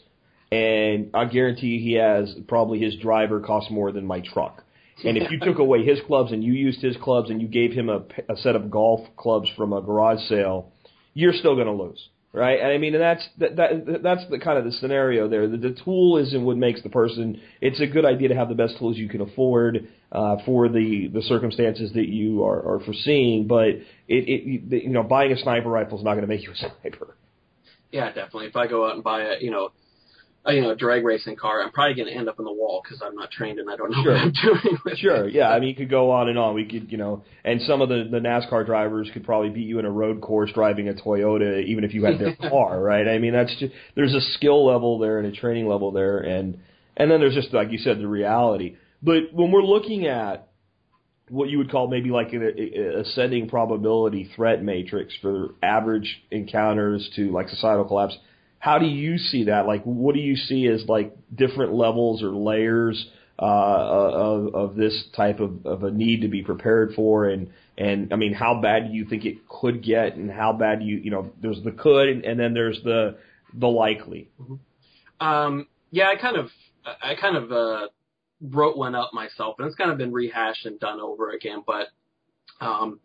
and 0.51 1.09
I 1.15 1.25
guarantee 1.25 1.79
he 1.79 1.93
has 1.93 2.35
probably 2.47 2.79
his 2.79 2.95
driver 2.97 3.39
costs 3.39 3.71
more 3.71 3.91
than 3.91 4.05
my 4.05 4.19
truck. 4.19 4.63
And 5.03 5.17
if 5.17 5.31
you 5.31 5.39
took 5.39 5.59
away 5.59 5.83
his 5.83 5.99
clubs 6.07 6.31
and 6.31 6.43
you 6.43 6.53
used 6.53 6.81
his 6.81 6.95
clubs 6.97 7.29
and 7.29 7.41
you 7.41 7.47
gave 7.47 7.71
him 7.71 7.89
a, 7.89 8.03
a 8.29 8.37
set 8.37 8.55
of 8.55 8.69
golf 8.69 9.01
clubs 9.17 9.49
from 9.57 9.73
a 9.73 9.81
garage 9.81 10.21
sale, 10.27 10.71
you're 11.13 11.33
still 11.33 11.55
going 11.55 11.67
to 11.67 11.73
lose 11.73 12.09
right? 12.33 12.59
And 12.59 12.71
I 12.71 12.77
mean, 12.77 12.93
and 12.93 13.01
that's 13.03 13.27
that, 13.39 13.55
that 13.57 13.99
that's 14.03 14.29
the 14.29 14.39
kind 14.39 14.57
of 14.57 14.65
the 14.65 14.71
scenario 14.71 15.27
there. 15.27 15.47
The, 15.47 15.57
the 15.57 15.77
tool 15.83 16.17
isn't 16.17 16.43
what 16.43 16.57
makes 16.57 16.81
the 16.81 16.89
person. 16.89 17.41
It's 17.59 17.79
a 17.81 17.87
good 17.87 18.05
idea 18.05 18.29
to 18.29 18.35
have 18.35 18.49
the 18.49 18.55
best 18.55 18.77
tools 18.79 18.97
you 18.97 19.09
can 19.09 19.21
afford 19.21 19.87
uh, 20.11 20.37
for 20.45 20.69
the 20.69 21.09
the 21.13 21.21
circumstances 21.23 21.91
that 21.93 22.07
you 22.07 22.43
are, 22.43 22.75
are 22.75 22.79
foreseeing. 22.79 23.47
But 23.47 23.67
it, 23.67 23.83
it 24.07 24.83
you 24.83 24.89
know, 24.89 25.03
buying 25.03 25.31
a 25.31 25.37
sniper 25.37 25.69
rifle 25.69 25.97
is 25.97 26.03
not 26.03 26.11
going 26.13 26.23
to 26.23 26.27
make 26.27 26.43
you 26.43 26.51
a 26.51 26.55
sniper. 26.81 27.15
Yeah, 27.91 28.07
definitely. 28.07 28.47
If 28.47 28.55
I 28.55 28.67
go 28.67 28.87
out 28.87 28.95
and 28.95 29.03
buy 29.03 29.21
a 29.21 29.33
you 29.41 29.51
know 29.51 29.71
a, 30.45 30.53
you 30.53 30.61
know, 30.61 30.73
drag 30.73 31.03
racing 31.03 31.35
car, 31.35 31.61
I'm 31.61 31.71
probably 31.71 31.95
going 31.95 32.07
to 32.07 32.13
end 32.13 32.27
up 32.27 32.39
in 32.39 32.45
the 32.45 32.51
wall 32.51 32.81
because 32.83 33.01
I'm 33.05 33.15
not 33.15 33.31
trained 33.31 33.59
and 33.59 33.69
I 33.69 33.75
don't 33.75 33.91
know 33.91 34.03
sure. 34.03 34.13
what 34.13 34.21
I'm 34.21 34.31
doing. 34.31 34.77
With 34.85 34.97
sure, 34.97 35.27
it. 35.27 35.33
yeah. 35.33 35.49
I 35.49 35.59
mean, 35.59 35.69
you 35.69 35.75
could 35.75 35.89
go 35.89 36.11
on 36.11 36.29
and 36.29 36.37
on. 36.37 36.55
We 36.55 36.65
could, 36.65 36.91
you 36.91 36.97
know, 36.97 37.23
and 37.43 37.61
some 37.61 37.81
of 37.81 37.89
the 37.89 38.07
the 38.09 38.19
NASCAR 38.19 38.65
drivers 38.65 39.09
could 39.13 39.23
probably 39.23 39.49
beat 39.49 39.67
you 39.67 39.79
in 39.79 39.85
a 39.85 39.91
road 39.91 40.21
course 40.21 40.51
driving 40.53 40.89
a 40.89 40.93
Toyota, 40.93 41.63
even 41.65 41.83
if 41.83 41.93
you 41.93 42.05
had 42.05 42.19
their 42.19 42.35
car, 42.49 42.81
right? 42.81 43.07
I 43.07 43.19
mean, 43.19 43.33
that's 43.33 43.55
just 43.59 43.73
there's 43.95 44.13
a 44.13 44.21
skill 44.21 44.65
level 44.65 44.99
there 44.99 45.19
and 45.19 45.27
a 45.27 45.31
training 45.31 45.67
level 45.67 45.91
there, 45.91 46.17
and 46.17 46.59
and 46.97 47.11
then 47.11 47.19
there's 47.19 47.35
just 47.35 47.53
like 47.53 47.71
you 47.71 47.77
said, 47.77 47.99
the 47.99 48.07
reality. 48.07 48.77
But 49.03 49.33
when 49.33 49.51
we're 49.51 49.63
looking 49.63 50.07
at 50.07 50.47
what 51.29 51.49
you 51.49 51.57
would 51.59 51.71
call 51.71 51.87
maybe 51.87 52.09
like 52.09 52.33
an 52.33 52.43
ascending 52.99 53.47
probability 53.47 54.29
threat 54.35 54.61
matrix 54.61 55.13
for 55.21 55.55
average 55.63 56.21
encounters 56.29 57.09
to 57.15 57.31
like 57.31 57.47
societal 57.47 57.85
collapse 57.85 58.17
how 58.61 58.77
do 58.77 58.85
you 58.85 59.17
see 59.17 59.45
that? 59.45 59.65
Like, 59.65 59.83
what 59.83 60.13
do 60.13 60.21
you 60.21 60.35
see 60.35 60.67
as 60.67 60.85
like 60.87 61.17
different 61.33 61.73
levels 61.73 62.21
or 62.21 62.29
layers 62.29 63.07
uh, 63.39 63.43
of, 63.43 64.53
of 64.53 64.75
this 64.75 65.03
type 65.15 65.39
of, 65.39 65.65
of 65.65 65.83
a 65.83 65.89
need 65.89 66.21
to 66.21 66.27
be 66.27 66.43
prepared 66.43 66.93
for? 66.95 67.27
And 67.27 67.49
and 67.75 68.13
I 68.13 68.17
mean, 68.17 68.33
how 68.33 68.61
bad 68.61 68.87
do 68.87 68.93
you 68.93 69.05
think 69.05 69.25
it 69.25 69.49
could 69.49 69.83
get? 69.83 70.15
And 70.15 70.29
how 70.29 70.53
bad 70.53 70.79
do 70.79 70.85
you 70.85 70.97
you 70.97 71.09
know? 71.09 71.31
There's 71.41 71.61
the 71.63 71.71
could, 71.71 72.07
and, 72.07 72.23
and 72.23 72.39
then 72.39 72.53
there's 72.53 72.79
the 72.83 73.17
the 73.51 73.67
likely. 73.67 74.29
Mm-hmm. 74.39 75.27
Um, 75.27 75.67
yeah, 75.89 76.09
I 76.09 76.21
kind 76.21 76.37
of 76.37 76.51
I 76.85 77.15
kind 77.19 77.37
of 77.37 77.51
uh, 77.51 77.87
wrote 78.41 78.77
one 78.77 78.93
up 78.93 79.09
myself, 79.11 79.55
and 79.57 79.67
it's 79.67 79.75
kind 79.75 79.89
of 79.89 79.97
been 79.97 80.13
rehashed 80.13 80.67
and 80.67 80.79
done 80.79 81.01
over 81.01 81.31
again, 81.31 81.63
but. 81.65 81.87
Um, 82.59 82.99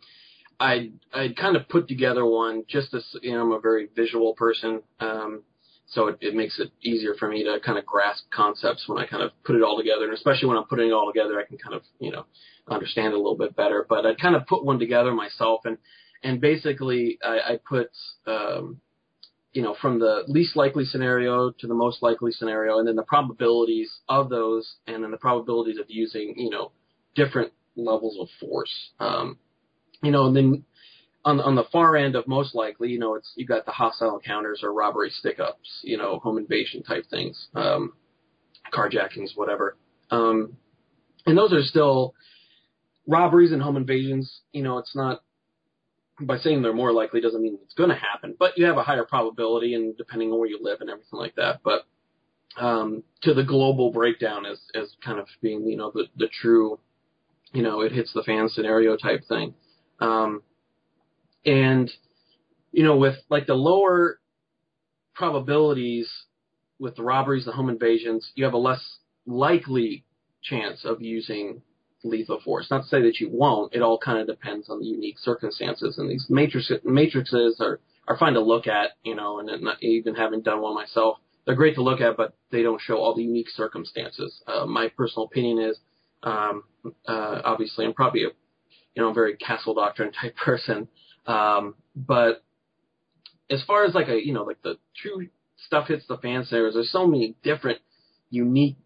I 0.59 0.91
I 1.13 1.29
kind 1.39 1.57
of 1.57 1.69
put 1.69 1.89
together 1.89 2.25
one 2.25 2.65
just 2.69 2.95
as 2.95 3.05
you 3.23 3.33
know 3.33 3.43
I'm 3.43 3.53
a 3.53 3.61
very 3.61 3.89
visual 3.95 4.35
person, 4.35 4.83
um, 5.01 5.43
so 5.87 6.09
it, 6.09 6.19
it 6.21 6.35
makes 6.35 6.59
it 6.59 6.71
easier 6.83 7.15
for 7.19 7.29
me 7.29 7.45
to 7.45 7.59
kind 7.65 7.79
of 7.79 7.87
grasp 7.87 8.25
concepts 8.35 8.89
when 8.89 8.99
I 8.99 9.07
kind 9.07 9.23
of 9.23 9.31
put 9.45 9.57
it 9.57 9.63
all 9.63 9.77
together, 9.77 10.05
and 10.05 10.15
especially 10.15 10.49
when 10.49 10.57
I'm 10.57 10.65
putting 10.65 10.89
it 10.89 10.93
all 10.93 11.11
together, 11.13 11.39
I 11.39 11.45
can 11.45 11.59
kind 11.59 11.75
of 11.75 11.83
you 11.99 12.11
know 12.11 12.25
understand 12.69 13.13
a 13.13 13.17
little 13.17 13.37
bit 13.37 13.55
better. 13.55 13.87
But 13.89 14.07
I 14.07 14.15
kind 14.15 14.35
of 14.35 14.47
put 14.47 14.65
one 14.65 14.79
together 14.79 15.13
myself, 15.13 15.63
and 15.65 15.79
and 16.23 16.41
basically 16.41 17.19
I, 17.23 17.53
I 17.53 17.59
put 17.69 17.91
um, 18.27 18.81
you 19.53 19.63
know 19.63 19.77
from 19.81 19.99
the 19.99 20.25
least 20.27 20.57
likely 20.57 20.85
scenario 20.85 21.51
to 21.51 21.67
the 21.67 21.75
most 21.75 22.03
likely 22.03 22.33
scenario, 22.33 22.79
and 22.79 22.89
then 22.89 22.97
the 22.97 23.03
probabilities 23.03 23.91
of 24.09 24.31
those, 24.31 24.77
and 24.87 25.03
then 25.03 25.11
the 25.11 25.19
probabilities 25.19 25.79
of 25.79 25.87
using 25.89 26.35
you 26.39 26.51
know 26.51 26.73
different 27.15 27.53
levels 27.77 28.17
of 28.19 28.29
force. 28.41 28.91
Um, 28.99 29.39
you 30.03 30.11
know, 30.11 30.27
and 30.27 30.37
then 30.37 30.65
on 31.25 31.41
on 31.41 31.55
the 31.57 31.65
far 31.73 31.97
end 31.97 32.15
of 32.15 32.27
most 32.29 32.55
likely, 32.55 32.89
you 32.91 32.99
know, 32.99 33.15
it's 33.15 33.33
you 33.37 33.47
got 33.47 33.67
the 33.67 33.73
hostile 33.73 34.17
encounters 34.17 34.61
or 34.63 34.73
robbery 34.73 35.11
stick 35.11 35.41
ups, 35.41 35.81
you 35.83 35.97
know, 35.97 36.19
home 36.21 36.39
invasion 36.39 36.83
type 36.83 37.05
things, 37.11 37.49
um, 37.55 37.93
carjackings, 38.73 39.37
whatever. 39.37 39.77
Um, 40.11 40.57
and 41.27 41.37
those 41.37 41.53
are 41.53 41.63
still 41.63 42.15
robberies 43.07 43.53
and 43.53 43.61
home 43.61 43.77
invasions. 43.77 44.41
You 44.53 44.63
know, 44.63 44.79
it's 44.79 44.95
not 44.95 45.23
by 46.21 46.39
saying 46.39 46.63
they're 46.63 46.73
more 46.73 46.93
likely 46.93 47.21
doesn't 47.21 47.43
mean 47.43 47.59
it's 47.63 47.75
going 47.75 47.91
to 47.91 47.97
happen, 47.97 48.35
but 48.39 48.57
you 48.57 48.65
have 48.67 48.79
a 48.79 48.83
higher 48.83 49.05
probability, 49.05 49.75
and 49.75 49.97
depending 49.97 50.33
on 50.33 50.39
where 50.39 50.49
you 50.49 50.59
live 50.63 50.81
and 50.81 50.89
everything 50.91 51.19
like 51.19 51.35
that. 51.37 51.61
But 51.63 51.87
um, 52.57 53.03
to 53.23 53.35
the 53.35 53.45
global 53.45 53.91
breakdown 53.91 54.47
as 54.47 54.59
as 54.75 54.95
kind 55.05 55.19
of 55.19 55.27
being 55.43 55.67
you 55.67 55.77
know 55.77 55.91
the 55.93 56.07
the 56.17 56.29
true, 56.29 56.79
you 57.53 57.63
know, 57.63 57.81
it 57.81 57.93
hits 57.93 58.13
the 58.13 58.23
fan 58.23 58.49
scenario 58.49 58.97
type 58.97 59.25
thing. 59.29 59.55
Um, 60.01 60.43
and 61.45 61.91
you 62.73 62.83
know, 62.83 62.97
with 62.97 63.17
like 63.29 63.47
the 63.47 63.55
lower 63.55 64.19
probabilities 65.15 66.11
with 66.79 66.97
the 66.97 67.03
robberies, 67.03 67.47
the 67.47 67.53
home 67.53 67.71
invasions, 67.71 68.31
you 68.35 68.45
have 68.45 68.53
a 68.53 68.59
less 68.59 68.99
likely 69.27 70.05
chance 70.43 70.85
of 70.85 71.01
using 71.01 71.63
lethal 72.05 72.41
force. 72.45 72.71
Not 72.71 72.83
to 72.83 72.89
say 72.89 73.03
that 73.03 73.19
you 73.19 73.31
won't. 73.31 73.75
It 73.75 73.83
all 73.83 73.99
kind 73.99 74.19
of 74.19 74.27
depends 74.27 74.69
on 74.69 74.81
the 74.81 74.87
unique 74.87 75.19
circumstances. 75.19 75.99
And 75.99 76.11
these 76.11 76.27
matrix, 76.29 76.71
matrices 76.85 77.61
are 77.61 77.81
are 78.09 78.17
fine 78.17 78.35
to 78.35 78.41
look 78.41 78.67
at, 78.67 78.91
you 79.03 79.15
know, 79.15 79.41
and 79.41 79.63
not, 79.63 79.83
even 79.83 80.15
having 80.15 80.41
done 80.41 80.61
one 80.61 80.75
myself, 80.75 81.19
they're 81.45 81.57
great 81.57 81.75
to 81.75 81.83
look 81.83 82.01
at, 82.01 82.17
but 82.17 82.35
they 82.53 82.63
don't 82.63 82.81
show 82.81 82.99
all 82.99 83.15
the 83.15 83.23
unique 83.23 83.49
circumstances. 83.51 84.43
Uh, 84.47 84.65
my 84.65 84.89
personal 84.97 85.27
opinion 85.27 85.59
is, 85.59 85.79
um, 86.23 86.63
uh, 87.09 87.41
obviously, 87.45 87.85
I'm 87.85 87.95
probably 87.95 88.25
a, 88.25 88.29
you 88.97 89.03
know, 89.03 89.13
very 89.13 89.37
castle 89.37 89.75
doctrine 89.75 90.11
type 90.13 90.35
person, 90.45 90.89
um, 91.27 91.75
but 91.95 92.43
as 93.51 93.63
far 93.65 93.85
as 93.85 93.95
like 93.95 94.09
a, 94.09 94.27
you 94.27 94.33
know, 94.33 94.43
like 94.43 94.63
the 94.63 94.79
true 95.01 95.29
stuff 95.67 95.89
hits 95.89 96.07
the 96.09 96.19
fan 96.19 96.45
scenarios, 96.45 96.75
there's 96.75 96.91
so 96.91 97.07
many 97.07 97.37
different, 97.43 97.79
unique 98.31 98.77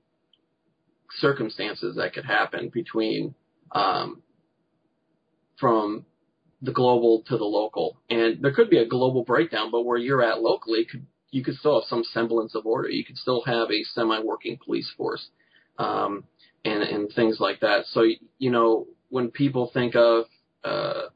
circumstances 1.19 1.97
that 1.97 2.13
could 2.13 2.25
happen 2.25 2.71
between 2.73 3.35
um, 3.73 4.23
from 5.59 6.05
the 6.63 6.73
global 6.73 7.23
to 7.27 7.39
the 7.39 7.45
local, 7.45 8.01
and 8.11 8.43
there 8.43 8.53
could 8.53 8.69
be 8.69 8.79
a 8.79 8.87
global 8.87 9.25
breakdown, 9.25 9.71
but 9.71 9.83
where 9.83 9.97
you're 9.97 10.23
at 10.23 10.43
locally, 10.43 10.85
could 10.85 11.07
you 11.31 11.45
could 11.45 11.55
still 11.57 11.81
have 11.81 11.89
some 11.89 12.05
semblance 12.05 12.55
of 12.55 12.67
order. 12.67 12.89
You 12.89 13.05
could 13.05 13.17
still 13.17 13.43
have 13.45 13.71
a 13.71 13.85
semi-working 13.95 14.59
police 14.65 14.93
force, 14.97 15.29
um, 15.79 16.25
and 16.65 16.83
and 16.83 17.13
things 17.13 17.39
like 17.41 17.61
that. 17.61 17.87
So 17.87 18.05
you 18.39 18.51
know 18.51 18.87
when 19.11 19.31
people 19.31 19.71
think 19.73 19.95
of 19.95 20.25
uh, 20.65 21.09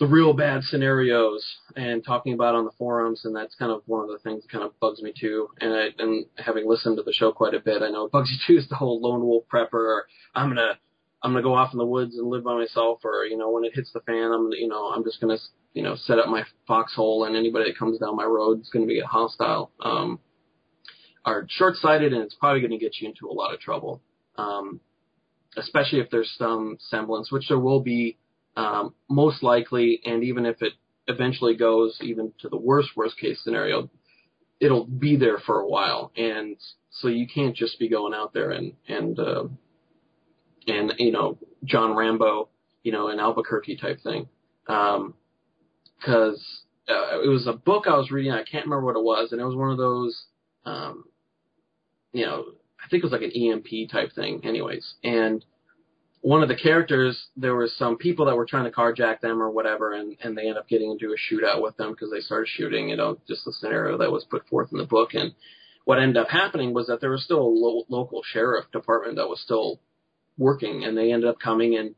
the 0.00 0.06
real 0.06 0.32
bad 0.32 0.62
scenarios 0.64 1.44
and 1.76 2.02
talking 2.04 2.32
about 2.32 2.54
on 2.54 2.64
the 2.64 2.70
forums, 2.78 3.24
and 3.24 3.36
that's 3.36 3.54
kind 3.54 3.70
of 3.70 3.82
one 3.86 4.02
of 4.02 4.08
the 4.08 4.18
things 4.18 4.42
that 4.42 4.50
kind 4.50 4.64
of 4.64 4.78
bugs 4.80 5.02
me 5.02 5.12
too. 5.18 5.48
And 5.60 5.72
I, 5.72 5.88
and 5.98 6.24
having 6.36 6.66
listened 6.66 6.96
to 6.96 7.02
the 7.02 7.12
show 7.12 7.32
quite 7.32 7.54
a 7.54 7.60
bit, 7.60 7.82
I 7.82 7.90
know 7.90 8.06
it 8.06 8.12
bugs 8.12 8.30
you 8.48 8.54
too. 8.54 8.58
Is 8.58 8.68
the 8.68 8.76
whole 8.76 9.00
lone 9.00 9.20
wolf 9.20 9.44
prepper, 9.52 9.74
or 9.74 10.06
I'm 10.34 10.48
gonna 10.48 10.78
I'm 11.22 11.32
gonna 11.32 11.42
go 11.42 11.54
off 11.54 11.72
in 11.72 11.78
the 11.78 11.86
woods 11.86 12.16
and 12.16 12.28
live 12.28 12.44
by 12.44 12.56
myself, 12.56 13.00
or 13.04 13.26
you 13.26 13.36
know 13.36 13.50
when 13.50 13.64
it 13.64 13.74
hits 13.74 13.92
the 13.92 14.00
fan, 14.00 14.32
I'm 14.32 14.50
you 14.52 14.68
know 14.68 14.86
I'm 14.86 15.04
just 15.04 15.20
gonna 15.20 15.38
you 15.74 15.82
know 15.82 15.96
set 15.96 16.18
up 16.18 16.28
my 16.28 16.44
foxhole, 16.66 17.24
and 17.24 17.36
anybody 17.36 17.70
that 17.70 17.78
comes 17.78 17.98
down 17.98 18.16
my 18.16 18.24
road 18.24 18.60
is 18.62 18.70
gonna 18.72 18.86
be 18.86 19.00
hostile. 19.00 19.70
Um, 19.80 20.18
are 21.26 21.46
short-sighted, 21.50 22.14
and 22.14 22.22
it's 22.22 22.34
probably 22.34 22.66
to 22.66 22.78
get 22.78 22.96
you 22.98 23.08
into 23.08 23.28
a 23.28 23.34
lot 23.34 23.52
of 23.52 23.60
trouble. 23.60 24.00
Um, 24.38 24.80
especially 25.56 26.00
if 26.00 26.10
there's 26.10 26.34
some 26.38 26.76
semblance, 26.80 27.30
which 27.30 27.48
there 27.48 27.58
will 27.58 27.80
be 27.80 28.16
um, 28.56 28.94
most 29.08 29.42
likely, 29.42 30.00
and 30.04 30.24
even 30.24 30.46
if 30.46 30.60
it 30.62 30.72
eventually 31.06 31.56
goes 31.56 31.98
even 32.02 32.32
to 32.40 32.48
the 32.48 32.56
worst 32.56 32.90
worst 32.96 33.18
case 33.18 33.40
scenario, 33.42 33.90
it'll 34.60 34.84
be 34.84 35.16
there 35.16 35.38
for 35.38 35.60
a 35.60 35.68
while, 35.68 36.12
and 36.16 36.56
so 36.90 37.08
you 37.08 37.26
can't 37.26 37.56
just 37.56 37.78
be 37.78 37.88
going 37.88 38.14
out 38.14 38.32
there 38.32 38.50
and 38.50 38.74
and 38.88 39.18
uh, 39.18 39.44
and 40.66 40.94
you 40.98 41.12
know 41.12 41.38
John 41.64 41.96
Rambo, 41.96 42.48
you 42.82 42.92
know, 42.92 43.08
an 43.08 43.20
Albuquerque 43.20 43.76
type 43.76 44.00
thing, 44.02 44.28
because 44.66 45.04
um, 45.04 45.14
uh, 46.88 47.20
it 47.22 47.28
was 47.28 47.46
a 47.46 47.52
book 47.52 47.84
I 47.86 47.96
was 47.96 48.10
reading. 48.10 48.32
I 48.32 48.44
can't 48.44 48.66
remember 48.66 48.86
what 48.86 48.96
it 48.96 49.04
was, 49.04 49.32
and 49.32 49.40
it 49.40 49.44
was 49.44 49.56
one 49.56 49.70
of 49.70 49.78
those, 49.78 50.24
um, 50.64 51.04
you 52.12 52.26
know, 52.26 52.44
I 52.84 52.88
think 52.88 53.02
it 53.02 53.06
was 53.06 53.12
like 53.12 53.22
an 53.22 53.32
EMP 53.32 53.90
type 53.90 54.12
thing, 54.14 54.40
anyways, 54.44 54.94
and 55.04 55.44
one 56.22 56.42
of 56.42 56.48
the 56.48 56.56
characters, 56.56 57.28
there 57.36 57.56
was 57.56 57.74
some 57.76 57.96
people 57.96 58.26
that 58.26 58.36
were 58.36 58.44
trying 58.44 58.64
to 58.64 58.70
carjack 58.70 59.20
them 59.20 59.42
or 59.42 59.50
whatever, 59.50 59.92
and, 59.92 60.16
and 60.22 60.36
they 60.36 60.48
end 60.48 60.58
up 60.58 60.68
getting 60.68 60.90
into 60.90 61.14
a 61.14 61.34
shootout 61.34 61.62
with 61.62 61.76
them 61.76 61.92
because 61.92 62.10
they 62.10 62.20
started 62.20 62.48
shooting, 62.48 62.90
you 62.90 62.96
know, 62.96 63.18
just 63.26 63.44
the 63.44 63.52
scenario 63.52 63.96
that 63.98 64.12
was 64.12 64.24
put 64.24 64.46
forth 64.48 64.68
in 64.70 64.78
the 64.78 64.84
book. 64.84 65.14
And 65.14 65.32
what 65.84 65.98
ended 65.98 66.18
up 66.18 66.28
happening 66.28 66.74
was 66.74 66.88
that 66.88 67.00
there 67.00 67.10
was 67.10 67.24
still 67.24 67.40
a 67.40 67.42
lo- 67.42 67.84
local 67.88 68.20
sheriff 68.22 68.66
department 68.70 69.16
that 69.16 69.28
was 69.28 69.40
still 69.40 69.80
working, 70.36 70.84
and 70.84 70.96
they 70.96 71.12
ended 71.12 71.28
up 71.28 71.40
coming 71.40 71.76
and 71.76 71.94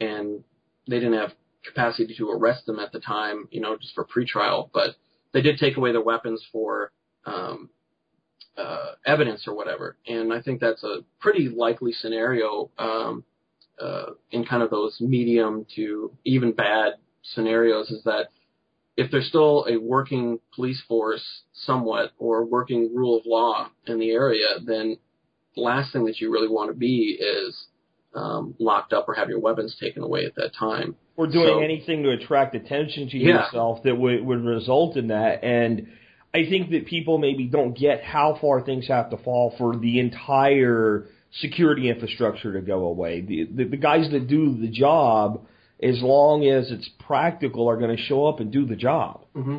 and 0.00 0.44
they 0.88 1.00
didn't 1.00 1.18
have 1.18 1.32
capacity 1.64 2.14
to 2.16 2.30
arrest 2.30 2.66
them 2.66 2.78
at 2.78 2.92
the 2.92 3.00
time, 3.00 3.48
you 3.50 3.60
know, 3.60 3.76
just 3.76 3.94
for 3.94 4.04
pretrial, 4.06 4.70
but 4.72 4.90
they 5.32 5.40
did 5.40 5.58
take 5.58 5.76
away 5.76 5.90
their 5.90 6.02
weapons 6.02 6.44
for 6.52 6.92
um, 7.24 7.70
uh, 8.56 8.92
evidence 9.04 9.46
or 9.46 9.54
whatever. 9.54 9.96
And 10.06 10.32
I 10.32 10.40
think 10.40 10.60
that's 10.60 10.82
a 10.84 10.98
pretty 11.20 11.48
likely 11.48 11.92
scenario. 11.92 12.70
Um, 12.78 13.24
uh, 13.80 14.12
in 14.30 14.44
kind 14.44 14.62
of 14.62 14.70
those 14.70 14.96
medium 15.00 15.66
to 15.76 16.10
even 16.24 16.52
bad 16.52 16.94
scenarios 17.22 17.90
is 17.90 18.02
that 18.04 18.28
if 18.96 19.10
there's 19.10 19.28
still 19.28 19.66
a 19.68 19.76
working 19.76 20.38
police 20.54 20.82
force 20.88 21.42
somewhat 21.52 22.12
or 22.18 22.44
working 22.44 22.90
rule 22.94 23.18
of 23.18 23.26
law 23.26 23.68
in 23.86 23.98
the 23.98 24.10
area, 24.10 24.46
then 24.64 24.96
the 25.54 25.60
last 25.60 25.92
thing 25.92 26.06
that 26.06 26.20
you 26.20 26.32
really 26.32 26.48
want 26.48 26.70
to 26.70 26.74
be 26.74 27.18
is 27.20 27.66
um, 28.14 28.54
locked 28.58 28.94
up 28.94 29.06
or 29.08 29.14
have 29.14 29.28
your 29.28 29.40
weapons 29.40 29.76
taken 29.78 30.02
away 30.02 30.24
at 30.24 30.34
that 30.36 30.54
time. 30.58 30.96
Or 31.16 31.26
doing 31.26 31.46
So- 31.46 31.58
anything 31.60 32.02
to 32.04 32.12
attract 32.12 32.54
attention 32.54 33.10
to 33.10 33.18
Yeah. 33.18 33.44
yourself 33.44 33.82
that 33.82 33.94
would, 33.94 34.24
would 34.24 34.42
result 34.42 34.96
in 34.96 35.08
that. 35.08 35.44
And 35.44 35.88
I 36.36 36.48
think 36.50 36.70
that 36.70 36.86
people 36.86 37.18
maybe 37.18 37.44
don't 37.46 37.76
get 37.76 38.02
how 38.04 38.36
far 38.40 38.60
things 38.62 38.88
have 38.88 39.10
to 39.10 39.16
fall 39.18 39.54
for 39.58 39.76
the 39.76 39.98
entire 40.00 41.06
security 41.40 41.88
infrastructure 41.88 42.52
to 42.52 42.60
go 42.60 42.86
away. 42.86 43.20
The, 43.20 43.44
the, 43.44 43.64
the 43.64 43.76
guys 43.76 44.10
that 44.12 44.26
do 44.28 44.56
the 44.58 44.68
job, 44.68 45.46
as 45.82 46.00
long 46.02 46.46
as 46.46 46.70
it's 46.70 46.88
practical, 47.06 47.68
are 47.68 47.76
going 47.76 47.94
to 47.96 48.02
show 48.02 48.26
up 48.26 48.40
and 48.40 48.50
do 48.52 48.66
the 48.66 48.76
job. 48.76 49.24
Mm-hmm. 49.34 49.58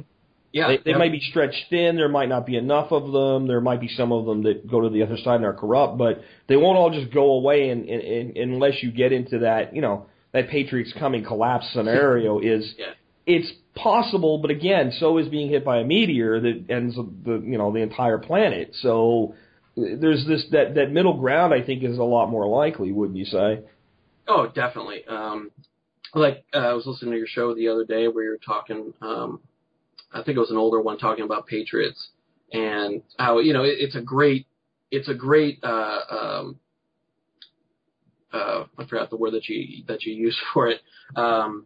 Yeah, 0.53 0.67
They, 0.69 0.77
they 0.77 0.91
yeah. 0.91 0.97
might 0.97 1.11
be 1.11 1.19
stretched 1.19 1.65
thin. 1.69 1.97
There 1.97 2.09
might 2.09 2.29
not 2.29 2.45
be 2.45 2.55
enough 2.55 2.91
of 2.91 3.11
them. 3.11 3.47
There 3.47 3.61
might 3.61 3.81
be 3.81 3.89
some 3.89 4.11
of 4.11 4.25
them 4.25 4.43
that 4.43 4.69
go 4.69 4.81
to 4.81 4.89
the 4.89 5.03
other 5.03 5.17
side 5.17 5.35
and 5.35 5.45
are 5.45 5.53
corrupt, 5.53 5.97
but 5.97 6.21
they 6.47 6.55
won't 6.55 6.77
all 6.77 6.89
just 6.89 7.13
go 7.13 7.31
away 7.33 7.69
and, 7.69 7.87
and, 7.87 8.37
and 8.37 8.53
unless 8.53 8.81
you 8.81 8.91
get 8.91 9.11
into 9.11 9.39
that, 9.39 9.75
you 9.75 9.81
know, 9.81 10.05
that 10.31 10.49
Patriots 10.49 10.93
coming 10.97 11.23
collapse 11.23 11.65
scenario 11.73 12.39
is 12.53 12.73
Yeah. 12.77 12.85
it's 13.25 13.51
possible, 13.77 14.39
but 14.39 14.51
again, 14.51 14.91
so 14.99 15.17
is 15.17 15.27
being 15.27 15.49
hit 15.49 15.63
by 15.63 15.79
a 15.79 15.83
meteor 15.83 16.39
that 16.39 16.65
ends 16.69 16.95
the 16.95 17.41
you 17.45 17.57
know 17.57 17.71
the 17.71 17.79
entire 17.79 18.17
planet. 18.17 18.75
So 18.81 19.35
there's 19.75 20.25
this 20.27 20.45
that 20.51 20.75
that 20.75 20.91
middle 20.91 21.17
ground. 21.19 21.53
I 21.53 21.61
think 21.61 21.83
is 21.83 21.97
a 21.97 22.03
lot 22.03 22.29
more 22.29 22.47
likely, 22.47 22.91
wouldn't 22.91 23.17
you 23.17 23.25
say? 23.25 23.61
Oh, 24.27 24.47
definitely. 24.53 25.05
Um, 25.07 25.51
like 26.13 26.43
uh, 26.53 26.57
I 26.57 26.73
was 26.73 26.85
listening 26.85 27.11
to 27.11 27.17
your 27.17 27.27
show 27.27 27.53
the 27.53 27.69
other 27.69 27.85
day 27.85 28.07
where 28.07 28.23
you 28.23 28.31
were 28.31 28.39
talking. 28.45 28.93
Um, 29.01 29.39
I 30.11 30.23
think 30.23 30.37
it 30.37 30.41
was 30.41 30.51
an 30.51 30.57
older 30.57 30.81
one 30.81 30.97
talking 30.97 31.25
about 31.25 31.47
Patriots 31.47 32.09
and 32.51 33.01
how 33.17 33.39
you 33.39 33.53
know 33.53 33.63
it, 33.63 33.75
it's 33.79 33.95
a 33.95 34.01
great, 34.01 34.47
it's 34.91 35.09
a 35.09 35.13
great. 35.13 35.59
Uh, 35.63 35.99
um, 36.09 36.59
uh, 38.33 38.65
I 38.77 38.85
forgot 38.85 39.09
the 39.09 39.17
word 39.17 39.31
that 39.31 39.47
you 39.47 39.83
that 39.87 40.03
you 40.03 40.13
used 40.13 40.39
for 40.53 40.67
it. 40.67 40.81
Um, 41.15 41.65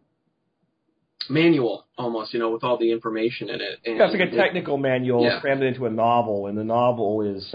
manual 1.28 1.86
almost, 1.98 2.32
you 2.34 2.40
know, 2.40 2.50
with 2.50 2.64
all 2.64 2.76
the 2.78 2.90
information 2.92 3.48
in 3.50 3.60
it. 3.60 3.78
And 3.84 3.96
Yeah, 3.96 4.04
it's 4.10 4.18
like 4.18 4.32
a 4.32 4.36
technical 4.36 4.76
manual 4.78 5.22
Yeah. 5.24 5.40
crammed 5.40 5.62
into 5.62 5.86
a 5.86 5.90
novel, 5.90 6.46
and 6.46 6.56
the 6.56 6.64
novel 6.64 7.22
is, 7.22 7.54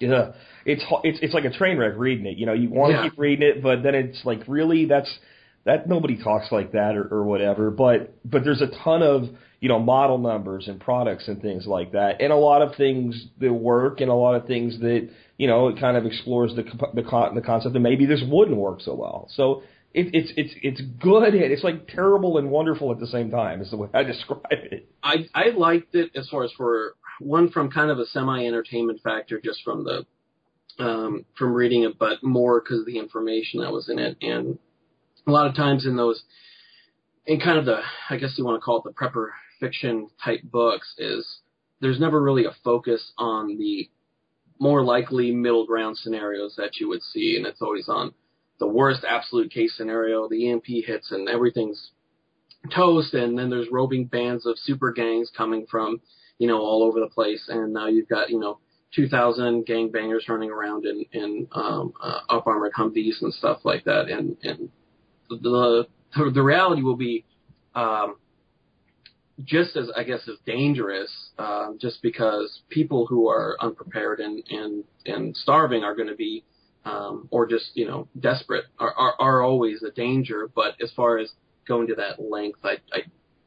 yeah, 0.00 0.32
it's 0.64 0.82
it's 1.02 1.18
it's 1.22 1.34
like 1.34 1.44
a 1.44 1.50
train 1.50 1.78
wreck 1.78 1.94
reading 1.96 2.26
it. 2.26 2.36
You 2.36 2.46
know, 2.46 2.52
you 2.52 2.68
want 2.70 2.92
to 2.92 2.96
Yeah. 2.98 3.02
keep 3.04 3.18
reading 3.18 3.46
it, 3.48 3.62
but 3.62 3.82
then 3.82 3.94
it's 3.94 4.24
like 4.24 4.42
really 4.46 4.84
that's 4.86 5.12
that 5.64 5.88
nobody 5.88 6.22
talks 6.22 6.52
like 6.52 6.72
that 6.72 6.94
or, 6.96 7.04
or 7.08 7.24
whatever. 7.24 7.70
But 7.70 8.12
but 8.24 8.44
there's 8.44 8.60
a 8.60 8.68
ton 8.84 9.02
of 9.02 9.28
you 9.60 9.68
know 9.68 9.78
model 9.78 10.18
numbers 10.18 10.68
and 10.68 10.78
products 10.78 11.26
and 11.28 11.40
things 11.40 11.66
like 11.66 11.92
that, 11.92 12.20
and 12.20 12.32
a 12.32 12.36
lot 12.36 12.60
of 12.60 12.74
things 12.76 13.28
that 13.38 13.52
work, 13.52 14.00
and 14.00 14.10
a 14.10 14.14
lot 14.14 14.34
of 14.34 14.46
things 14.46 14.78
that 14.80 15.08
you 15.38 15.46
know 15.46 15.68
it 15.68 15.78
kind 15.80 15.96
of 15.96 16.04
explores 16.04 16.54
the 16.54 16.64
the 16.92 17.30
the 17.34 17.40
concept 17.40 17.72
that 17.72 17.80
maybe 17.80 18.04
this 18.04 18.22
wouldn't 18.28 18.56
work 18.56 18.80
so 18.80 18.94
well. 18.94 19.28
So. 19.34 19.62
It, 19.94 20.12
it's 20.12 20.32
it's 20.36 20.54
it's 20.60 20.80
good. 21.00 21.34
and 21.34 21.52
It's 21.52 21.64
like 21.64 21.86
terrible 21.88 22.38
and 22.38 22.50
wonderful 22.50 22.90
at 22.90 22.98
the 22.98 23.06
same 23.06 23.30
time. 23.30 23.62
Is 23.62 23.70
the 23.70 23.76
way 23.76 23.88
I 23.94 24.02
describe 24.02 24.42
it. 24.50 24.88
I 25.02 25.28
I 25.34 25.50
liked 25.56 25.94
it 25.94 26.10
as 26.16 26.28
far 26.28 26.42
as 26.44 26.52
for 26.56 26.96
one 27.20 27.50
from 27.50 27.70
kind 27.70 27.90
of 27.90 27.98
a 28.00 28.06
semi 28.06 28.44
entertainment 28.44 29.00
factor, 29.02 29.40
just 29.40 29.62
from 29.62 29.84
the 29.84 30.04
um, 30.78 31.24
from 31.38 31.52
reading 31.52 31.84
it, 31.84 31.98
but 31.98 32.22
more 32.22 32.60
because 32.60 32.80
of 32.80 32.86
the 32.86 32.98
information 32.98 33.60
that 33.60 33.72
was 33.72 33.88
in 33.88 33.98
it. 33.98 34.16
And 34.20 34.58
a 35.26 35.30
lot 35.30 35.46
of 35.46 35.54
times 35.54 35.86
in 35.86 35.96
those, 35.96 36.22
in 37.26 37.38
kind 37.38 37.58
of 37.58 37.64
the, 37.64 37.80
I 38.10 38.16
guess 38.16 38.34
you 38.36 38.44
want 38.44 38.60
to 38.60 38.64
call 38.64 38.78
it 38.78 38.84
the 38.84 38.92
prepper 38.92 39.28
fiction 39.60 40.08
type 40.24 40.40
books, 40.42 40.94
is 40.98 41.38
there's 41.80 42.00
never 42.00 42.20
really 42.20 42.44
a 42.44 42.56
focus 42.64 43.12
on 43.16 43.56
the 43.58 43.88
more 44.58 44.84
likely 44.84 45.30
middle 45.30 45.66
ground 45.66 45.96
scenarios 45.96 46.54
that 46.56 46.76
you 46.80 46.88
would 46.88 47.02
see, 47.02 47.36
and 47.36 47.46
it's 47.46 47.62
always 47.62 47.88
on 47.88 48.12
the 48.58 48.66
worst 48.66 49.04
absolute 49.08 49.50
case 49.50 49.76
scenario. 49.76 50.28
The 50.28 50.50
EMP 50.50 50.66
hits 50.66 51.10
and 51.10 51.28
everything's 51.28 51.90
toast, 52.74 53.14
and 53.14 53.38
then 53.38 53.50
there's 53.50 53.68
roving 53.70 54.06
bands 54.06 54.46
of 54.46 54.58
super 54.58 54.92
gangs 54.92 55.30
coming 55.36 55.66
from, 55.70 56.00
you 56.38 56.46
know, 56.46 56.58
all 56.58 56.82
over 56.82 57.00
the 57.00 57.08
place, 57.08 57.44
and 57.48 57.72
now 57.72 57.88
you've 57.88 58.08
got, 58.08 58.30
you 58.30 58.38
know, 58.38 58.58
2,000 58.94 59.66
gangbangers 59.66 60.28
running 60.28 60.50
around 60.50 60.86
in 60.86 61.04
in 61.12 61.48
um, 61.52 61.92
uh, 62.00 62.20
up 62.30 62.46
armored 62.46 62.72
Humvees 62.72 63.22
and 63.22 63.34
stuff 63.34 63.58
like 63.64 63.84
that, 63.84 64.08
and 64.08 64.36
and 64.42 64.68
the 65.28 65.86
the, 66.16 66.30
the 66.30 66.42
reality 66.42 66.82
will 66.82 66.96
be 66.96 67.24
um, 67.74 68.16
just 69.42 69.76
as 69.76 69.90
I 69.96 70.04
guess 70.04 70.20
as 70.28 70.36
dangerous, 70.46 71.10
um, 71.38 71.78
just 71.80 72.02
because 72.02 72.60
people 72.68 73.06
who 73.06 73.28
are 73.28 73.56
unprepared 73.60 74.20
and 74.20 74.44
and 74.48 74.84
and 75.06 75.36
starving 75.36 75.82
are 75.82 75.94
going 75.94 76.08
to 76.08 76.14
be, 76.14 76.44
um, 76.84 77.28
or 77.30 77.46
just 77.46 77.70
you 77.74 77.86
know 77.86 78.08
desperate 78.18 78.64
are, 78.78 78.92
are 78.92 79.14
are 79.18 79.42
always 79.42 79.82
a 79.82 79.90
danger. 79.90 80.50
But 80.54 80.74
as 80.82 80.90
far 80.94 81.18
as 81.18 81.30
going 81.66 81.88
to 81.88 81.94
that 81.96 82.20
length, 82.20 82.60
I 82.64 82.76
I 82.92 83.00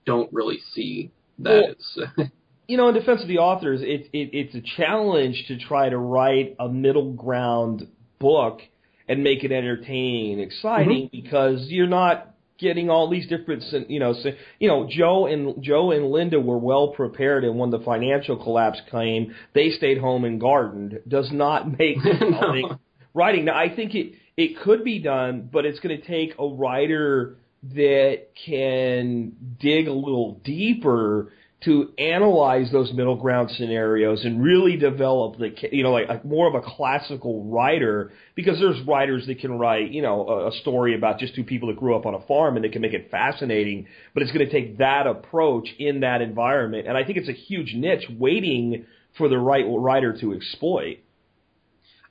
don't 0.06 0.32
really 0.34 0.60
see 0.74 1.12
that. 1.40 1.76
Well, 1.98 2.28
you 2.68 2.78
know, 2.78 2.90
in 2.90 2.96
defense 2.96 3.22
of 3.22 3.28
the 3.28 3.38
authors, 3.38 3.82
it, 3.82 4.10
it 4.14 4.30
it's 4.34 4.56
a 4.56 4.62
challenge 4.78 5.46
to 5.48 5.58
try 5.58 5.90
to 5.90 5.98
write 5.98 6.56
a 6.60 6.68
middle 6.68 7.14
ground 7.14 7.88
book 8.20 8.62
and 9.08 9.24
make 9.24 9.44
it 9.44 9.52
entertaining 9.52 10.34
and 10.34 10.42
exciting 10.42 11.06
mm-hmm. 11.06 11.22
because 11.22 11.68
you're 11.68 11.88
not 11.88 12.34
getting 12.60 12.90
all 12.90 13.10
these 13.10 13.28
different, 13.28 13.64
you 13.90 14.00
know, 14.00 14.14
so, 14.14 14.30
you 14.60 14.68
know, 14.68 14.88
Joe 14.90 15.28
and 15.28 15.62
Joe 15.64 15.92
and 15.92 16.10
Linda 16.10 16.40
were 16.40 16.58
well 16.58 16.90
prepared, 16.90 17.44
and 17.44 17.58
when 17.58 17.70
the 17.70 17.80
financial 17.80 18.36
collapse 18.36 18.82
came, 18.90 19.36
they 19.54 19.70
stayed 19.70 20.00
home 20.00 20.26
and 20.26 20.40
gardened. 20.40 21.00
Does 21.08 21.30
not 21.32 21.70
make 21.80 21.98
no. 22.04 22.80
Writing. 23.18 23.45
Now, 23.45 23.57
I 23.57 23.76
think 23.76 23.95
it 23.95 24.13
it 24.38 24.59
could 24.59 24.84
be 24.84 24.99
done, 24.99 25.49
but 25.51 25.65
it's 25.65 25.80
going 25.80 25.99
to 25.99 26.07
take 26.07 26.36
a 26.39 26.47
writer 26.47 27.38
that 27.74 28.28
can 28.45 29.34
dig 29.59 29.88
a 29.88 29.93
little 29.93 30.39
deeper 30.43 31.32
to 31.65 31.89
analyze 31.97 32.72
those 32.72 32.93
middle 32.93 33.15
ground 33.15 33.49
scenarios 33.49 34.24
and 34.24 34.43
really 34.43 34.78
develop 34.78 35.39
the 35.39 35.51
you 35.72 35.82
know 35.82 35.91
like, 35.91 36.07
like 36.07 36.24
more 36.24 36.47
of 36.47 36.53
a 36.53 36.61
classical 36.61 37.45
writer 37.45 38.11
because 38.36 38.59
there's 38.59 38.80
writers 38.86 39.26
that 39.26 39.39
can 39.39 39.57
write 39.57 39.89
you 39.89 40.03
know 40.03 40.28
a, 40.28 40.49
a 40.49 40.51
story 40.61 40.95
about 40.95 41.18
just 41.18 41.34
two 41.34 41.43
people 41.43 41.70
that 41.70 41.78
grew 41.78 41.95
up 41.95 42.05
on 42.05 42.13
a 42.13 42.22
farm 42.28 42.55
and 42.55 42.63
they 42.63 42.70
can 42.70 42.84
make 42.84 42.93
it 42.93 43.09
fascinating 43.09 43.88
but 44.13 44.22
it's 44.22 44.32
going 44.32 44.45
to 44.45 44.51
take 44.51 44.78
that 44.78 45.07
approach 45.07 45.68
in 45.80 46.01
that 46.01 46.22
environment 46.22 46.88
and 46.88 46.95
I 46.95 47.03
think 47.03 47.18
it's 47.18 47.28
a 47.28 47.34
huge 47.34 47.74
niche 47.74 48.05
waiting 48.20 48.86
for 49.18 49.28
the 49.28 49.38
right 49.38 49.65
writer 49.68 50.15
to 50.20 50.34
exploit. 50.34 50.99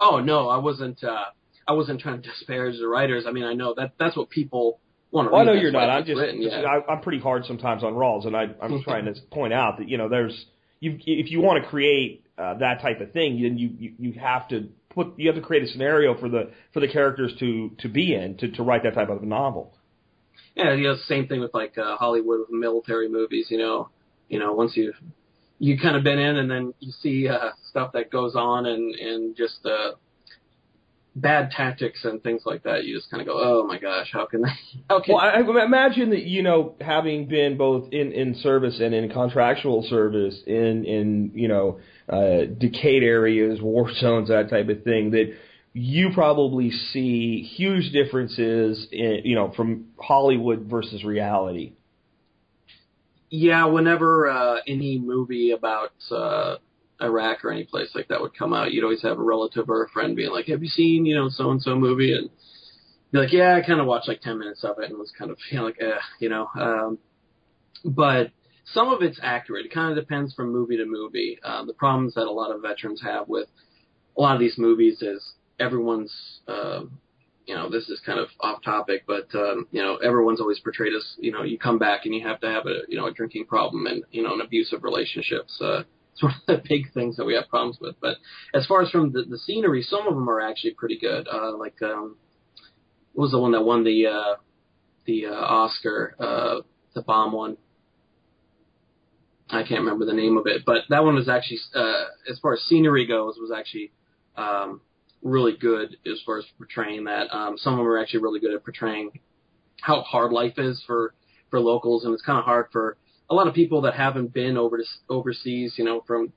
Oh 0.01 0.21
no, 0.21 0.49
I 0.49 0.59
wasn't. 0.59 1.03
uh 1.03 1.27
I 1.69 1.73
wasn't 1.73 2.01
trying 2.01 2.23
to 2.23 2.29
disparage 2.29 2.79
the 2.79 2.87
writers. 2.87 3.25
I 3.27 3.33
mean, 3.33 3.45
I 3.45 3.55
know 3.55 3.75
that 3.75 3.93
that's 3.99 4.17
what 4.17 4.31
people 4.31 4.79
want 5.11 5.29
to. 5.29 5.33
well, 5.33 5.41
I 5.41 5.45
know 5.45 5.53
you're 5.53 5.73
not. 5.73 5.91
I'm 5.91 6.05
just, 6.05 6.17
written, 6.17 6.41
yeah. 6.41 6.63
I, 6.63 6.93
I'm 6.93 7.01
pretty 7.01 7.19
hard 7.19 7.45
sometimes 7.45 7.83
on 7.83 7.95
Rawles, 7.95 8.25
and 8.27 8.37
I, 8.37 8.47
I'm 8.63 8.83
trying 8.85 9.07
to 9.07 9.15
point 9.33 9.53
out 9.53 9.79
that 9.79 9.89
you 9.89 9.99
know 9.99 10.09
there's 10.09 10.47
you 10.81 10.99
if 11.07 11.31
you 11.31 11.41
want 11.41 11.63
to 11.63 11.69
create 11.69 12.25
uh, 12.39 12.55
that 12.59 12.83
type 12.83 13.01
of 13.01 13.13
thing, 13.13 13.43
then 13.43 13.59
you, 13.59 13.71
you 13.79 13.93
you 13.99 14.13
have 14.21 14.49
to 14.49 14.69
put 14.91 15.19
you 15.19 15.29
have 15.29 15.37
to 15.37 15.43
create 15.43 15.65
a 15.65 15.69
scenario 15.69 16.19
for 16.19 16.29
the 16.29 16.51
for 16.73 16.81
the 16.81 16.89
characters 16.89 17.33
to 17.41 17.71
to 17.79 17.89
be 17.89 18.15
in 18.15 18.37
to 18.39 18.51
to 18.53 18.63
write 18.63 18.83
that 18.85 18.95
type 18.95 19.09
of 19.09 19.23
a 19.23 19.27
novel. 19.27 19.75
Yeah, 20.55 20.73
you 20.75 20.85
know, 20.85 20.97
same 21.07 21.27
thing 21.27 21.41
with 21.41 21.53
like 21.53 21.77
uh, 21.79 21.97
Hollywood 21.97 22.41
with 22.41 22.51
military 22.51 23.09
movies. 23.09 23.47
You 23.51 23.59
know, 23.59 23.91
you 24.29 24.39
know, 24.39 24.53
once 24.53 24.77
you 24.77 24.93
you 25.59 25.79
kind 25.79 25.97
of 25.97 26.05
been 26.05 26.19
in, 26.19 26.37
and 26.37 26.51
then 26.51 26.75
you 26.81 26.93
see 27.01 27.29
uh, 27.29 27.51
stuff 27.71 27.93
that 27.93 28.11
goes 28.11 28.35
on, 28.35 28.67
and 28.67 28.95
and 28.95 29.37
just 29.37 29.65
uh, 29.65 29.93
bad 31.17 31.51
tactics 31.51 32.05
and 32.05 32.23
things 32.23 32.43
like 32.45 32.63
that, 32.65 32.85
you 32.85 32.95
just 32.95 33.11
kind 33.11 33.23
of 33.23 33.27
go, 33.27 33.41
oh 33.43 33.67
my 33.67 33.79
gosh, 33.79 34.11
how 34.13 34.27
can 34.27 34.43
they? 34.43 34.49
Can? 34.89 35.15
Well, 35.15 35.19
I, 35.19 35.41
I 35.41 35.65
imagine 35.65 36.11
that 36.11 36.23
you 36.23 36.43
know, 36.43 36.75
having 36.81 37.27
been 37.27 37.57
both 37.57 37.93
in 37.93 38.13
in 38.13 38.35
service 38.37 38.79
and 38.81 38.95
in 38.95 39.09
contractual 39.11 39.83
service 39.89 40.39
in 40.47 40.85
in 40.85 41.33
you 41.35 41.49
know 41.49 41.81
uh, 42.09 42.45
decayed 42.59 43.03
areas, 43.03 43.61
war 43.61 43.91
zones, 43.95 44.29
that 44.29 44.51
type 44.51 44.69
of 44.69 44.85
thing, 44.85 45.11
that 45.13 45.35
you 45.73 46.11
probably 46.15 46.71
see 46.71 47.43
huge 47.43 47.93
differences 47.93 48.87
in 48.93 49.23
you 49.25 49.35
know 49.35 49.53
from 49.57 49.87
Hollywood 49.99 50.67
versus 50.71 51.03
reality. 51.03 51.73
Yeah, 53.31 53.67
whenever 53.67 54.29
uh, 54.29 54.59
any 54.67 54.99
movie 54.99 55.51
about 55.51 55.93
uh, 56.11 56.57
Iraq 57.01 57.45
or 57.45 57.51
any 57.51 57.65
place 57.65 57.91
like 57.95 58.09
that 58.09 58.21
would 58.21 58.37
come 58.37 58.53
out, 58.53 58.73
you'd 58.73 58.85
always 58.85 59.03
have 59.03 59.19
a 59.19 59.23
relative 59.23 59.69
or 59.69 59.85
a 59.85 59.89
friend 59.89 60.15
being 60.15 60.31
like, 60.31 60.47
"Have 60.47 60.63
you 60.63 60.69
seen 60.69 61.07
you 61.07 61.15
know 61.15 61.29
so 61.29 61.51
and 61.51 61.61
so 61.61 61.75
movie?" 61.77 62.15
And 62.15 62.31
be 63.13 63.19
like, 63.19 63.33
"Yeah, 63.33 63.57
I 63.57 63.67
kind 63.67 63.81
of 63.81 63.87
watched 63.87 64.09
like 64.09 64.21
ten 64.21 64.39
minutes 64.39 64.63
of 64.65 64.79
it 64.79 64.91
and 64.91 64.99
was 64.99 65.13
kind 65.19 65.31
of 65.31 65.39
you 65.51 65.59
know 65.59 65.65
like, 65.65 65.79
eh, 65.81 65.99
you 66.21 66.29
know." 66.29 66.49
Um, 66.55 66.99
but 67.85 68.31
some 68.65 68.89
of 68.89 69.03
it's 69.03 69.19
accurate. 69.23 69.67
It 69.67 69.75
kind 69.75 69.97
of 69.97 70.03
depends 70.03 70.35
from 70.35 70.53
movie 70.53 70.77
to 70.77 70.87
movie. 70.87 71.39
Um, 71.43 71.67
the 71.67 71.75
problems 71.75 72.15
that 72.15 72.27
a 72.27 72.31
lot 72.31 72.55
of 72.55 72.63
veterans 72.63 73.01
have 73.03 73.29
with 73.29 73.49
a 74.17 74.21
lot 74.21 74.35
of 74.35 74.41
these 74.41 74.59
movies 74.59 75.03
is 75.03 75.35
everyone's, 75.59 76.41
uh, 76.49 76.83
you 77.47 77.55
know, 77.55 77.71
this 77.71 77.89
is 77.89 78.01
kind 78.05 78.19
of 78.19 78.29
off 78.41 78.63
topic, 78.63 79.05
but 79.07 79.29
um, 79.35 79.69
you 79.71 79.83
know, 79.83 79.97
everyone's 79.97 80.41
always 80.41 80.59
portrayed 80.59 80.93
as, 80.95 81.05
you 81.19 81.31
know, 81.31 81.43
you 81.43 81.59
come 81.59 81.79
back 81.79 82.05
and 82.05 82.15
you 82.15 82.27
have 82.27 82.41
to 82.41 82.49
have 82.49 82.67
a, 82.67 82.81
you 82.89 82.97
know, 82.99 83.07
a 83.07 83.13
drinking 83.13 83.47
problem 83.47 83.87
and 83.87 84.03
you 84.11 84.23
know, 84.23 84.35
an 84.35 84.41
abusive 84.41 84.83
relationships. 84.83 85.61
Uh, 85.67 85.83
it's 86.13 86.23
one 86.23 86.33
of 86.33 86.47
the 86.47 86.63
big 86.67 86.95
things 86.95 87.19
that 87.19 87.27
we 87.27 87.35
have 87.35 87.47
problems 87.51 87.77
with. 87.79 87.95
But 88.01 88.17
as 88.55 88.65
far 88.65 88.81
as 88.81 88.89
from 88.89 89.13
the, 89.13 89.25
the 89.29 89.37
scenery, 89.37 89.83
some 89.83 90.07
of 90.07 90.15
them 90.15 90.31
are 90.31 90.41
actually 90.41 90.71
pretty 90.71 90.99
good. 90.99 91.29
Uh, 91.29 91.55
like 91.59 91.75
um, 91.83 92.17
what 93.13 93.25
was 93.25 93.33
the 93.33 93.39
one 93.39 93.53
that 93.53 93.61
won 93.61 93.85
the 93.85 94.07
uh, 94.07 94.37
the 95.05 95.27
uh, 95.27 95.35
Oscar, 95.35 96.15
uh, 96.19 96.61
the 96.95 97.03
bomb 97.03 97.33
one? 97.33 97.59
I 99.51 99.63
can't 99.63 99.81
remember 99.81 100.07
the 100.07 100.15
name 100.15 100.39
of 100.39 100.47
it, 100.47 100.63
but 100.65 100.85
that 100.89 101.05
one 101.05 101.17
was 101.17 101.29
actually, 101.29 101.59
uh, 101.75 102.05
as 102.31 102.39
far 102.41 102.55
as 102.55 102.63
scenery 102.63 103.07
goes, 103.07 103.37
was 103.39 103.53
actually 103.55 103.93
um, 104.37 104.81
really 105.27 105.57
good 105.57 105.97
as 106.07 106.21
far 106.25 106.39
as 106.39 106.45
portraying 106.57 107.05
that. 107.05 107.35
Um, 107.35 107.59
some 107.59 107.75
of 107.75 107.79
them 107.79 107.87
are 107.87 107.99
actually 107.99 108.23
really 108.23 108.41
good 108.41 108.55
at 108.55 108.65
portraying 108.65 109.11
how 109.81 110.03
hard 110.03 110.33
life 110.33 110.55
is 110.59 110.83
for 110.87 111.15
for 111.51 111.61
locals, 111.61 112.05
and 112.05 112.15
it's 112.15 112.23
kind 112.23 112.39
of 112.39 112.45
hard 112.45 112.67
for 112.73 112.97
a 113.29 113.35
lot 113.35 113.49
of 113.49 113.55
people 113.55 113.83
that 113.83 113.95
haven't 113.95 114.33
been 114.33 114.57
over 114.57 114.79
to, 114.79 114.85
overseas, 115.09 115.75
you 115.77 115.85
know, 115.85 116.03
from 116.07 116.33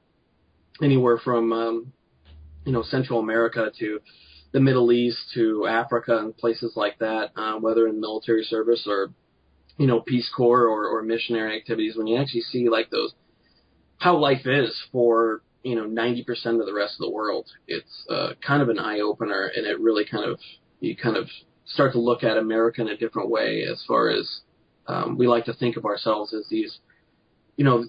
anywhere 0.82 1.18
from 1.18 1.54
um, 1.54 1.94
you 2.66 2.72
know 2.72 2.84
Central 2.84 3.20
America 3.20 3.72
to 3.80 4.00
the 4.52 4.60
Middle 4.60 4.92
East 4.92 5.20
to 5.36 5.68
Africa 5.68 6.18
and 6.18 6.36
places 6.36 6.74
like 6.76 6.98
that, 7.00 7.32
uh, 7.36 7.58
whether 7.60 7.88
in 7.88 8.00
military 8.00 8.44
service 8.44 8.86
or 8.88 9.12
you 9.78 9.88
know 9.88 10.02
Peace 10.02 10.30
Corps 10.36 10.68
or, 10.68 10.88
or 10.88 11.04
missionary 11.04 11.56
activities, 11.56 11.96
when 11.96 12.08
you 12.08 12.18
actually 12.18 12.42
see 12.42 12.70
like 12.70 12.90
those 12.90 13.14
how 13.98 14.18
life 14.18 14.46
is 14.46 14.76
for 14.92 15.42
you 15.70 15.76
know 15.76 15.86
90% 15.86 16.59
of 16.59 16.65
the 16.65 16.74
rest 16.74 16.95
of 16.95 17.05
the 17.05 17.11
world, 17.11 17.47
it's 17.67 18.05
uh, 18.09 18.30
kind 18.45 18.63
of 18.63 18.70
an 18.70 18.80
eye 18.80 19.01
opener, 19.01 19.51
and 19.55 19.67
it 19.67 19.80
really 19.80 20.03
kind 20.03 20.26
of 20.26 20.39
you 20.80 20.95
kind 20.95 21.15
of 21.15 21.28
start 21.65 21.91
to 21.93 21.99
look 21.99 22.24
at 22.24 22.38
America 22.38 22.82
in 22.82 22.88
a 22.88 22.97
different 22.97 23.30
way 23.30 23.63
as 23.72 23.84
far 23.88 24.09
as 24.09 24.41
um, 24.88 25.15
we 25.15 25.28
like 25.28 25.45
to 25.45 25.53
think 25.53 25.78
of 25.78 25.86
ourselves 25.86 26.34
as 26.34 26.47
these, 26.49 26.80
you 27.55 27.63
know, 27.63 27.86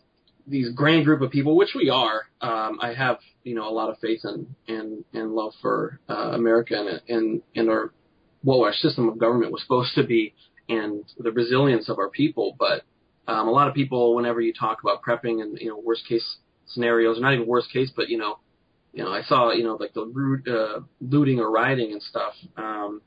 these 0.47 0.71
grand 0.75 1.07
group 1.07 1.23
of 1.23 1.31
people, 1.31 1.57
which 1.57 1.75
we 1.75 1.89
are. 1.89 2.23
Um, 2.43 2.79
I 2.83 2.93
have, 2.93 3.19
you 3.45 3.55
know, 3.55 3.67
a 3.67 3.73
lot 3.73 3.89
of 3.89 3.99
faith 3.99 4.21
and 4.25 4.55
and 4.69 5.03
and 5.15 5.33
love 5.33 5.53
for 5.63 6.01
uh, 6.09 6.33
America 6.35 6.75
and 6.79 7.01
and 7.09 7.43
and 7.55 7.71
our 7.71 7.93
what 8.43 8.63
our 8.67 8.75
system 8.75 9.09
of 9.09 9.19
government 9.19 9.53
was 9.53 9.63
supposed 9.63 9.95
to 9.95 10.05
be, 10.05 10.35
and 10.69 11.05
the 11.17 11.33
resilience 11.33 11.89
of 11.89 11.99
our 11.99 12.11
people. 12.11 12.55
But 12.59 12.83
um, 13.27 13.49
a 13.49 13.51
lot 13.51 13.69
of 13.69 13.75
people, 13.75 14.15
whenever 14.15 14.43
you 14.43 14.53
talk 14.53 14.83
about 14.83 15.03
prepping 15.03 15.41
and 15.41 15.59
you 15.59 15.69
know 15.69 15.81
worst 15.83 16.07
case 16.07 16.37
scenarios, 16.73 17.21
not 17.21 17.35
even 17.35 17.47
worst 17.47 17.73
case, 17.73 17.91
but 17.95 18.09
you 18.09 18.19
know, 18.19 18.39
you 18.93 19.05
know, 19.05 19.13
I 19.13 19.23
saw 19.23 19.53
you 19.53 19.65
know 19.65 19.77
like 19.77 19.95
the 19.95 20.07
root, 20.07 20.49
uh, 20.49 20.81
looting 21.01 21.41
or 21.41 21.51
rioting 21.51 21.93
and 21.93 22.03
stuff. 22.03 22.35
Um, 22.57 23.03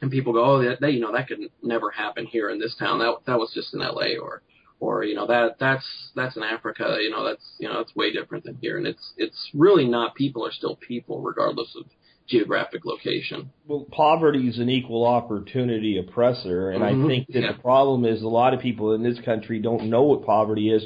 and 0.00 0.10
people 0.10 0.32
go, 0.32 0.44
oh, 0.44 0.62
that, 0.62 0.80
that 0.80 0.92
you 0.92 1.00
know 1.00 1.12
that 1.12 1.28
could 1.28 1.38
never 1.62 1.90
happen 1.90 2.26
here 2.26 2.50
in 2.50 2.58
this 2.58 2.74
town. 2.78 2.98
That 2.98 3.18
that 3.26 3.38
was 3.38 3.52
just 3.54 3.72
in 3.72 3.82
L.A. 3.82 4.16
or 4.16 4.42
or 4.80 5.04
you 5.04 5.14
know 5.14 5.26
that 5.28 5.58
that's 5.60 5.86
that's 6.16 6.36
in 6.36 6.42
Africa. 6.42 6.98
You 7.00 7.10
know 7.10 7.24
that's 7.24 7.54
you 7.58 7.68
know 7.68 7.78
that's 7.78 7.94
way 7.94 8.12
different 8.12 8.44
than 8.44 8.58
here. 8.60 8.76
And 8.76 8.86
it's 8.86 9.12
it's 9.16 9.50
really 9.54 9.86
not. 9.86 10.16
People 10.16 10.44
are 10.44 10.52
still 10.52 10.76
people 10.76 11.22
regardless 11.22 11.74
of 11.76 11.84
geographic 12.26 12.84
location. 12.84 13.50
Well, 13.66 13.86
poverty 13.90 14.48
is 14.48 14.58
an 14.58 14.68
equal 14.68 15.06
opportunity 15.06 15.98
oppressor, 15.98 16.70
and 16.70 16.82
mm-hmm. 16.82 17.04
I 17.04 17.08
think 17.08 17.26
that 17.28 17.40
yeah. 17.40 17.52
the 17.52 17.58
problem 17.58 18.04
is 18.04 18.22
a 18.22 18.28
lot 18.28 18.54
of 18.54 18.60
people 18.60 18.94
in 18.94 19.02
this 19.02 19.18
country 19.24 19.60
don't 19.60 19.88
know 19.88 20.02
what 20.02 20.24
poverty 20.26 20.70
is. 20.70 20.84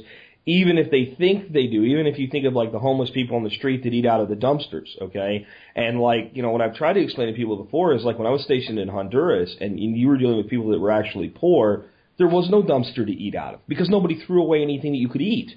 Even 0.48 0.78
if 0.78 0.92
they 0.92 1.16
think 1.18 1.52
they 1.52 1.66
do, 1.66 1.82
even 1.82 2.06
if 2.06 2.18
you 2.20 2.28
think 2.28 2.46
of 2.46 2.54
like 2.54 2.70
the 2.70 2.78
homeless 2.78 3.10
people 3.10 3.36
on 3.36 3.42
the 3.42 3.50
street 3.50 3.82
that 3.82 3.92
eat 3.92 4.06
out 4.06 4.20
of 4.20 4.28
the 4.28 4.36
dumpsters, 4.36 4.86
okay? 5.02 5.44
And 5.74 6.00
like, 6.00 6.30
you 6.34 6.42
know, 6.42 6.50
what 6.50 6.60
I've 6.60 6.76
tried 6.76 6.92
to 6.92 7.00
explain 7.00 7.26
to 7.26 7.34
people 7.34 7.62
before 7.62 7.92
is 7.94 8.04
like 8.04 8.16
when 8.16 8.28
I 8.28 8.30
was 8.30 8.44
stationed 8.44 8.78
in 8.78 8.86
Honduras 8.86 9.56
and 9.60 9.78
you 9.78 10.06
were 10.06 10.16
dealing 10.16 10.36
with 10.36 10.48
people 10.48 10.70
that 10.70 10.78
were 10.78 10.92
actually 10.92 11.28
poor, 11.30 11.86
there 12.16 12.28
was 12.28 12.48
no 12.48 12.62
dumpster 12.62 13.04
to 13.04 13.12
eat 13.12 13.34
out 13.34 13.54
of 13.54 13.66
because 13.66 13.90
nobody 13.90 14.24
threw 14.24 14.40
away 14.40 14.62
anything 14.62 14.92
that 14.92 14.98
you 14.98 15.08
could 15.08 15.20
eat. 15.20 15.50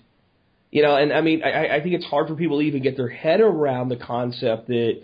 You 0.71 0.81
know, 0.81 0.95
and 0.95 1.13
I 1.13 1.21
mean, 1.21 1.43
I, 1.43 1.77
I 1.77 1.81
think 1.81 1.95
it's 1.95 2.05
hard 2.05 2.27
for 2.27 2.35
people 2.35 2.59
to 2.59 2.65
even 2.65 2.81
get 2.81 2.97
their 2.97 3.09
head 3.09 3.41
around 3.41 3.89
the 3.89 3.95
concept 3.95 4.67
that 4.67 4.89
it, 4.91 5.03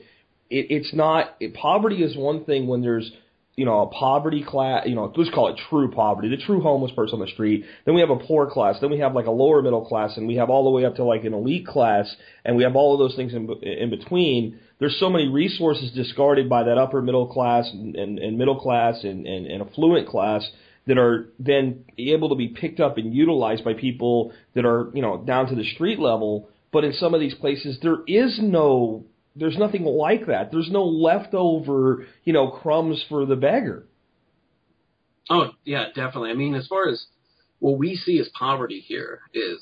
it's 0.50 0.94
not, 0.94 1.36
it, 1.40 1.54
poverty 1.54 2.04
is 2.04 2.18
one 2.18 2.44
thing 2.46 2.68
when 2.68 2.82
there's, 2.82 3.12
you 3.56 3.64
know, 3.64 3.82
a 3.82 3.88
poverty 3.88 4.44
class, 4.44 4.84
you 4.86 4.96
know, 4.96 5.12
let's 5.16 5.34
call 5.34 5.48
it 5.48 5.60
true 5.70 5.90
poverty, 5.90 6.28
the 6.30 6.38
true 6.38 6.60
homeless 6.60 6.92
person 6.92 7.16
on 7.16 7.26
the 7.26 7.32
street. 7.32 7.64
Then 7.86 7.96
we 7.96 8.02
have 8.02 8.10
a 8.10 8.18
poor 8.18 8.50
class. 8.50 8.76
Then 8.82 8.92
we 8.92 9.00
have 9.00 9.14
like 9.14 9.28
a 9.28 9.32
lower 9.32 9.62
middle 9.62 9.86
class, 9.86 10.18
and 10.18 10.28
we 10.28 10.36
have 10.36 10.50
all 10.50 10.66
the 10.66 10.70
way 10.70 10.84
up 10.84 10.96
to 10.96 11.06
like 11.06 11.24
an 11.24 11.34
elite 11.34 11.66
class, 11.66 12.14
and 12.44 12.58
we 12.58 12.64
have 12.64 12.76
all 12.76 12.94
of 12.94 13.00
those 13.00 13.16
things 13.16 13.34
in, 13.34 13.50
in 13.64 13.90
between. 13.90 14.60
There's 14.80 15.00
so 15.00 15.10
many 15.10 15.30
resources 15.30 15.92
discarded 15.94 16.50
by 16.50 16.64
that 16.64 16.78
upper 16.78 17.02
middle 17.02 17.28
class 17.28 17.70
and, 17.72 17.96
and, 17.96 18.20
and 18.20 18.38
middle 18.38 18.60
class 18.60 19.04
and, 19.04 19.26
and, 19.26 19.48
and 19.48 19.62
affluent 19.62 20.10
class 20.10 20.46
that 20.88 20.98
are 20.98 21.30
then 21.40 21.86
able 21.98 22.30
to 22.30 22.36
be 22.36 22.50
picked 22.50 22.82
up 22.82 22.98
and 22.98 23.14
utilized 23.14 23.64
by 23.64 23.74
people 23.74 24.34
that 24.54 24.66
are, 24.66 24.90
you 24.94 25.02
know, 25.02 25.24
down 25.26 25.48
to 25.48 25.56
the 25.56 25.64
street 25.64 25.98
level. 25.98 26.50
But 26.74 26.84
in 26.84 26.92
some 26.92 27.14
of 27.14 27.22
these 27.22 27.34
places, 27.36 27.80
there 27.82 28.00
is 28.06 28.38
no 28.42 29.06
there's 29.36 29.58
nothing 29.58 29.84
like 29.84 30.28
that. 30.28 30.52
There's 30.52 30.70
no 30.72 30.86
leftover, 30.86 32.06
you 32.24 32.34
know, 32.34 32.50
crumbs 32.50 33.04
for 33.10 33.26
the 33.26 33.36
beggar. 33.36 33.86
Oh 35.30 35.52
yeah, 35.64 35.88
definitely. 35.94 36.32
I 36.32 36.36
mean, 36.36 36.56
as 36.56 36.68
far 36.68 36.88
as 36.88 37.06
what 37.60 37.78
we 37.78 37.96
see 37.96 38.20
as 38.20 38.30
poverty 38.30 38.80
here 38.80 39.22
is 39.34 39.60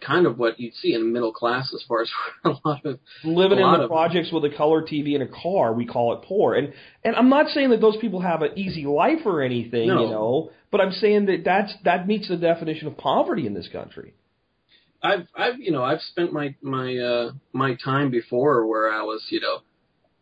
kind 0.00 0.26
of 0.26 0.38
what 0.38 0.58
you'd 0.58 0.74
see 0.74 0.94
in 0.94 1.12
middle 1.12 1.32
class 1.32 1.72
as 1.74 1.84
far 1.86 2.02
as 2.02 2.10
a 2.44 2.52
lot 2.64 2.84
of 2.86 2.98
living 3.24 3.58
in 3.58 3.72
the 3.72 3.82
of, 3.82 3.90
projects 3.90 4.32
with 4.32 4.44
a 4.44 4.56
color 4.56 4.82
TV 4.82 5.14
and 5.14 5.22
a 5.22 5.28
car, 5.28 5.72
we 5.72 5.84
call 5.86 6.14
it 6.14 6.22
poor. 6.22 6.54
And 6.54 6.72
and 7.04 7.14
I'm 7.16 7.28
not 7.28 7.48
saying 7.48 7.70
that 7.70 7.80
those 7.80 7.96
people 7.98 8.20
have 8.20 8.42
an 8.42 8.52
easy 8.56 8.84
life 8.84 9.26
or 9.26 9.42
anything, 9.42 9.88
no. 9.88 10.04
you 10.04 10.10
know, 10.10 10.50
but 10.70 10.80
I'm 10.80 10.92
saying 10.92 11.26
that 11.26 11.42
that's 11.44 11.74
that 11.84 12.06
meets 12.06 12.28
the 12.28 12.36
definition 12.36 12.86
of 12.86 12.96
poverty 12.96 13.46
in 13.46 13.54
this 13.54 13.68
country. 13.68 14.14
I've 15.02 15.26
I've 15.34 15.58
you 15.58 15.72
know 15.72 15.82
I've 15.82 16.00
spent 16.00 16.32
my 16.32 16.54
my 16.62 16.96
uh 16.96 17.32
my 17.52 17.74
time 17.74 18.10
before 18.10 18.66
where 18.66 18.92
I 18.92 19.02
was 19.02 19.26
you 19.30 19.40
know 19.40 19.60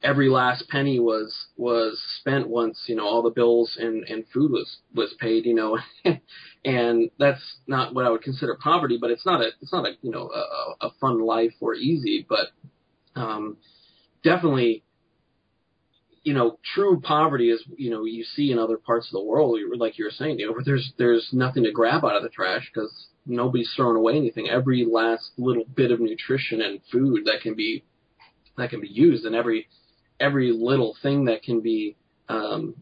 every 0.02 0.28
last 0.28 0.68
penny 0.68 1.00
was 1.00 1.46
was 1.56 2.00
spent 2.20 2.48
once 2.48 2.84
you 2.86 2.94
know 2.94 3.04
all 3.04 3.22
the 3.22 3.30
bills 3.30 3.76
and 3.80 4.04
and 4.04 4.24
food 4.32 4.52
was 4.52 4.78
was 4.94 5.14
paid 5.20 5.46
you 5.46 5.54
know. 5.54 5.78
And 6.64 7.10
that's 7.18 7.40
not 7.68 7.94
what 7.94 8.04
I 8.04 8.10
would 8.10 8.22
consider 8.22 8.58
poverty 8.60 8.98
but 9.00 9.10
it's 9.10 9.24
not 9.24 9.40
a 9.40 9.50
it's 9.60 9.72
not 9.72 9.86
a 9.86 9.92
you 10.02 10.10
know 10.10 10.28
a, 10.28 10.86
a 10.86 10.90
fun 11.00 11.20
life 11.20 11.54
or 11.60 11.74
easy 11.74 12.26
but 12.28 12.48
um 13.14 13.56
definitely 14.24 14.82
you 16.24 16.34
know 16.34 16.58
true 16.74 17.00
poverty 17.00 17.50
is 17.50 17.62
you 17.76 17.90
know 17.90 18.04
you 18.04 18.24
see 18.24 18.50
in 18.50 18.58
other 18.58 18.76
parts 18.76 19.06
of 19.06 19.12
the 19.12 19.24
world 19.24 19.58
like 19.76 19.98
you 19.98 20.04
were 20.04 20.10
saying 20.10 20.38
you 20.38 20.46
know 20.46 20.52
where 20.52 20.64
there's 20.64 20.92
there's 20.98 21.28
nothing 21.32 21.62
to 21.62 21.72
grab 21.72 22.04
out 22.04 22.16
of 22.16 22.22
the 22.22 22.28
trash 22.28 22.68
because 22.74 23.06
nobody's 23.28 23.72
throwing 23.76 23.96
away 23.96 24.16
anything. 24.16 24.48
Every 24.48 24.84
last 24.84 25.30
little 25.36 25.64
bit 25.64 25.92
of 25.92 26.00
nutrition 26.00 26.60
and 26.60 26.80
food 26.90 27.26
that 27.26 27.42
can 27.42 27.54
be 27.54 27.84
that 28.56 28.70
can 28.70 28.80
be 28.80 28.88
used, 28.88 29.24
and 29.24 29.36
every 29.36 29.68
every 30.18 30.52
little 30.52 30.96
thing 31.02 31.26
that 31.26 31.42
can 31.42 31.60
be 31.60 31.96
um, 32.28 32.74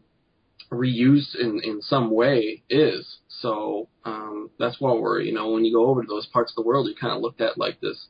reused 0.71 1.35
in 1.39 1.61
in 1.63 1.81
some 1.81 2.11
way 2.11 2.63
is. 2.69 3.17
So 3.41 3.89
um, 4.03 4.49
that's 4.57 4.79
why 4.79 4.93
we're 4.93 5.21
you 5.21 5.33
know 5.33 5.51
when 5.51 5.65
you 5.65 5.73
go 5.73 5.87
over 5.87 6.01
to 6.01 6.07
those 6.07 6.27
parts 6.27 6.51
of 6.51 6.55
the 6.55 6.67
world, 6.67 6.87
you're 6.87 6.95
kind 6.97 7.15
of 7.15 7.21
looked 7.21 7.41
at 7.41 7.57
like 7.57 7.79
this 7.81 8.07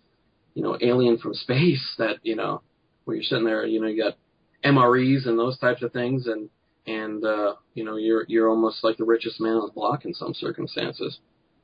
you 0.53 0.63
know 0.63 0.77
alien 0.81 1.17
from 1.17 1.33
space 1.33 1.95
that 1.97 2.17
you 2.23 2.35
know 2.35 2.61
where 3.03 3.15
you're 3.15 3.23
sitting 3.23 3.45
there, 3.45 3.65
you 3.65 3.81
know 3.81 3.87
you 3.87 4.01
got 4.01 4.17
MREs 4.63 5.27
and 5.27 5.37
those 5.37 5.57
types 5.57 5.81
of 5.81 5.93
things, 5.93 6.27
and 6.27 6.49
and 6.85 7.23
uh, 7.23 7.55
you 7.73 7.83
know 7.83 7.97
you're 7.97 8.25
you're 8.27 8.49
almost 8.49 8.83
like 8.83 8.97
the 8.97 9.05
richest 9.05 9.39
man 9.39 9.53
on 9.53 9.67
the 9.67 9.73
block 9.73 10.05
in 10.05 10.13
some 10.13 10.33
circumstances. 10.33 11.19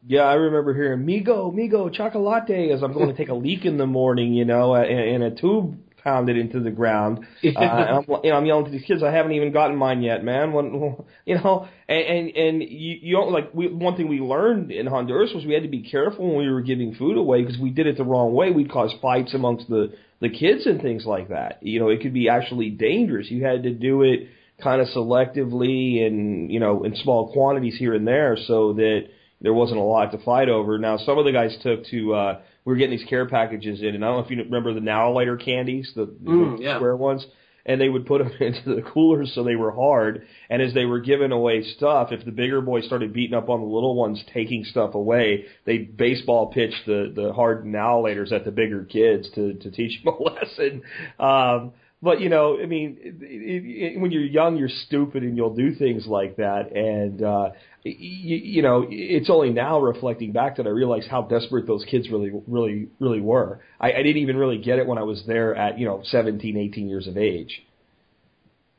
Yeah, 0.06 0.22
I 0.24 0.34
remember 0.34 0.74
hearing 0.74 1.06
"Migo, 1.06 1.54
Migo, 1.54 1.94
chocolate" 1.94 2.50
as 2.72 2.84
I'm 2.84 2.94
going 2.94 3.08
to 3.08 3.16
take 3.16 3.30
a 3.30 3.34
leak 3.34 3.66
in 3.66 3.78
the 3.78 3.86
morning, 3.86 4.34
you 4.34 4.44
know, 4.44 4.76
and, 4.76 4.90
and 4.90 5.24
a 5.24 5.32
tube 5.32 5.78
pounded 6.04 6.38
into 6.38 6.60
the 6.60 6.72
ground. 6.72 7.26
Uh, 7.56 7.60
I'm, 7.60 8.04
you 8.24 8.30
know, 8.32 8.36
I'm 8.36 8.46
yelling 8.46 8.66
to 8.66 8.72
these 8.72 8.84
kids, 8.86 9.02
"I 9.02 9.12
haven't 9.12 9.32
even 9.32 9.54
gotten 9.54 9.78
mine 9.78 10.02
yet, 10.02 10.24
man." 10.24 10.52
When, 10.52 10.98
you 11.26 11.36
know, 11.36 11.68
and 11.88 12.00
and, 12.00 12.36
and 12.36 12.62
you, 12.62 12.98
you 13.02 13.16
don't 13.16 13.32
like 13.32 13.54
we, 13.54 13.68
one 13.70 13.96
thing 13.96 14.10
we 14.10 14.20
learned 14.20 14.72
in 14.72 14.88
Honduras 14.88 15.32
was 15.34 15.46
we 15.46 15.54
had 15.54 15.64
to 15.64 15.70
be 15.70 15.90
careful 15.90 16.28
when 16.28 16.38
we 16.38 16.52
were 16.52 16.62
giving 16.62 16.96
food 16.96 17.18
away 17.18 17.42
because 17.44 17.60
we 17.60 17.70
did 17.70 17.88
it 17.88 17.98
the 17.98 18.04
wrong 18.04 18.34
way. 18.34 18.52
We'd 18.52 18.72
cause 18.72 18.94
fights 19.02 19.34
amongst 19.34 19.70
the 19.70 19.94
the 20.20 20.30
kids 20.30 20.66
and 20.66 20.82
things 20.82 21.06
like 21.06 21.30
that. 21.30 21.60
You 21.62 21.80
know, 21.80 21.88
it 21.88 22.02
could 22.02 22.14
be 22.14 22.28
actually 22.28 22.70
dangerous. 22.72 23.32
You 23.32 23.46
had 23.46 23.64
to 23.64 23.72
do 23.72 24.04
it 24.04 24.28
kind 24.62 24.82
of 24.82 24.88
selectively 24.90 26.06
and 26.06 26.52
you 26.52 26.60
know 26.60 26.84
in 26.84 26.96
small 26.96 27.32
quantities 27.32 27.76
here 27.78 27.94
and 27.94 28.08
there 28.08 28.38
so 28.48 28.74
that 28.74 29.08
there 29.44 29.54
wasn't 29.54 29.80
a 29.80 29.84
lot 29.84 30.12
to 30.14 30.18
fight 30.20 30.50
over. 30.50 30.80
Now, 30.80 30.98
some 30.98 31.20
of 31.20 31.26
the 31.26 31.32
guys 31.32 31.56
took 31.62 31.86
to, 31.88 32.14
uh, 32.14 32.40
we 32.66 32.74
were 32.74 32.78
getting 32.78 32.98
these 32.98 33.08
care 33.08 33.28
packages 33.28 33.82
in, 33.82 33.90
and 33.94 34.04
I 34.04 34.08
don't 34.08 34.18
know 34.18 34.26
if 34.26 34.32
you 34.32 34.38
remember 34.38 34.74
the 34.74 34.80
Now 34.80 35.08
and 35.08 35.16
Later 35.16 35.38
candies, 35.38 35.92
the, 35.96 36.08
mm, 36.08 36.58
the 36.58 36.64
yeah. 36.64 36.78
square 36.78 36.96
ones, 36.96 37.26
and 37.66 37.80
they 37.80 37.90
would 37.90 38.06
put 38.06 38.20
them 38.24 38.32
into 38.40 38.76
the 38.76 38.82
coolers 38.82 39.34
so 39.36 39.44
they 39.44 39.58
were 39.58 39.72
hard. 39.72 40.26
And 40.50 40.62
as 40.62 40.74
they 40.74 40.86
were 40.86 41.02
giving 41.02 41.34
away 41.34 41.64
stuff, 41.64 42.12
if 42.12 42.24
the 42.26 42.32
bigger 42.32 42.62
boys 42.62 42.86
started 42.86 43.14
beating 43.14 43.36
up 43.36 43.50
on 43.50 43.60
the 43.60 43.68
little 43.68 43.96
ones, 43.96 44.24
taking 44.34 44.64
stuff 44.64 44.96
away, 44.96 45.46
they'd 45.66 45.96
baseball 45.96 46.48
pitched 46.52 46.86
the 46.86 47.12
the 47.14 47.34
hard 47.34 47.66
Now 47.66 48.04
and 48.04 48.18
Laters 48.18 48.32
at 48.32 48.46
the 48.46 48.52
bigger 48.52 48.86
kids 48.86 49.30
to 49.36 49.54
to 49.56 49.72
teach 49.72 50.02
them 50.04 50.14
a 50.20 50.24
lesson. 50.24 50.82
Um, 51.20 51.74
but 52.04 52.20
you 52.20 52.28
know, 52.28 52.60
I 52.62 52.66
mean, 52.66 52.98
it, 53.00 53.16
it, 53.22 53.94
it, 53.96 54.00
when 54.00 54.12
you're 54.12 54.24
young, 54.24 54.58
you're 54.58 54.68
stupid 54.68 55.24
and 55.24 55.38
you'll 55.38 55.56
do 55.56 55.74
things 55.74 56.06
like 56.06 56.36
that. 56.36 56.74
And 56.76 57.24
uh, 57.24 57.52
you, 57.84 58.38
you 58.38 58.62
know, 58.62 58.86
it's 58.90 59.30
only 59.30 59.50
now 59.50 59.80
reflecting 59.80 60.32
back 60.32 60.58
that 60.58 60.68
I 60.68 60.70
realize 60.70 61.06
how 61.10 61.24
desperate 61.24 61.68
those 61.68 61.86
kids 61.86 62.10
really, 62.10 62.32
really, 62.48 62.90
really 63.00 63.22
were. 63.22 63.60
I, 63.80 63.92
I 63.92 64.04
didn't 64.04 64.18
even 64.18 64.38
really 64.38 64.58
get 64.58 64.80
it 64.80 64.88
when 64.88 64.98
I 64.98 65.04
was 65.04 65.24
there 65.28 65.56
at 65.56 65.78
you 65.78 65.86
know 65.86 66.02
17, 66.04 66.58
18 66.58 66.88
years 66.88 67.08
of 67.08 67.18
age. 67.18 67.64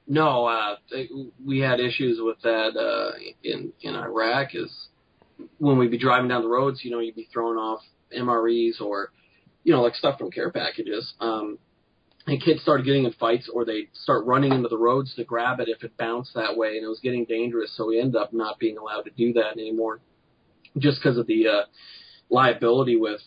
No, 0.07 0.47
uh, 0.47 0.77
we 1.45 1.61
had 1.61 1.81
issues 1.81 2.19
with 2.21 2.41
that 2.43 2.77
uh, 2.77 3.19
in 3.43 3.73
in 3.81 3.95
Iraq. 3.95 4.55
Is 4.55 4.71
when 5.59 5.79
we'd 5.79 5.91
be 5.91 5.99
driving 5.99 6.29
down 6.29 6.43
the 6.43 6.49
roads, 6.49 6.81
you 6.85 6.91
know, 6.91 7.01
you'd 7.01 7.17
be 7.17 7.29
throwing 7.33 7.59
off 7.59 7.81
MREs 8.17 8.81
or, 8.81 9.11
you 9.65 9.73
know, 9.73 9.83
like 9.83 9.95
stuff 9.95 10.19
from 10.19 10.31
care 10.31 10.51
packages. 10.51 11.15
Um, 11.21 11.59
and 12.27 12.43
kids 12.43 12.62
started 12.62 12.87
getting 12.87 13.05
in 13.05 13.12
fights 13.12 13.51
or 13.53 13.64
they'd 13.64 13.91
start 13.93 14.25
running 14.25 14.53
into 14.53 14.68
the 14.68 14.79
roads 14.79 15.14
to 15.14 15.25
grab 15.25 15.61
it 15.61 15.68
if 15.68 15.83
it 15.85 15.97
bounced 15.97 16.33
that 16.35 16.57
way 16.57 16.77
and 16.77 16.85
it 16.85 16.89
was 16.89 17.01
getting 17.03 17.25
dangerous 17.25 17.75
so 17.77 17.87
we 17.87 18.01
ended 18.01 18.16
up 18.16 18.33
not 18.33 18.59
being 18.59 18.79
allowed 18.79 19.03
to 19.03 19.11
do 19.11 19.33
that 19.33 19.53
anymore 19.53 20.01
just 20.79 20.99
because 21.01 21.18
of 21.18 21.27
the 21.27 21.47
uh 21.47 21.62
liability 22.31 22.97
with 22.97 23.20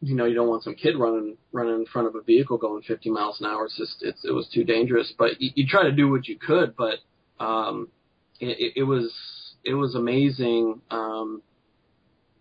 you 0.00 0.14
know 0.14 0.24
you 0.24 0.34
don't 0.34 0.48
want 0.48 0.62
some 0.62 0.74
kid 0.74 0.96
running 0.96 1.36
running 1.52 1.74
in 1.74 1.86
front 1.86 2.06
of 2.06 2.14
a 2.14 2.22
vehicle 2.22 2.58
going 2.58 2.82
50 2.82 3.10
miles 3.10 3.40
an 3.40 3.46
hour. 3.46 3.64
It's 3.64 3.76
just 3.76 3.96
it's, 4.02 4.24
it 4.24 4.32
was 4.32 4.48
too 4.52 4.64
dangerous. 4.64 5.12
But 5.18 5.40
you, 5.40 5.50
you 5.54 5.66
try 5.66 5.84
to 5.84 5.92
do 5.92 6.10
what 6.10 6.28
you 6.28 6.38
could 6.38 6.74
but 6.76 6.98
um 7.42 7.88
it, 8.40 8.72
it 8.76 8.82
was 8.82 9.12
it 9.64 9.74
was 9.74 9.94
amazing 9.94 10.80
um 10.90 11.42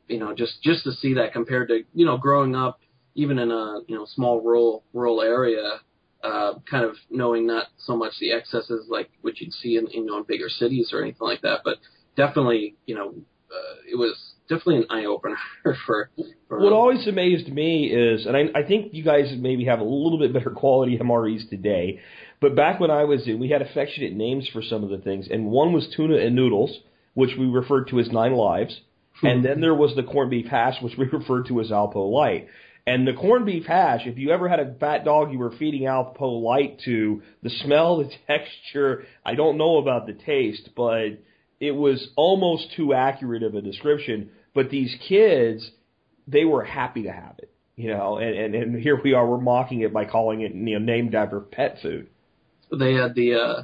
you 0.07 0.19
know 0.19 0.33
just 0.33 0.61
just 0.61 0.83
to 0.83 0.91
see 0.91 1.15
that 1.15 1.33
compared 1.33 1.69
to 1.69 1.83
you 1.93 2.05
know 2.05 2.17
growing 2.17 2.55
up 2.55 2.79
even 3.15 3.39
in 3.39 3.51
a 3.51 3.79
you 3.87 3.95
know 3.95 4.05
small 4.05 4.41
rural 4.41 4.83
rural 4.93 5.21
area 5.21 5.79
uh, 6.25 6.53
kind 6.69 6.83
of 6.83 6.95
knowing 7.09 7.45
not 7.45 7.67
so 7.77 7.95
much 7.95 8.13
the 8.19 8.31
excesses 8.33 8.87
like 8.89 9.09
what 9.21 9.39
you'd 9.39 9.53
see 9.53 9.77
in 9.77 9.87
you 9.91 10.05
know 10.05 10.17
in 10.17 10.23
bigger 10.23 10.49
cities 10.49 10.91
or 10.91 11.01
anything 11.01 11.27
like 11.27 11.41
that, 11.41 11.59
but 11.63 11.77
definitely 12.17 12.75
you 12.85 12.95
know 12.95 13.13
uh, 13.51 13.75
it 13.89 13.95
was 13.95 14.15
definitely 14.49 14.77
an 14.77 14.85
eye 14.89 15.05
opener 15.05 15.37
for, 15.85 16.09
for. 16.47 16.59
What 16.59 16.73
always 16.73 17.07
amazed 17.07 17.47
me 17.51 17.85
is, 17.85 18.25
and 18.25 18.35
I, 18.35 18.59
I 18.59 18.63
think 18.67 18.93
you 18.93 19.03
guys 19.03 19.33
maybe 19.37 19.65
have 19.65 19.79
a 19.79 19.83
little 19.83 20.17
bit 20.17 20.33
better 20.33 20.49
quality 20.49 20.97
MREs 21.01 21.49
today, 21.49 21.99
but 22.41 22.55
back 22.55 22.79
when 22.79 22.91
I 22.91 23.03
was 23.03 23.27
in, 23.27 23.39
we 23.39 23.49
had 23.49 23.61
affectionate 23.61 24.13
names 24.13 24.49
for 24.51 24.61
some 24.61 24.83
of 24.83 24.89
the 24.89 24.97
things, 24.97 25.27
and 25.29 25.45
one 25.45 25.73
was 25.73 25.87
tuna 25.95 26.17
and 26.17 26.35
noodles, 26.35 26.79
which 27.13 27.31
we 27.37 27.45
referred 27.45 27.87
to 27.89 27.99
as 27.99 28.09
Nine 28.11 28.33
Lives. 28.33 28.81
and 29.23 29.45
then 29.45 29.61
there 29.61 29.75
was 29.75 29.95
the 29.95 30.03
corned 30.03 30.31
beef 30.31 30.47
hash, 30.47 30.81
which 30.81 30.97
we 30.97 31.05
referred 31.11 31.47
to 31.47 31.61
as 31.61 31.69
Alpo 31.69 32.11
Light. 32.11 32.47
And 32.87 33.07
the 33.07 33.13
corned 33.13 33.47
beef 33.47 33.65
hash, 33.65 34.01
if 34.05 34.19
you 34.19 34.29
ever 34.29 34.47
had 34.47 34.59
a 34.59 34.75
fat 34.75 35.03
dog 35.03 35.31
you 35.31 35.39
were 35.39 35.51
feeding 35.57 35.83
Alpo 35.83 36.41
Light 36.41 36.79
to, 36.85 37.23
the 37.41 37.49
smell, 37.49 37.97
the 38.03 38.11
texture, 38.27 39.05
I 39.25 39.35
don't 39.35 39.57
know 39.57 39.77
about 39.77 40.05
the 40.05 40.13
taste, 40.13 40.69
but 40.75 41.19
it 41.59 41.71
was 41.71 42.09
almost 42.15 42.73
too 42.75 42.93
accurate 42.93 43.43
of 43.43 43.55
a 43.55 43.61
description. 43.61 44.29
But 44.53 44.69
these 44.69 44.95
kids, 45.07 45.69
they 46.27 46.45
were 46.45 46.63
happy 46.63 47.03
to 47.03 47.11
have 47.11 47.35
it, 47.39 47.51
you 47.75 47.89
know, 47.89 48.17
and, 48.17 48.37
and, 48.37 48.55
and 48.55 48.81
here 48.81 48.99
we 49.03 49.13
are, 49.13 49.27
we're 49.27 49.41
mocking 49.41 49.81
it 49.81 49.91
by 49.91 50.05
calling 50.05 50.41
it, 50.41 50.53
you 50.53 50.79
know, 50.79 50.85
named 50.85 51.15
after 51.15 51.39
pet 51.39 51.79
food. 51.81 52.07
They 52.71 52.93
had 52.93 53.15
the, 53.15 53.33
uh, 53.33 53.63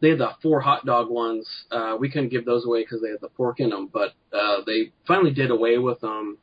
they 0.00 0.10
had 0.10 0.18
the 0.18 0.30
four 0.42 0.60
hot 0.60 0.86
dog 0.86 1.10
ones. 1.10 1.48
Uh, 1.70 1.96
we 1.98 2.10
couldn't 2.10 2.30
give 2.30 2.44
those 2.44 2.64
away 2.64 2.82
because 2.82 3.02
they 3.02 3.10
had 3.10 3.20
the 3.20 3.28
pork 3.28 3.60
in 3.60 3.70
them, 3.70 3.90
but, 3.92 4.12
uh, 4.32 4.62
they 4.66 4.92
finally 5.06 5.32
did 5.32 5.50
away 5.50 5.76
with 5.76 6.00
them 6.00 6.38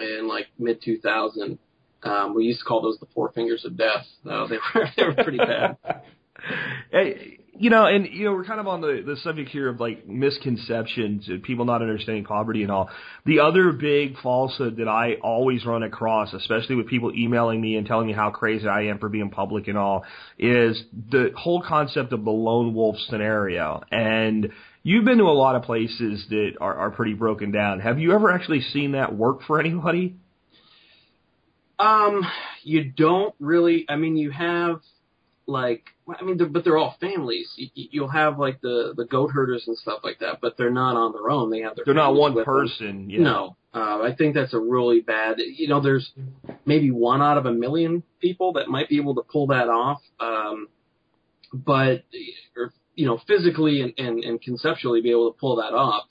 in 0.00 0.28
like 0.28 0.46
mid 0.58 0.82
2000. 0.82 1.58
Um, 2.02 2.34
we 2.34 2.44
used 2.44 2.60
to 2.60 2.64
call 2.64 2.82
those 2.82 2.98
the 2.98 3.06
four 3.14 3.32
fingers 3.32 3.64
of 3.64 3.76
death. 3.76 4.06
Uh, 4.28 4.46
they 4.48 4.56
were 4.56 4.88
they 4.96 5.04
were 5.04 5.14
pretty 5.14 5.38
bad. 5.38 5.76
Hey, 6.92 7.38
you 7.58 7.70
know, 7.70 7.86
and 7.86 8.06
you 8.06 8.24
know, 8.24 8.32
we're 8.32 8.44
kind 8.44 8.60
of 8.60 8.66
on 8.66 8.80
the 8.80 9.02
the 9.04 9.16
subject 9.16 9.50
here 9.50 9.68
of 9.68 9.80
like 9.80 10.06
misconceptions 10.06 11.28
and 11.28 11.42
people 11.42 11.64
not 11.64 11.82
understanding 11.82 12.24
poverty 12.24 12.62
and 12.62 12.70
all. 12.70 12.90
The 13.24 13.40
other 13.40 13.72
big 13.72 14.18
falsehood 14.22 14.76
that 14.76 14.88
I 14.88 15.14
always 15.22 15.64
run 15.64 15.82
across, 15.82 16.34
especially 16.34 16.76
with 16.76 16.88
people 16.88 17.12
emailing 17.14 17.60
me 17.60 17.76
and 17.76 17.86
telling 17.86 18.06
me 18.06 18.12
how 18.12 18.30
crazy 18.30 18.66
I 18.68 18.82
am 18.82 18.98
for 18.98 19.08
being 19.08 19.30
public 19.30 19.68
and 19.68 19.78
all, 19.78 20.04
is 20.38 20.82
the 21.10 21.32
whole 21.36 21.62
concept 21.62 22.12
of 22.12 22.24
the 22.24 22.30
lone 22.30 22.74
wolf 22.74 22.96
scenario. 23.08 23.82
And 23.90 24.52
you've 24.86 25.04
been 25.04 25.18
to 25.18 25.24
a 25.24 25.34
lot 25.34 25.56
of 25.56 25.62
places 25.62 26.24
that 26.30 26.52
are, 26.60 26.74
are 26.74 26.90
pretty 26.90 27.14
broken 27.14 27.50
down. 27.50 27.80
Have 27.80 27.98
you 27.98 28.12
ever 28.12 28.30
actually 28.30 28.60
seen 28.60 28.92
that 28.92 29.14
work 29.14 29.42
for 29.42 29.58
anybody? 29.58 30.14
Um, 31.78 32.24
you 32.62 32.84
don't 32.84 33.34
really. 33.40 33.84
I 33.88 33.96
mean, 33.96 34.16
you 34.16 34.30
have 34.30 34.80
like, 35.46 35.84
I 36.08 36.22
mean, 36.22 36.38
they're, 36.38 36.46
but 36.46 36.64
they're 36.64 36.78
all 36.78 36.96
families. 37.00 37.52
You, 37.56 37.68
you'll 37.74 38.08
have 38.08 38.38
like 38.38 38.60
the 38.60 38.94
the 38.96 39.04
goat 39.04 39.32
herders 39.32 39.64
and 39.66 39.76
stuff 39.76 40.00
like 40.04 40.20
that, 40.20 40.40
but 40.40 40.56
they're 40.56 40.70
not 40.70 40.96
on 40.96 41.12
their 41.12 41.30
own. 41.30 41.50
They 41.50 41.60
have 41.60 41.74
their. 41.74 41.84
They're 41.84 41.94
not 41.94 42.14
one 42.14 42.44
person. 42.44 43.10
Yeah. 43.10 43.22
No, 43.22 43.56
uh, 43.74 44.02
I 44.02 44.14
think 44.16 44.34
that's 44.36 44.54
a 44.54 44.60
really 44.60 45.00
bad. 45.00 45.38
You 45.38 45.66
know, 45.66 45.80
there's 45.80 46.12
maybe 46.64 46.92
one 46.92 47.20
out 47.20 47.38
of 47.38 47.44
a 47.44 47.52
million 47.52 48.04
people 48.20 48.52
that 48.54 48.68
might 48.68 48.88
be 48.88 48.98
able 48.98 49.16
to 49.16 49.22
pull 49.22 49.48
that 49.48 49.68
off. 49.68 50.00
Um, 50.20 50.68
but 51.52 52.04
or 52.56 52.72
you 52.96 53.06
know, 53.06 53.20
physically 53.28 53.82
and, 53.82 53.92
and, 53.98 54.24
and 54.24 54.42
conceptually 54.42 55.00
be 55.00 55.10
able 55.10 55.32
to 55.32 55.38
pull 55.38 55.56
that 55.56 55.74
off. 55.74 56.04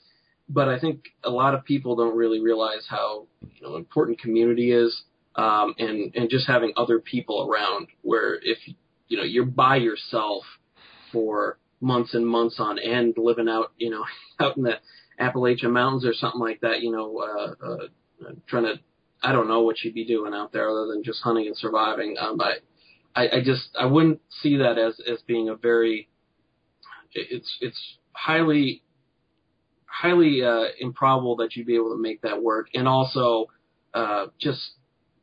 But 0.48 0.68
I 0.68 0.78
think 0.78 1.08
a 1.24 1.30
lot 1.30 1.54
of 1.54 1.64
people 1.64 1.96
don't 1.96 2.16
really 2.16 2.40
realize 2.40 2.86
how 2.88 3.26
you 3.42 3.66
know 3.66 3.76
important 3.76 4.20
community 4.20 4.70
is, 4.70 5.02
um, 5.34 5.74
and 5.78 6.14
and 6.14 6.30
just 6.30 6.46
having 6.46 6.72
other 6.76 7.00
people 7.00 7.50
around. 7.50 7.88
Where 8.02 8.36
if 8.40 8.58
you 9.08 9.16
know 9.16 9.24
you're 9.24 9.44
by 9.44 9.76
yourself 9.76 10.44
for 11.10 11.58
months 11.80 12.14
and 12.14 12.24
months 12.24 12.56
on 12.60 12.78
end, 12.78 13.14
living 13.16 13.48
out 13.48 13.72
you 13.76 13.90
know 13.90 14.04
out 14.38 14.56
in 14.56 14.62
the 14.62 14.78
Appalachian 15.18 15.72
Mountains 15.72 16.04
or 16.04 16.14
something 16.14 16.40
like 16.40 16.60
that, 16.60 16.80
you 16.80 16.92
know, 16.92 17.18
uh, 17.18 17.64
uh, 17.66 18.32
trying 18.46 18.64
to 18.64 18.74
I 19.22 19.32
don't 19.32 19.48
know 19.48 19.62
what 19.62 19.82
you'd 19.82 19.94
be 19.94 20.04
doing 20.04 20.34
out 20.34 20.52
there 20.52 20.70
other 20.70 20.86
than 20.86 21.02
just 21.02 21.22
hunting 21.22 21.46
and 21.46 21.56
surviving. 21.56 22.16
Um, 22.20 22.40
I, 22.40 22.58
I, 23.14 23.36
I 23.38 23.42
just 23.42 23.70
I 23.78 23.86
wouldn't 23.86 24.20
see 24.30 24.58
that 24.58 24.78
as 24.78 25.00
as 25.00 25.20
being 25.26 25.48
a 25.48 25.56
very 25.56 26.08
it's 27.16 27.56
it's 27.60 27.98
highly 28.12 28.82
highly 29.86 30.42
uh, 30.44 30.64
improbable 30.78 31.36
that 31.36 31.56
you'd 31.56 31.66
be 31.66 31.76
able 31.76 31.90
to 31.90 32.00
make 32.00 32.22
that 32.22 32.42
work, 32.42 32.68
and 32.74 32.86
also 32.86 33.46
uh, 33.94 34.26
just 34.40 34.60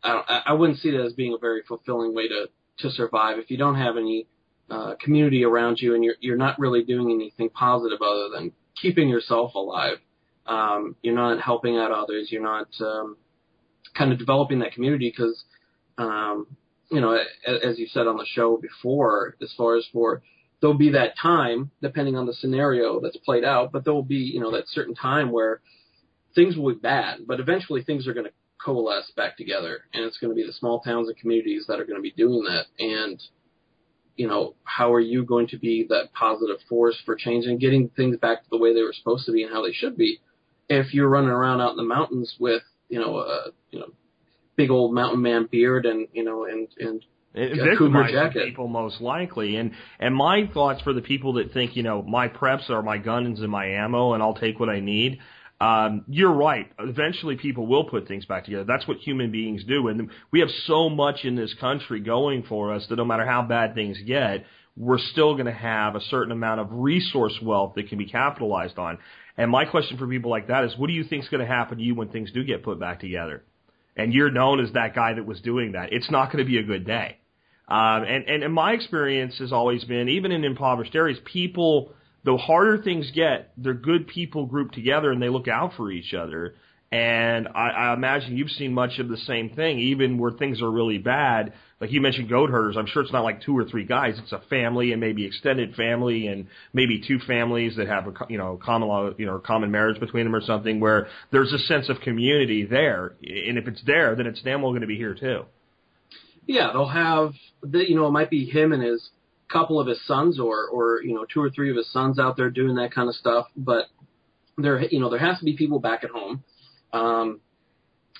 I 0.03 0.43
I 0.47 0.53
wouldn't 0.53 0.79
see 0.79 0.91
that 0.91 1.01
as 1.01 1.13
being 1.13 1.33
a 1.33 1.37
very 1.37 1.61
fulfilling 1.67 2.13
way 2.13 2.27
to 2.27 2.49
to 2.79 2.89
survive 2.91 3.37
if 3.39 3.51
you 3.51 3.57
don't 3.57 3.75
have 3.75 3.97
any 3.97 4.27
uh, 4.69 4.95
community 4.99 5.43
around 5.43 5.79
you 5.79 5.93
and 5.95 6.03
you're 6.03 6.15
you're 6.19 6.37
not 6.37 6.59
really 6.59 6.83
doing 6.83 7.11
anything 7.11 7.49
positive 7.49 8.01
other 8.01 8.29
than 8.33 8.51
keeping 8.81 9.09
yourself 9.09 9.53
alive. 9.55 9.97
Um, 10.45 10.95
you're 11.01 11.15
not 11.15 11.39
helping 11.39 11.77
out 11.77 11.91
others. 11.91 12.29
You're 12.31 12.43
not 12.43 12.67
um, 12.81 13.17
kind 13.97 14.11
of 14.11 14.19
developing 14.19 14.59
that 14.59 14.73
community 14.73 15.09
because 15.15 15.43
um, 15.97 16.47
you 16.91 17.01
know, 17.01 17.13
a- 17.47 17.65
as 17.65 17.79
you 17.79 17.87
said 17.87 18.07
on 18.07 18.17
the 18.17 18.25
show 18.25 18.57
before, 18.57 19.35
as 19.41 19.53
far 19.57 19.77
as 19.77 19.85
for 19.93 20.21
there'll 20.63 20.77
be 20.77 20.91
that 20.91 21.17
time, 21.21 21.71
depending 21.81 22.15
on 22.15 22.25
the 22.25 22.33
scenario 22.33 23.01
that's 23.01 23.17
played 23.17 23.43
out, 23.43 23.73
but 23.73 23.83
there 23.83 23.93
will 23.93 24.01
be, 24.01 24.31
you 24.33 24.39
know, 24.39 24.49
that 24.51 24.63
certain 24.69 24.95
time 24.95 25.29
where 25.29 25.59
things 26.35 26.55
will 26.55 26.73
be 26.73 26.79
bad, 26.79 27.19
but 27.27 27.41
eventually 27.41 27.83
things 27.83 28.07
are 28.07 28.13
going 28.13 28.25
to 28.25 28.31
coalesce 28.63 29.11
back 29.17 29.35
together, 29.35 29.81
and 29.93 30.05
it's 30.05 30.17
going 30.19 30.31
to 30.31 30.35
be 30.35 30.47
the 30.47 30.53
small 30.53 30.79
towns 30.79 31.09
and 31.09 31.17
communities 31.17 31.65
that 31.67 31.81
are 31.81 31.83
going 31.83 31.97
to 31.97 32.01
be 32.01 32.13
doing 32.15 32.45
that. 32.45 32.67
And, 32.79 33.21
you 34.15 34.25
know, 34.25 34.55
how 34.63 34.93
are 34.93 35.01
you 35.01 35.25
going 35.25 35.47
to 35.47 35.57
be 35.57 35.85
that 35.89 36.13
positive 36.13 36.61
force 36.69 36.95
for 37.05 37.17
change 37.17 37.45
and 37.45 37.59
getting 37.59 37.89
things 37.89 38.15
back 38.15 38.43
to 38.43 38.49
the 38.49 38.57
way 38.57 38.73
they 38.73 38.83
were 38.83 38.93
supposed 38.93 39.25
to 39.25 39.33
be 39.33 39.43
and 39.43 39.53
how 39.53 39.65
they 39.65 39.73
should 39.73 39.97
be? 39.97 40.21
If 40.69 40.93
you're 40.93 41.09
running 41.09 41.29
around 41.29 41.59
out 41.59 41.71
in 41.71 41.77
the 41.77 41.83
mountains 41.83 42.37
with, 42.39 42.63
you 42.87 43.01
know, 43.01 43.17
a, 43.17 43.51
you 43.69 43.79
know, 43.79 43.89
big 44.55 44.71
old 44.71 44.93
mountain 44.93 45.21
man 45.21 45.49
beard 45.51 45.85
and, 45.85 46.07
you 46.13 46.23
know, 46.23 46.45
and, 46.45 46.69
and 46.79 47.03
It 47.33 47.55
Yeah, 47.55 47.63
victimizes 47.65 48.33
people 48.45 48.67
most 48.67 49.01
likely. 49.01 49.55
And 49.55 49.71
and 49.99 50.15
my 50.15 50.47
thoughts 50.53 50.81
for 50.81 50.93
the 50.93 51.01
people 51.01 51.33
that 51.33 51.51
think, 51.51 51.75
you 51.75 51.83
know, 51.83 52.01
my 52.03 52.27
preps 52.27 52.69
are 52.69 52.83
my 52.83 52.97
guns 52.97 53.41
and 53.41 53.49
my 53.49 53.65
ammo 53.65 54.13
and 54.13 54.21
I'll 54.21 54.35
take 54.35 54.59
what 54.59 54.69
I 54.69 54.79
need. 54.79 55.19
Um, 55.59 56.03
you're 56.09 56.33
right. 56.33 56.69
Eventually 56.77 57.37
people 57.37 57.65
will 57.65 57.85
put 57.85 58.07
things 58.07 58.25
back 58.25 58.45
together. 58.45 58.65
That's 58.65 58.87
what 58.87 58.97
human 58.97 59.31
beings 59.31 59.63
do. 59.63 59.87
And 59.87 60.09
we 60.31 60.41
have 60.41 60.49
so 60.65 60.89
much 60.89 61.23
in 61.23 61.35
this 61.35 61.53
country 61.53 62.01
going 62.01 62.43
for 62.43 62.73
us 62.73 62.85
that 62.89 62.97
no 62.97 63.05
matter 63.05 63.25
how 63.25 63.43
bad 63.43 63.73
things 63.73 63.97
get, 64.05 64.45
we're 64.75 64.99
still 64.99 65.33
going 65.33 65.45
to 65.45 65.53
have 65.53 65.95
a 65.95 66.01
certain 66.01 66.31
amount 66.31 66.59
of 66.59 66.67
resource 66.71 67.37
wealth 67.41 67.73
that 67.75 67.87
can 67.87 67.97
be 67.97 68.07
capitalized 68.07 68.77
on. 68.77 68.97
And 69.37 69.49
my 69.49 69.65
question 69.65 69.97
for 69.97 70.07
people 70.07 70.29
like 70.29 70.47
that 70.47 70.65
is, 70.65 70.77
what 70.77 70.87
do 70.87 70.93
you 70.93 71.03
think 71.03 71.23
is 71.23 71.29
going 71.29 71.41
to 71.41 71.47
happen 71.47 71.77
to 71.77 71.83
you 71.83 71.95
when 71.95 72.09
things 72.09 72.31
do 72.31 72.43
get 72.43 72.63
put 72.63 72.79
back 72.79 72.99
together? 72.99 73.43
And 73.95 74.13
you're 74.13 74.31
known 74.31 74.59
as 74.59 74.73
that 74.73 74.95
guy 74.95 75.13
that 75.13 75.25
was 75.25 75.39
doing 75.41 75.73
that. 75.73 75.93
It's 75.93 76.09
not 76.11 76.31
going 76.31 76.43
to 76.43 76.49
be 76.49 76.57
a 76.57 76.63
good 76.63 76.85
day. 76.85 77.19
Um, 77.67 78.03
and, 78.03 78.27
and, 78.27 78.43
and 78.43 78.53
my 78.53 78.73
experience 78.73 79.37
has 79.39 79.53
always 79.53 79.83
been, 79.85 80.09
even 80.09 80.31
in 80.31 80.43
impoverished 80.43 80.95
areas, 80.95 81.17
people, 81.23 81.93
the 82.23 82.37
harder 82.37 82.81
things 82.81 83.11
get, 83.11 83.51
they're 83.57 83.73
good 83.73 84.07
people 84.07 84.45
grouped 84.45 84.75
together 84.75 85.11
and 85.11 85.21
they 85.21 85.29
look 85.29 85.47
out 85.47 85.73
for 85.77 85.91
each 85.91 86.13
other. 86.13 86.55
And 86.91 87.47
I, 87.47 87.69
I 87.69 87.93
imagine 87.93 88.37
you've 88.37 88.51
seen 88.51 88.71
much 88.71 88.99
of 88.99 89.09
the 89.09 89.17
same 89.17 89.49
thing, 89.49 89.79
even 89.79 90.19
where 90.19 90.31
things 90.31 90.61
are 90.61 90.69
really 90.69 90.99
bad. 90.99 91.53
Like 91.81 91.91
you 91.91 92.01
mentioned 92.01 92.29
goat 92.29 92.51
herders. 92.51 92.75
I'm 92.77 92.85
sure 92.85 93.01
it's 93.01 93.11
not 93.11 93.23
like 93.23 93.41
two 93.41 93.57
or 93.57 93.65
three 93.65 93.83
guys. 93.83 94.19
It's 94.21 94.31
a 94.31 94.41
family 94.47 94.91
and 94.91 95.01
maybe 95.01 95.25
extended 95.25 95.73
family 95.73 96.27
and 96.27 96.45
maybe 96.71 97.03
two 97.05 97.17
families 97.25 97.77
that 97.77 97.87
have 97.87 98.07
a, 98.07 98.13
you 98.29 98.37
know, 98.37 98.59
common 98.63 98.89
law, 98.89 99.09
you 99.17 99.25
know, 99.25 99.39
common 99.39 99.71
marriage 99.71 99.99
between 99.99 100.25
them 100.25 100.35
or 100.35 100.41
something 100.41 100.79
where 100.79 101.07
there's 101.31 101.51
a 101.51 101.57
sense 101.57 101.89
of 101.89 101.99
community 102.01 102.63
there. 102.63 103.15
And 103.23 103.57
if 103.57 103.67
it's 103.67 103.81
there, 103.87 104.15
then 104.15 104.27
it's 104.27 104.43
damn 104.43 104.61
well 104.61 104.71
going 104.71 104.81
to 104.81 104.87
be 104.87 104.97
here 104.97 105.15
too. 105.15 105.45
Yeah, 106.47 106.71
they'll 106.73 106.87
have 106.87 107.33
the 107.61 107.87
you 107.87 107.95
know 107.95 108.07
it 108.07 108.11
might 108.11 108.29
be 108.29 108.45
him 108.45 108.73
and 108.73 108.83
his 108.83 109.09
couple 109.51 109.79
of 109.79 109.87
his 109.87 110.03
sons 110.05 110.39
or 110.39 110.67
or 110.67 111.01
you 111.03 111.13
know 111.13 111.25
two 111.31 111.41
or 111.41 111.49
three 111.49 111.69
of 111.69 111.77
his 111.77 111.91
sons 111.91 112.19
out 112.19 112.35
there 112.37 112.49
doing 112.49 112.75
that 112.75 112.93
kind 112.93 113.07
of 113.07 113.15
stuff. 113.15 113.47
But 113.55 113.85
there 114.57 114.81
you 114.81 114.99
know 114.99 115.09
there 115.09 115.19
has 115.19 115.39
to 115.39 115.45
be 115.45 115.55
people 115.55 115.79
back 115.79 116.03
at 116.03 116.09
home, 116.09 116.43
um, 116.91 117.39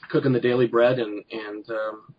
cooking 0.09 0.34
the 0.34 0.39
daily 0.39 0.67
bread 0.67 0.99
and 0.99 1.24
and 1.32 1.69
um, 1.69 2.13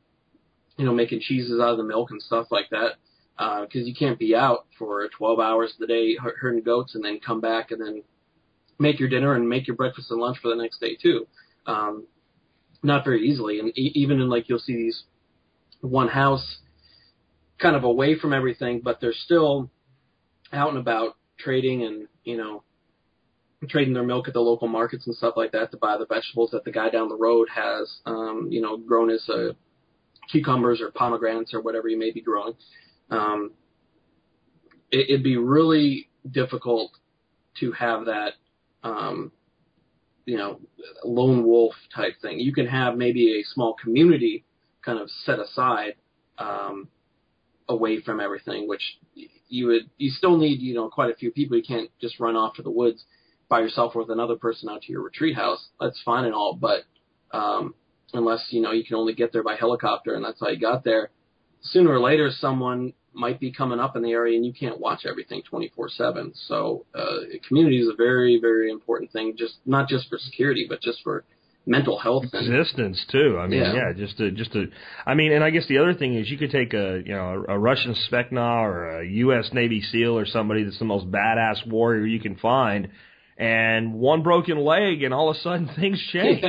you 0.77 0.85
know 0.85 0.93
making 0.93 1.21
cheeses 1.21 1.61
out 1.61 1.71
of 1.71 1.79
the 1.79 1.85
milk 1.85 2.11
and 2.11 2.21
stuff 2.23 2.49
like 2.51 2.71
that. 2.71 2.97
Because 3.37 3.89
you 3.89 3.95
can't 3.95 4.19
be 4.19 4.37
out 4.37 4.67
for 4.79 5.09
12 5.09 5.41
hours 5.41 5.73
of 5.73 5.79
the 5.81 5.89
day 5.89 6.17
herding 6.41 6.63
goats 6.63 6.95
and 6.95 7.05
then 7.05 7.19
come 7.19 7.41
back 7.41 7.73
and 7.73 7.81
then 7.85 8.05
make 8.79 9.01
your 9.01 9.09
dinner 9.09 9.35
and 9.35 9.49
make 9.49 9.67
your 9.67 9.75
breakfast 9.75 10.13
and 10.13 10.21
lunch 10.21 10.39
for 10.39 10.49
the 10.51 10.55
next 10.55 10.81
day 10.81 10.95
too. 10.95 11.27
Um, 11.67 12.07
not 12.85 13.05
very 13.05 13.29
easily, 13.29 13.59
and 13.59 13.77
e- 13.77 13.91
even 13.97 14.21
in 14.21 14.29
like 14.29 14.49
you'll 14.49 14.61
see 14.61 14.77
these 14.77 15.03
one 15.85 16.09
house 16.09 16.59
kind 17.59 17.76
of 17.76 17.85
away 17.85 18.18
from 18.18 18.32
everything, 18.32 18.80
but 18.82 19.01
they're 19.01 19.12
still 19.12 19.70
out 20.53 20.70
and 20.70 20.78
about 20.78 21.16
trading 21.39 21.82
and, 21.82 22.09
you 22.24 22.37
know, 22.37 22.62
trading 23.68 23.95
their 23.95 24.05
milk 24.05 24.28
at 24.28 24.35
the 24.35 24.41
local 24.41 24.68
markets 24.68 25.07
and 25.07 25.16
stuff 25.16 25.35
like 25.37 25.53
that 25.53 25.70
to 25.70 25.76
buy 25.76 25.97
the 25.97 26.07
vegetables 26.07 26.51
that 26.51 26.64
the 26.64 26.70
guy 26.70 26.91
down 26.91 27.09
the 27.09 27.16
road 27.16 27.49
has, 27.55 27.99
um, 28.07 28.49
you 28.51 28.61
know, 28.61 28.76
grown 28.76 29.11
as 29.11 29.28
cucumbers 30.30 30.80
or 30.80 30.91
pomegranates 30.91 31.55
or 31.55 31.62
whatever 31.62 31.89
you 31.89 31.99
may 31.99 32.11
be 32.11 32.20
growing. 32.20 32.55
Um, 33.11 33.53
it, 34.91 35.11
it'd 35.11 35.24
be 35.24 35.37
really 35.37 36.09
difficult 36.30 36.93
to 37.61 37.72
have 37.72 38.07
that, 38.07 38.32
um, 38.82 39.32
you 40.26 40.37
know, 40.37 40.61
lone 41.05 41.45
wolf 41.45 41.74
type 41.95 42.14
thing. 42.20 42.41
You 42.41 42.53
can 42.53 42.66
have 42.66 42.97
maybe 42.97 43.41
a 43.41 43.45
small 43.45 43.74
community 43.74 44.45
kind 44.85 44.99
of 44.99 45.11
set 45.24 45.39
aside 45.39 45.95
um, 46.39 46.89
away 47.68 48.01
from 48.01 48.20
everything, 48.20 48.68
which 48.68 48.99
you 49.49 49.66
would 49.68 49.91
you 49.97 50.11
still 50.11 50.37
need 50.37 50.61
you 50.61 50.74
know 50.74 50.89
quite 50.89 51.11
a 51.11 51.14
few 51.14 51.30
people. 51.30 51.57
You 51.57 51.62
can't 51.62 51.91
just 52.01 52.20
run 52.20 52.37
off 52.37 52.55
to 52.57 52.62
the 52.62 52.70
woods 52.70 53.05
by 53.49 53.61
yourself 53.61 53.95
or 53.95 54.01
with 54.01 54.11
another 54.11 54.37
person 54.37 54.68
out 54.68 54.82
to 54.82 54.93
your 54.93 55.03
retreat 55.03 55.37
house. 55.37 55.68
That's 55.80 56.01
fine 56.03 56.24
and 56.24 56.35
all, 56.35 56.55
but 56.55 56.85
um, 57.32 57.74
unless 58.12 58.47
you 58.51 58.61
know 58.61 58.72
you 58.72 58.85
can 58.85 58.97
only 58.97 59.14
get 59.14 59.32
there 59.32 59.43
by 59.43 59.57
helicopter 59.57 60.14
and 60.14 60.24
that's 60.24 60.41
how 60.41 60.49
you 60.49 60.61
got 60.61 60.85
there, 60.85 61.11
sooner 61.62 61.93
or 61.93 62.01
later 62.01 62.30
someone 62.30 62.93
might 63.16 63.39
be 63.39 63.53
coming 63.53 63.78
up 63.78 63.95
in 63.95 64.03
the 64.03 64.11
area 64.11 64.37
and 64.37 64.45
you 64.45 64.53
can't 64.53 64.80
watch 64.80 65.07
everything 65.07 65.43
24/7. 65.51 66.32
So 66.49 66.85
uh, 66.95 67.20
community 67.47 67.80
is 67.80 67.89
a 67.89 67.95
very 67.97 68.39
very 68.41 68.70
important 68.70 69.12
thing, 69.12 69.35
just 69.37 69.55
not 69.64 69.89
just 69.89 70.09
for 70.09 70.18
security, 70.18 70.66
but 70.68 70.80
just 70.80 71.03
for 71.03 71.24
mental 71.67 71.99
health 71.99 72.25
existence 72.33 73.05
too. 73.11 73.39
I 73.41 73.47
mean, 73.47 73.61
Yeah. 73.61 73.75
yeah, 73.75 73.93
just 73.97 74.19
to 74.19 74.31
just 74.31 74.53
to. 74.53 74.69
I 75.07 75.15
mean, 75.15 75.33
and 75.33 75.43
I 75.43 75.51
guess 75.51 75.67
the 75.69 75.79
other 75.79 75.95
thing 75.95 76.15
is 76.15 76.31
you 76.31 76.37
could 76.39 76.51
take 76.51 76.75
a 76.75 77.03
you 77.05 77.12
know 77.15 77.45
a, 77.49 77.55
a 77.55 77.59
Russian 77.59 77.95
Spetsnaz 78.11 78.65
or 78.65 79.01
a 79.01 79.07
U.S. 79.07 79.51
Navy 79.53 79.81
SEAL 79.81 80.19
or 80.19 80.27
somebody 80.27 80.65
that's 80.65 80.79
the 80.79 80.85
most 80.85 81.11
badass 81.11 81.67
warrior 81.67 82.05
you 82.07 82.21
can 82.21 82.37
find, 82.37 82.89
and 83.39 83.95
one 83.95 84.23
broken 84.23 84.59
leg, 84.59 85.03
and 85.03 85.15
all 85.15 85.31
of 85.31 85.37
a 85.37 85.41
sudden 85.41 85.69
things 85.77 86.03
change. 86.12 86.45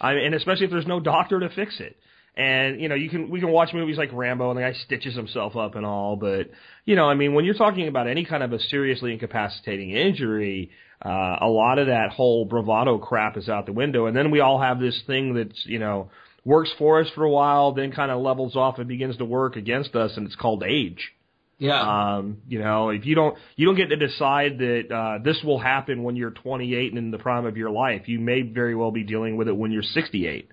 I 0.00 0.14
mean, 0.14 0.26
and 0.26 0.34
especially 0.34 0.64
if 0.66 0.70
there's 0.70 0.86
no 0.86 1.00
doctor 1.00 1.40
to 1.40 1.48
fix 1.50 1.80
it. 1.80 1.96
And 2.36 2.80
you 2.80 2.88
know, 2.88 2.94
you 2.94 3.10
can 3.10 3.28
we 3.28 3.40
can 3.40 3.50
watch 3.50 3.74
movies 3.74 3.98
like 3.98 4.10
Rambo 4.12 4.50
and 4.50 4.56
the 4.56 4.62
guy 4.62 4.72
stitches 4.84 5.14
himself 5.16 5.56
up 5.56 5.74
and 5.74 5.84
all, 5.84 6.16
but 6.16 6.48
you 6.84 6.96
know, 6.96 7.04
I 7.06 7.14
mean, 7.14 7.34
when 7.34 7.44
you're 7.44 7.54
talking 7.54 7.88
about 7.88 8.06
any 8.06 8.24
kind 8.24 8.42
of 8.42 8.52
a 8.52 8.58
seriously 8.60 9.12
incapacitating 9.12 9.90
injury, 9.90 10.70
uh, 11.04 11.36
a 11.40 11.48
lot 11.48 11.78
of 11.78 11.86
that 11.86 12.10
whole 12.10 12.44
bravado 12.44 12.98
crap 12.98 13.36
is 13.36 13.48
out 13.48 13.66
the 13.66 13.72
window. 13.72 14.06
And 14.06 14.16
then 14.16 14.30
we 14.30 14.40
all 14.40 14.60
have 14.60 14.80
this 14.80 15.00
thing 15.06 15.34
that's 15.34 15.64
you 15.66 15.78
know 15.78 16.10
works 16.44 16.72
for 16.78 17.00
us 17.00 17.08
for 17.14 17.24
a 17.24 17.30
while, 17.30 17.72
then 17.72 17.92
kind 17.92 18.10
of 18.10 18.20
levels 18.20 18.56
off 18.56 18.78
and 18.78 18.88
begins 18.88 19.16
to 19.18 19.24
work 19.24 19.56
against 19.56 19.94
us, 19.94 20.12
and 20.16 20.26
it's 20.26 20.36
called 20.36 20.62
age. 20.62 21.12
Yeah. 21.58 22.16
Um, 22.16 22.38
you 22.48 22.58
know, 22.58 22.88
if 22.88 23.04
you 23.04 23.14
don't, 23.14 23.36
you 23.54 23.66
don't 23.66 23.76
get 23.76 23.90
to 23.90 23.96
decide 23.96 24.58
that 24.58 24.90
uh, 24.90 25.22
this 25.22 25.42
will 25.44 25.58
happen 25.58 26.02
when 26.02 26.16
you're 26.16 26.30
28 26.30 26.88
and 26.88 26.98
in 26.98 27.10
the 27.10 27.18
prime 27.18 27.44
of 27.44 27.58
your 27.58 27.70
life. 27.70 28.08
You 28.08 28.18
may 28.18 28.40
very 28.40 28.74
well 28.74 28.90
be 28.90 29.04
dealing 29.04 29.36
with 29.36 29.46
it 29.46 29.54
when 29.54 29.70
you're 29.70 29.82
68. 29.82 30.50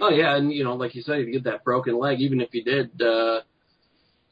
Oh 0.00 0.10
yeah, 0.10 0.36
and 0.36 0.52
you 0.52 0.64
know, 0.64 0.74
like 0.74 0.96
you 0.96 1.02
said, 1.02 1.20
if 1.20 1.28
you 1.28 1.34
get 1.34 1.44
that 1.44 1.62
broken 1.62 1.96
leg, 1.96 2.20
even 2.20 2.40
if 2.40 2.52
you 2.52 2.64
did 2.64 3.00
uh, 3.00 3.42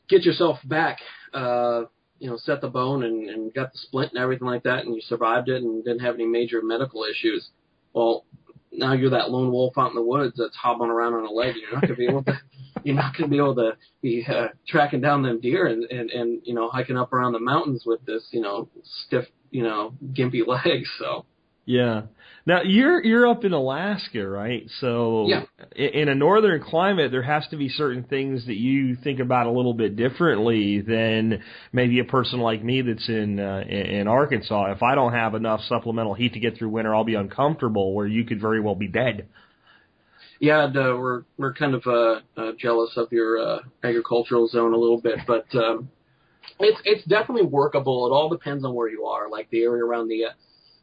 get 0.08 0.24
yourself 0.24 0.58
back, 0.64 0.98
uh, 1.32 1.82
you 2.22 2.30
know, 2.30 2.36
set 2.36 2.60
the 2.60 2.68
bone 2.68 3.02
and, 3.02 3.28
and 3.28 3.52
got 3.52 3.72
the 3.72 3.78
splint 3.78 4.12
and 4.12 4.22
everything 4.22 4.46
like 4.46 4.62
that, 4.62 4.84
and 4.84 4.94
you 4.94 5.00
survived 5.00 5.48
it 5.48 5.60
and 5.60 5.82
didn't 5.82 6.02
have 6.02 6.14
any 6.14 6.24
major 6.24 6.62
medical 6.62 7.02
issues. 7.02 7.50
Well, 7.92 8.24
now 8.70 8.92
you're 8.92 9.10
that 9.10 9.32
lone 9.32 9.50
wolf 9.50 9.76
out 9.76 9.90
in 9.90 9.96
the 9.96 10.02
woods 10.02 10.36
that's 10.38 10.54
hobbling 10.54 10.90
around 10.90 11.14
on 11.14 11.26
a 11.26 11.32
leg. 11.32 11.56
You're 11.60 11.74
not 11.74 11.88
to 11.88 11.96
be 11.96 12.06
able 12.06 12.22
to. 12.24 12.38
You're 12.84 12.96
not 12.96 13.14
to 13.16 13.28
be 13.28 13.36
able 13.36 13.54
to 13.56 13.76
be 14.00 14.26
uh, 14.28 14.48
tracking 14.66 15.02
down 15.02 15.22
them 15.22 15.40
deer 15.40 15.66
and, 15.66 15.84
and 15.84 16.10
and 16.10 16.40
you 16.42 16.52
know 16.52 16.68
hiking 16.68 16.96
up 16.96 17.12
around 17.12 17.32
the 17.32 17.38
mountains 17.38 17.84
with 17.86 18.04
this 18.06 18.26
you 18.32 18.40
know 18.40 18.68
stiff 18.82 19.26
you 19.50 19.62
know 19.62 19.94
gimpy 20.12 20.44
legs. 20.46 20.88
So 20.98 21.26
Yeah. 21.64 22.02
Now 22.44 22.62
you're 22.62 23.04
you're 23.04 23.26
up 23.28 23.44
in 23.44 23.52
Alaska, 23.52 24.26
right? 24.26 24.68
So 24.80 25.26
Yeah. 25.28 25.44
in 25.76 26.08
a 26.08 26.14
northern 26.14 26.60
climate, 26.60 27.12
there 27.12 27.22
has 27.22 27.46
to 27.48 27.56
be 27.56 27.68
certain 27.68 28.02
things 28.02 28.46
that 28.46 28.56
you 28.56 28.96
think 28.96 29.20
about 29.20 29.46
a 29.46 29.50
little 29.50 29.74
bit 29.74 29.94
differently 29.94 30.80
than 30.80 31.42
maybe 31.72 32.00
a 32.00 32.04
person 32.04 32.40
like 32.40 32.64
me 32.64 32.82
that's 32.82 33.08
in 33.08 33.38
uh, 33.38 33.62
in 33.68 33.86
in 34.00 34.08
Arkansas. 34.08 34.72
If 34.72 34.82
I 34.82 34.94
don't 34.96 35.12
have 35.12 35.34
enough 35.36 35.60
supplemental 35.68 36.14
heat 36.14 36.32
to 36.34 36.40
get 36.40 36.56
through 36.56 36.70
winter, 36.70 36.92
I'll 36.94 37.04
be 37.04 37.14
uncomfortable. 37.14 37.94
Where 37.94 38.06
you 38.08 38.24
could 38.24 38.40
very 38.40 38.60
well 38.60 38.74
be 38.74 38.88
dead. 38.88 39.28
yeah, 40.40 40.64
and, 40.64 40.76
uh, 40.76 40.96
we're 40.98 41.22
we're 41.38 41.54
kind 41.54 41.74
of 41.74 41.86
uh, 41.86 42.20
uh, 42.36 42.52
jealous 42.58 42.90
of 42.96 43.12
your 43.12 43.38
uh, 43.38 43.58
agricultural 43.84 44.48
zone 44.48 44.72
a 44.72 44.76
little 44.76 45.00
bit, 45.00 45.20
but 45.28 45.46
um, 45.54 45.88
it's 46.58 46.80
it's 46.84 47.04
definitely 47.06 47.46
workable. 47.46 48.06
It 48.08 48.10
all 48.10 48.28
depends 48.28 48.64
on 48.64 48.74
where 48.74 48.88
you 48.88 49.04
are. 49.06 49.30
Like 49.30 49.48
the 49.50 49.62
area 49.62 49.84
around 49.84 50.08
the 50.08 50.24
uh, 50.24 50.30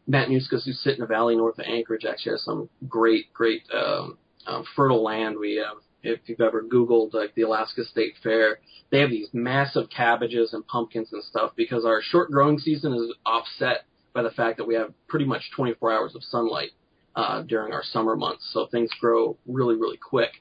Matanuska 0.10 0.56
Susitna 0.56 1.08
Valley 1.08 1.36
north 1.36 1.60
of 1.60 1.66
Anchorage 1.66 2.06
actually 2.06 2.34
has 2.34 2.44
some 2.44 2.70
great 2.88 3.32
great 3.34 3.64
um, 3.74 4.18
um, 4.48 4.64
fertile 4.76 5.04
land. 5.04 5.38
We 5.40 5.56
have 5.58 5.78
if 6.02 6.22
you've 6.26 6.42
ever 6.42 6.64
Googled 6.64 7.14
like 7.14 7.36
the 7.36 7.44
Alaska 7.44 7.84
State 7.84 8.16
Fair, 8.24 8.60
they 8.90 9.00
have 9.00 9.10
these 9.10 9.30
massive 9.34 9.90
cabbages 9.90 10.54
and 10.54 10.66
pumpkins 10.66 11.12
and 11.12 11.24
stuff 11.24 11.52
because 11.56 11.86
our 11.86 12.02
short 12.02 12.32
growing 12.32 12.58
season 12.58 12.94
is 12.94 13.14
offset 13.26 13.86
by 14.14 14.24
the 14.24 14.32
fact 14.32 14.58
that 14.58 14.66
we 14.66 14.76
have 14.76 14.94
pretty 15.08 15.26
much 15.26 15.52
24 15.56 15.92
hours 15.92 16.16
of 16.16 16.24
sunlight 16.24 16.72
uh, 17.16 17.44
during 17.44 17.74
our 17.74 17.84
summer 17.84 18.16
months, 18.16 18.50
so 18.54 18.66
things 18.68 18.90
grow 19.00 19.38
really 19.46 19.76
really 19.76 19.98
quick. 19.98 20.32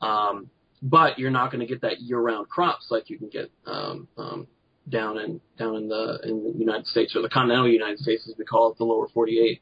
Um, 0.00 0.48
but 0.82 1.18
you're 1.18 1.30
not 1.30 1.52
going 1.52 1.60
to 1.60 1.66
get 1.66 1.82
that 1.82 2.00
year-round 2.00 2.48
crops 2.48 2.86
like 2.90 3.10
you 3.10 3.18
can 3.18 3.28
get 3.28 3.50
um, 3.66 4.08
um, 4.16 4.46
down 4.88 5.18
in 5.18 5.40
down 5.58 5.76
in 5.76 5.88
the 5.88 6.20
in 6.24 6.44
the 6.44 6.58
United 6.58 6.86
States 6.86 7.14
or 7.14 7.22
the 7.22 7.28
continental 7.28 7.68
United 7.68 7.98
States 7.98 8.26
as 8.28 8.34
we 8.38 8.44
call 8.44 8.72
it, 8.72 8.78
the 8.78 8.84
lower 8.84 9.08
48. 9.08 9.60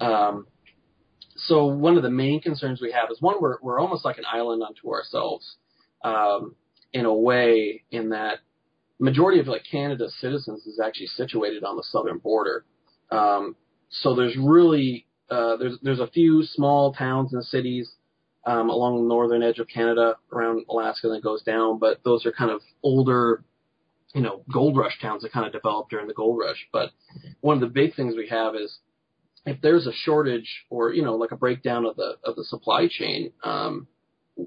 Um, 0.00 0.46
so 1.36 1.66
one 1.66 1.96
of 1.96 2.02
the 2.02 2.10
main 2.10 2.40
concerns 2.40 2.80
we 2.80 2.92
have 2.92 3.10
is 3.10 3.20
one 3.20 3.36
we're 3.40 3.58
we're 3.60 3.78
almost 3.78 4.04
like 4.04 4.18
an 4.18 4.24
island 4.30 4.62
unto 4.62 4.90
ourselves, 4.92 5.56
um, 6.02 6.54
in 6.92 7.04
a 7.04 7.14
way, 7.14 7.84
in 7.90 8.10
that 8.10 8.38
majority 8.98 9.40
of 9.40 9.46
like 9.46 9.62
Canada's 9.70 10.14
citizens 10.20 10.66
is 10.66 10.80
actually 10.80 11.08
situated 11.08 11.62
on 11.64 11.76
the 11.76 11.84
southern 11.84 12.18
border. 12.18 12.64
Um, 13.10 13.56
so 13.90 14.14
there's 14.14 14.36
really 14.36 15.06
uh, 15.30 15.56
there's 15.56 15.78
there's 15.82 16.00
a 16.00 16.06
few 16.06 16.44
small 16.44 16.92
towns 16.92 17.32
and 17.34 17.44
cities 17.44 17.90
um, 18.46 18.70
along 18.70 19.02
the 19.02 19.08
northern 19.08 19.42
edge 19.42 19.58
of 19.58 19.68
Canada 19.68 20.16
around 20.32 20.64
Alaska 20.70 21.08
that 21.08 21.22
goes 21.22 21.42
down, 21.42 21.78
but 21.78 22.02
those 22.04 22.24
are 22.24 22.32
kind 22.32 22.50
of 22.50 22.60
older, 22.82 23.44
you 24.16 24.22
know, 24.22 24.42
gold 24.50 24.78
rush 24.78 24.98
towns 25.02 25.22
that 25.22 25.32
kind 25.32 25.46
of 25.46 25.52
developed 25.52 25.90
during 25.90 26.08
the 26.08 26.14
gold 26.14 26.38
rush. 26.38 26.66
But 26.72 26.90
one 27.42 27.56
of 27.56 27.60
the 27.60 27.66
big 27.66 27.94
things 27.94 28.14
we 28.16 28.28
have 28.28 28.54
is 28.54 28.78
if 29.44 29.60
there's 29.60 29.86
a 29.86 29.92
shortage 29.92 30.64
or 30.70 30.94
you 30.94 31.02
know 31.02 31.16
like 31.16 31.32
a 31.32 31.36
breakdown 31.36 31.84
of 31.84 31.96
the 31.96 32.16
of 32.24 32.34
the 32.34 32.44
supply 32.44 32.88
chain, 32.88 33.30
um, 33.44 33.86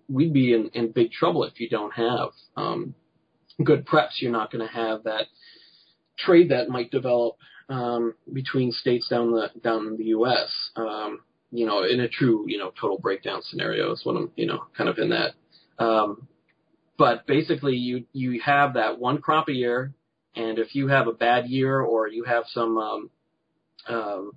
we'd 0.08 0.34
be 0.34 0.54
in, 0.54 0.72
in 0.74 0.92
big 0.92 1.12
trouble 1.12 1.44
if 1.44 1.60
you 1.60 1.70
don't 1.70 1.94
have 1.94 2.30
um, 2.58 2.96
good 3.64 3.86
preps. 3.86 4.20
You're 4.22 4.32
not 4.32 4.52
going 4.52 4.68
to 4.68 4.74
have 4.74 5.04
that 5.04 5.28
trade 6.18 6.50
that 6.50 6.70
might 6.70 6.90
develop 6.90 7.36
um, 7.70 8.16
between 8.34 8.72
states 8.72 9.08
down 9.08 9.30
the 9.32 9.52
down 9.64 9.86
in 9.86 9.98
the 9.98 10.06
U.S. 10.06 10.72
Um, 10.76 11.20
you 11.52 11.68
know, 11.68 11.84
in 11.84 12.00
a 12.00 12.10
true 12.10 12.46
you 12.48 12.58
know 12.58 12.72
total 12.82 12.98
breakdown 12.98 13.42
scenario 13.44 13.92
is 13.92 14.02
what 14.04 14.16
I'm 14.16 14.32
you 14.36 14.48
know 14.48 14.64
kind 14.76 14.90
of 14.90 14.98
in 14.98 15.10
that. 15.10 15.34
Um, 15.78 16.28
but 17.00 17.26
basically, 17.26 17.76
you 17.78 18.04
you 18.12 18.42
have 18.46 18.74
that 18.74 19.00
one 19.00 19.20
crop 19.20 19.48
a 19.48 19.54
year, 19.54 19.94
and 20.36 20.60
if 20.60 20.76
you 20.76 20.90
have 20.90 21.08
a 21.08 21.14
bad 21.14 21.48
year 21.48 21.80
or 21.80 22.10
you 22.10 22.26
have 22.26 22.44
some 22.48 22.78
um, 22.78 23.10
um, 23.88 24.32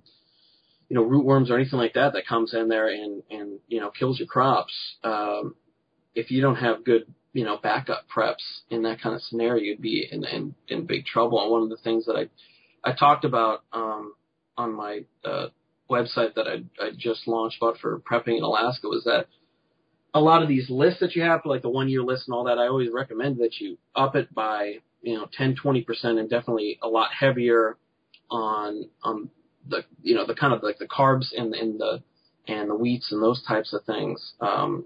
you 0.87 0.95
know 0.95 1.03
rootworms 1.03 1.49
or 1.49 1.55
anything 1.57 1.77
like 1.77 1.95
that 1.95 2.13
that 2.13 2.25
comes 2.25 2.53
in 2.53 2.69
there 2.69 2.87
and 2.87 3.21
and 3.29 3.59
you 3.67 3.81
know 3.81 3.91
kills 3.91 4.17
your 4.17 4.29
crops, 4.29 4.73
um, 5.03 5.55
if 6.15 6.31
you 6.31 6.41
don't 6.41 6.55
have 6.55 6.85
good 6.85 7.05
you 7.33 7.43
know 7.43 7.57
backup 7.61 8.05
preps 8.15 8.61
in 8.69 8.83
that 8.83 9.01
kind 9.01 9.13
of 9.13 9.21
scenario, 9.21 9.61
you'd 9.61 9.81
be 9.81 10.07
in 10.09 10.23
in, 10.23 10.55
in 10.69 10.85
big 10.85 11.05
trouble. 11.05 11.41
And 11.41 11.51
one 11.51 11.63
of 11.63 11.69
the 11.69 11.83
things 11.83 12.05
that 12.05 12.15
I 12.15 12.29
I 12.89 12.95
talked 12.95 13.25
about 13.25 13.65
um, 13.73 14.13
on 14.57 14.73
my 14.73 15.01
uh, 15.25 15.47
website 15.89 16.35
that 16.35 16.47
I, 16.47 16.63
I 16.81 16.91
just 16.97 17.27
launched 17.27 17.57
about 17.61 17.79
for 17.79 17.99
prepping 17.99 18.37
in 18.37 18.43
Alaska 18.43 18.87
was 18.87 19.03
that 19.03 19.27
a 20.13 20.21
lot 20.21 20.41
of 20.41 20.47
these 20.47 20.69
lists 20.69 20.99
that 20.99 21.15
you 21.15 21.23
have, 21.23 21.41
like 21.45 21.61
the 21.61 21.69
one 21.69 21.89
year 21.89 22.03
list 22.03 22.27
and 22.27 22.35
all 22.35 22.43
that, 22.45 22.59
I 22.59 22.67
always 22.67 22.89
recommend 22.91 23.37
that 23.37 23.59
you 23.59 23.77
up 23.95 24.15
it 24.15 24.33
by, 24.33 24.75
you 25.01 25.15
know, 25.15 25.27
10, 25.33 25.55
20% 25.55 25.85
and 26.19 26.29
definitely 26.29 26.79
a 26.83 26.87
lot 26.87 27.09
heavier 27.17 27.77
on, 28.29 28.89
on 29.03 29.29
the, 29.67 29.83
you 30.01 30.15
know, 30.15 30.25
the 30.25 30.35
kind 30.35 30.53
of 30.53 30.61
like 30.61 30.77
the 30.77 30.87
carbs 30.87 31.27
and, 31.35 31.53
and 31.55 31.79
the, 31.79 32.03
and 32.47 32.69
the 32.69 32.75
wheats 32.75 33.11
and 33.11 33.23
those 33.23 33.43
types 33.43 33.73
of 33.73 33.83
things. 33.85 34.33
Um, 34.39 34.85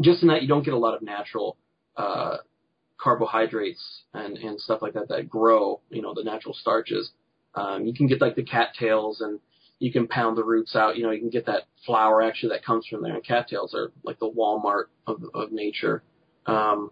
just 0.00 0.22
in 0.22 0.28
that 0.28 0.42
you 0.42 0.48
don't 0.48 0.64
get 0.64 0.74
a 0.74 0.78
lot 0.78 0.94
of 0.94 1.02
natural, 1.02 1.56
uh, 1.96 2.38
carbohydrates 2.98 4.02
and, 4.12 4.36
and 4.38 4.60
stuff 4.60 4.82
like 4.82 4.94
that 4.94 5.08
that 5.08 5.28
grow, 5.28 5.80
you 5.90 6.02
know, 6.02 6.14
the 6.14 6.24
natural 6.24 6.54
starches. 6.54 7.12
Um, 7.54 7.86
you 7.86 7.94
can 7.94 8.06
get 8.06 8.20
like 8.20 8.34
the 8.34 8.42
cattails 8.42 9.20
and 9.20 9.38
you 9.78 9.92
can 9.92 10.08
pound 10.08 10.36
the 10.36 10.44
roots 10.44 10.74
out. 10.74 10.96
You 10.96 11.04
know, 11.04 11.10
you 11.10 11.20
can 11.20 11.30
get 11.30 11.46
that 11.46 11.62
flour 11.86 12.22
actually 12.22 12.50
that 12.50 12.64
comes 12.64 12.86
from 12.86 13.02
there. 13.02 13.14
And 13.14 13.24
cattails 13.24 13.74
are 13.74 13.92
like 14.02 14.18
the 14.18 14.30
Walmart 14.30 14.84
of, 15.06 15.22
of 15.34 15.52
nature. 15.52 16.02
Um, 16.46 16.90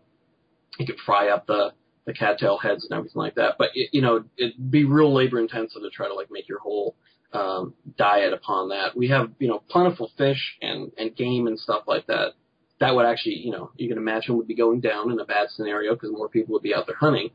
you 0.79 0.87
could 0.87 0.99
fry 1.05 1.29
up 1.29 1.47
the, 1.47 1.73
the 2.05 2.13
cattail 2.13 2.59
heads 2.59 2.85
and 2.85 2.97
everything 2.97 3.21
like 3.21 3.35
that. 3.35 3.57
But 3.59 3.71
it, 3.75 3.91
you 3.93 4.03
know, 4.03 4.25
it'd 4.37 4.71
be 4.71 4.85
real 4.85 5.13
labor 5.13 5.41
intensive 5.41 5.83
to 5.83 5.91
try 5.91 6.07
to 6.07 6.15
like 6.15 6.29
make 6.31 6.49
your 6.49 6.61
whole, 6.61 6.95
um, 7.33 7.75
diet 7.99 8.33
upon 8.33 8.69
that. 8.69 8.97
We 8.97 9.09
have, 9.09 9.31
you 9.39 9.49
know, 9.49 9.63
plentiful 9.69 10.13
fish 10.17 10.57
and, 10.63 10.93
and 10.97 11.17
game 11.17 11.49
and 11.49 11.59
stuff 11.59 11.83
like 11.89 12.07
that. 12.07 12.35
That 12.79 12.95
would 12.95 13.07
actually, 13.07 13.39
you 13.39 13.51
know, 13.51 13.71
you 13.77 13.89
can 13.89 13.99
imagine 13.99 14.37
would 14.37 14.47
be 14.47 14.55
going 14.55 14.81
down 14.81 15.11
in 15.11 15.19
a 15.19 15.25
bad 15.25 15.49
scenario 15.51 15.95
because 15.95 16.13
more 16.13 16.29
people 16.29 16.53
would 16.53 16.63
be 16.63 16.75
out 16.75 16.87
there 16.87 16.97
hunting. 16.97 17.31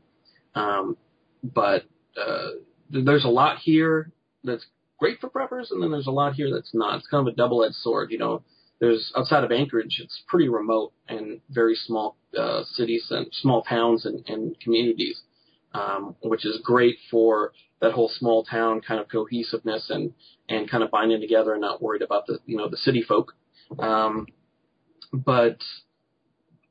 Um, 0.54 0.96
but, 1.42 1.84
uh, 2.16 2.50
there's 2.88 3.24
a 3.24 3.28
lot 3.28 3.58
here 3.58 4.12
that's 4.44 4.66
great 5.02 5.18
for 5.18 5.28
preppers, 5.28 5.72
and 5.72 5.82
then 5.82 5.90
there's 5.90 6.06
a 6.06 6.12
lot 6.12 6.34
here 6.34 6.48
that's 6.48 6.72
not. 6.72 6.96
It's 6.96 7.08
kind 7.08 7.26
of 7.26 7.34
a 7.34 7.36
double-edged 7.36 7.74
sword. 7.74 8.12
You 8.12 8.18
know, 8.18 8.42
there's 8.78 9.12
outside 9.16 9.42
of 9.42 9.50
Anchorage, 9.50 10.00
it's 10.00 10.22
pretty 10.28 10.48
remote 10.48 10.92
and 11.08 11.40
very 11.50 11.74
small 11.74 12.16
uh, 12.38 12.62
cities 12.62 13.08
and 13.10 13.26
small 13.32 13.62
towns 13.62 14.06
and, 14.06 14.22
and 14.28 14.60
communities, 14.60 15.20
um, 15.74 16.14
which 16.22 16.46
is 16.46 16.60
great 16.62 16.98
for 17.10 17.50
that 17.80 17.90
whole 17.90 18.08
small 18.08 18.44
town 18.44 18.80
kind 18.80 19.00
of 19.00 19.08
cohesiveness 19.08 19.90
and 19.90 20.12
and 20.48 20.70
kind 20.70 20.84
of 20.84 20.90
binding 20.92 21.20
together 21.20 21.50
and 21.52 21.62
not 21.62 21.82
worried 21.82 22.02
about 22.02 22.28
the 22.28 22.38
you 22.46 22.56
know 22.56 22.68
the 22.68 22.76
city 22.76 23.02
folk. 23.02 23.34
Um, 23.80 24.28
but 25.12 25.58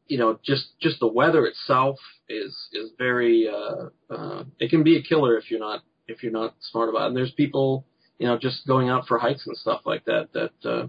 you 0.07 0.17
know, 0.17 0.39
just 0.41 0.79
just 0.79 1.01
the 1.01 1.07
weather 1.07 1.45
itself 1.45 1.97
is 2.29 2.55
is 2.71 2.91
very 2.97 3.49
uh, 3.49 3.89
uh, 4.09 4.45
it 4.57 4.69
can 4.69 4.83
be 4.83 4.95
a 4.95 5.03
killer 5.03 5.37
if 5.37 5.51
you're 5.51 5.59
not 5.59 5.81
if 6.07 6.23
you're 6.23 6.31
not 6.31 6.55
smart 6.71 6.87
about 6.87 7.03
it. 7.03 7.07
And 7.07 7.17
there's 7.17 7.31
people 7.31 7.85
you 8.21 8.27
know, 8.27 8.37
just 8.37 8.67
going 8.67 8.87
out 8.87 9.07
for 9.07 9.17
hikes 9.17 9.47
and 9.47 9.57
stuff 9.57 9.81
like 9.83 10.05
that, 10.05 10.29
that, 10.33 10.51
uh, 10.63 10.85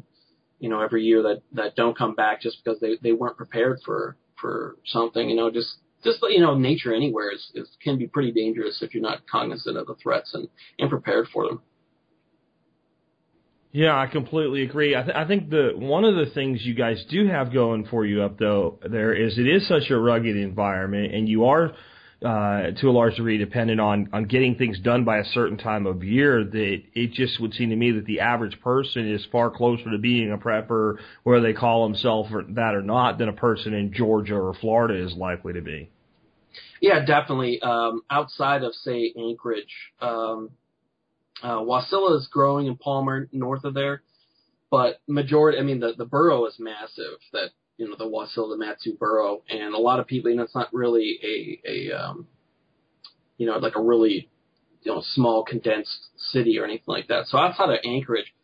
you 0.61 0.69
know, 0.69 0.83
every 0.83 1.03
year 1.03 1.23
that, 1.23 1.41
that 1.55 1.75
don't 1.77 1.97
come 1.97 2.15
back 2.15 2.43
just 2.43 2.59
because 2.63 2.79
they, 2.79 2.99
they 3.03 3.13
weren't 3.13 3.39
prepared 3.39 3.81
for, 3.87 4.19
for 4.39 4.77
something, 4.85 5.31
you 5.31 5.35
know, 5.35 5.51
just, 5.51 5.77
just, 6.05 6.19
you 6.29 6.43
know, 6.43 6.55
nature 6.55 6.95
anywhere 6.95 7.33
is, 7.33 7.51
is, 7.55 7.67
can 7.83 7.97
be 7.97 8.07
pretty 8.07 8.33
dangerous 8.33 8.83
if 8.83 8.93
you're 8.93 9.03
not 9.03 9.27
cognizant 9.27 9.79
of 9.79 9.87
the 9.87 9.95
threats 9.95 10.35
and, 10.35 10.47
and 10.79 10.91
prepared 10.91 11.27
for 11.33 11.49
them. 11.49 11.63
Yeah, 13.71 13.99
I 13.99 14.09
completely 14.09 14.63
agree. 14.63 14.95
I, 14.95 15.03
th- 15.03 15.17
I 15.17 15.27
think 15.27 15.49
the 15.49 15.71
one 15.75 16.05
of 16.05 16.15
the 16.15 16.31
things 16.35 16.61
you 16.63 16.75
guys 16.75 17.03
do 17.09 17.27
have 17.29 17.51
going 17.51 17.87
for 17.87 18.05
you 18.05 18.23
up 18.23 18.39
though 18.39 18.79
there 18.87 19.15
is 19.15 19.39
it 19.39 19.47
is 19.49 19.67
such 19.67 19.89
a 19.89 19.97
rugged 19.97 20.37
environment, 20.37 21.15
and 21.15 21.27
you 21.27 21.47
are 21.47 21.73
uh, 22.25 22.71
to 22.81 22.89
a 22.89 22.93
large 22.93 23.17
degree 23.17 23.39
dependent 23.39 23.81
on 23.81 24.09
on 24.13 24.25
getting 24.25 24.55
things 24.55 24.79
done 24.79 25.05
by 25.05 25.19
a 25.19 25.25
certain 25.25 25.57
time 25.59 25.87
of 25.87 26.05
year. 26.05 26.45
That 26.45 26.83
it 26.95 27.13
just 27.13 27.41
would 27.41 27.55
seem 27.55 27.71
to 27.71 27.77
me 27.77 27.93
that 27.93 28.05
the 28.07 28.21
average 28.21 28.61
person 28.61 29.11
is 29.11 29.27
far 29.33 29.51
closer 29.51 29.91
to 29.91 29.99
being 29.99 30.33
a 30.33 30.39
prepper, 30.39 30.99
whether 31.25 31.41
they 31.41 31.53
call 31.53 31.85
themselves 31.85 32.31
that 32.31 32.75
or 32.75 32.83
not, 32.83 33.19
than 33.19 33.29
a 33.29 33.33
person 33.33 33.75
in 33.75 33.93
Georgia 33.93 34.37
or 34.37 34.55
Florida 34.55 35.05
is 35.05 35.15
likely 35.15 35.53
to 35.55 35.61
be. 35.61 35.91
Yeah, 36.81 37.05
definitely. 37.05 37.61
Um, 37.61 38.03
outside 38.11 38.63
of 38.63 38.75
say 38.75 39.13
Anchorage, 39.17 39.75
um, 40.01 40.51
uh, 41.43 41.59
Wasilla 41.59 42.19
is 42.19 42.29
growing 42.31 42.67
in 42.67 42.77
Palmer, 42.77 43.29
north 43.33 43.65
of 43.65 43.75
there, 43.75 44.03
but 44.71 45.01
majority, 45.07 45.59
I 45.59 45.63
mean, 45.63 45.81
the 45.81 45.93
the 45.97 46.05
borough 46.05 46.47
is 46.47 46.57
massive. 46.59 47.19
That 47.33 47.51
you 47.77 47.89
know 47.89 47.97
the 47.97 48.05
Wasilla 48.05 48.51
the 48.51 48.57
Mat-Su 48.59 48.97
borough, 48.99 49.43
and 49.49 49.75
a 49.75 49.79
lot 49.79 50.01
of 50.01 50.07
people, 50.07 50.31
you 50.31 50.37
know, 50.37 50.43
it's 50.43 50.55
not 50.55 50.73
really 50.73 51.19
a 51.23 51.71
a 51.71 51.93
um, 51.93 52.27
you 53.39 53.47
know 53.47 53.57
like 53.59 53.77
a 53.77 53.83
really 53.83 54.31
you 54.83 54.93
know 54.93 55.03
small 55.05 55.45
condensed 55.45 56.09
city 56.17 56.59
or 56.59 56.65
anything 56.65 56.85
like 56.87 57.09
that. 57.09 57.27
So 57.27 57.39
outside 57.39 57.71
of 57.71 57.79
Anchorage, 57.85 58.35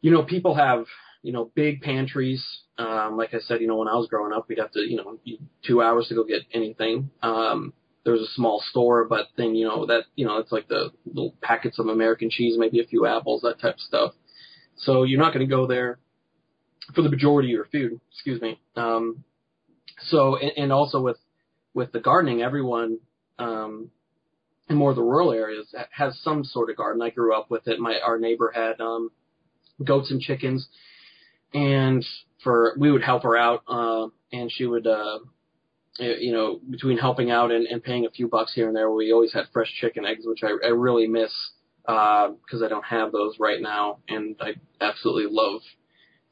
you 0.00 0.10
know, 0.10 0.22
people 0.22 0.54
have 0.54 0.86
you 1.22 1.32
know 1.32 1.50
big 1.54 1.82
pantries. 1.82 2.44
Um, 2.78 3.16
like 3.16 3.34
I 3.34 3.38
said, 3.38 3.60
you 3.60 3.66
know, 3.66 3.76
when 3.76 3.88
I 3.88 3.94
was 3.94 4.08
growing 4.08 4.32
up, 4.32 4.48
we'd 4.48 4.58
have 4.58 4.72
to 4.72 4.80
you 4.80 4.96
know 4.96 5.18
two 5.66 5.82
hours 5.82 6.08
to 6.08 6.14
go 6.14 6.24
get 6.24 6.42
anything. 6.52 7.10
Um, 7.22 7.74
there 8.04 8.14
was 8.14 8.22
a 8.22 8.34
small 8.34 8.60
store, 8.70 9.04
but 9.04 9.28
then 9.36 9.54
you 9.54 9.66
know 9.66 9.86
that 9.86 10.04
you 10.16 10.26
know 10.26 10.38
it's 10.38 10.52
like 10.52 10.68
the 10.68 10.90
little 11.06 11.34
packets 11.42 11.78
of 11.78 11.86
American 11.86 12.30
cheese, 12.30 12.56
maybe 12.58 12.80
a 12.80 12.86
few 12.86 13.06
apples, 13.06 13.42
that 13.42 13.60
type 13.60 13.74
of 13.74 13.80
stuff. 13.80 14.12
So 14.76 15.02
you're 15.04 15.20
not 15.20 15.34
going 15.34 15.46
to 15.46 15.54
go 15.54 15.66
there 15.66 15.98
for 16.94 17.02
the 17.02 17.10
majority 17.10 17.48
of 17.48 17.52
your 17.52 17.64
food. 17.66 18.00
Excuse 18.12 18.40
me. 18.40 18.60
Um, 18.76 19.24
so 20.00 20.36
and, 20.36 20.52
and 20.56 20.72
also 20.72 21.00
with 21.00 21.18
with 21.74 21.92
the 21.92 22.00
gardening, 22.00 22.42
everyone 22.42 22.98
um, 23.38 23.90
in 24.68 24.76
more 24.76 24.90
of 24.90 24.96
the 24.96 25.02
rural 25.02 25.32
areas 25.32 25.74
has 25.90 26.18
some 26.22 26.44
sort 26.44 26.70
of 26.70 26.76
garden. 26.76 27.02
I 27.02 27.10
grew 27.10 27.34
up 27.34 27.50
with 27.50 27.66
it. 27.68 27.78
My 27.78 27.98
our 28.04 28.18
neighbor 28.18 28.52
had 28.54 28.80
um, 28.80 29.10
goats 29.82 30.10
and 30.10 30.20
chickens, 30.20 30.68
and 31.54 32.04
for 32.42 32.74
we 32.78 32.90
would 32.90 33.02
help 33.02 33.22
her 33.22 33.36
out, 33.36 33.62
uh, 33.68 34.08
and 34.32 34.50
she 34.50 34.66
would. 34.66 34.86
Uh, 34.86 35.20
you 35.98 36.32
know, 36.32 36.58
between 36.70 36.96
helping 36.96 37.30
out 37.30 37.52
and, 37.52 37.66
and 37.66 37.84
paying 37.84 38.06
a 38.06 38.10
few 38.10 38.26
bucks 38.26 38.54
here 38.54 38.66
and 38.66 38.74
there, 38.74 38.90
we 38.90 39.12
always 39.12 39.30
had 39.30 39.44
fresh 39.52 39.70
chicken 39.78 40.06
eggs, 40.06 40.22
which 40.24 40.40
I, 40.42 40.52
I 40.64 40.70
really 40.70 41.06
miss 41.06 41.30
because 41.84 42.62
uh, 42.62 42.64
I 42.64 42.68
don't 42.68 42.84
have 42.86 43.12
those 43.12 43.36
right 43.38 43.60
now, 43.60 43.98
and 44.08 44.34
I 44.40 44.54
absolutely 44.80 45.26
love 45.30 45.60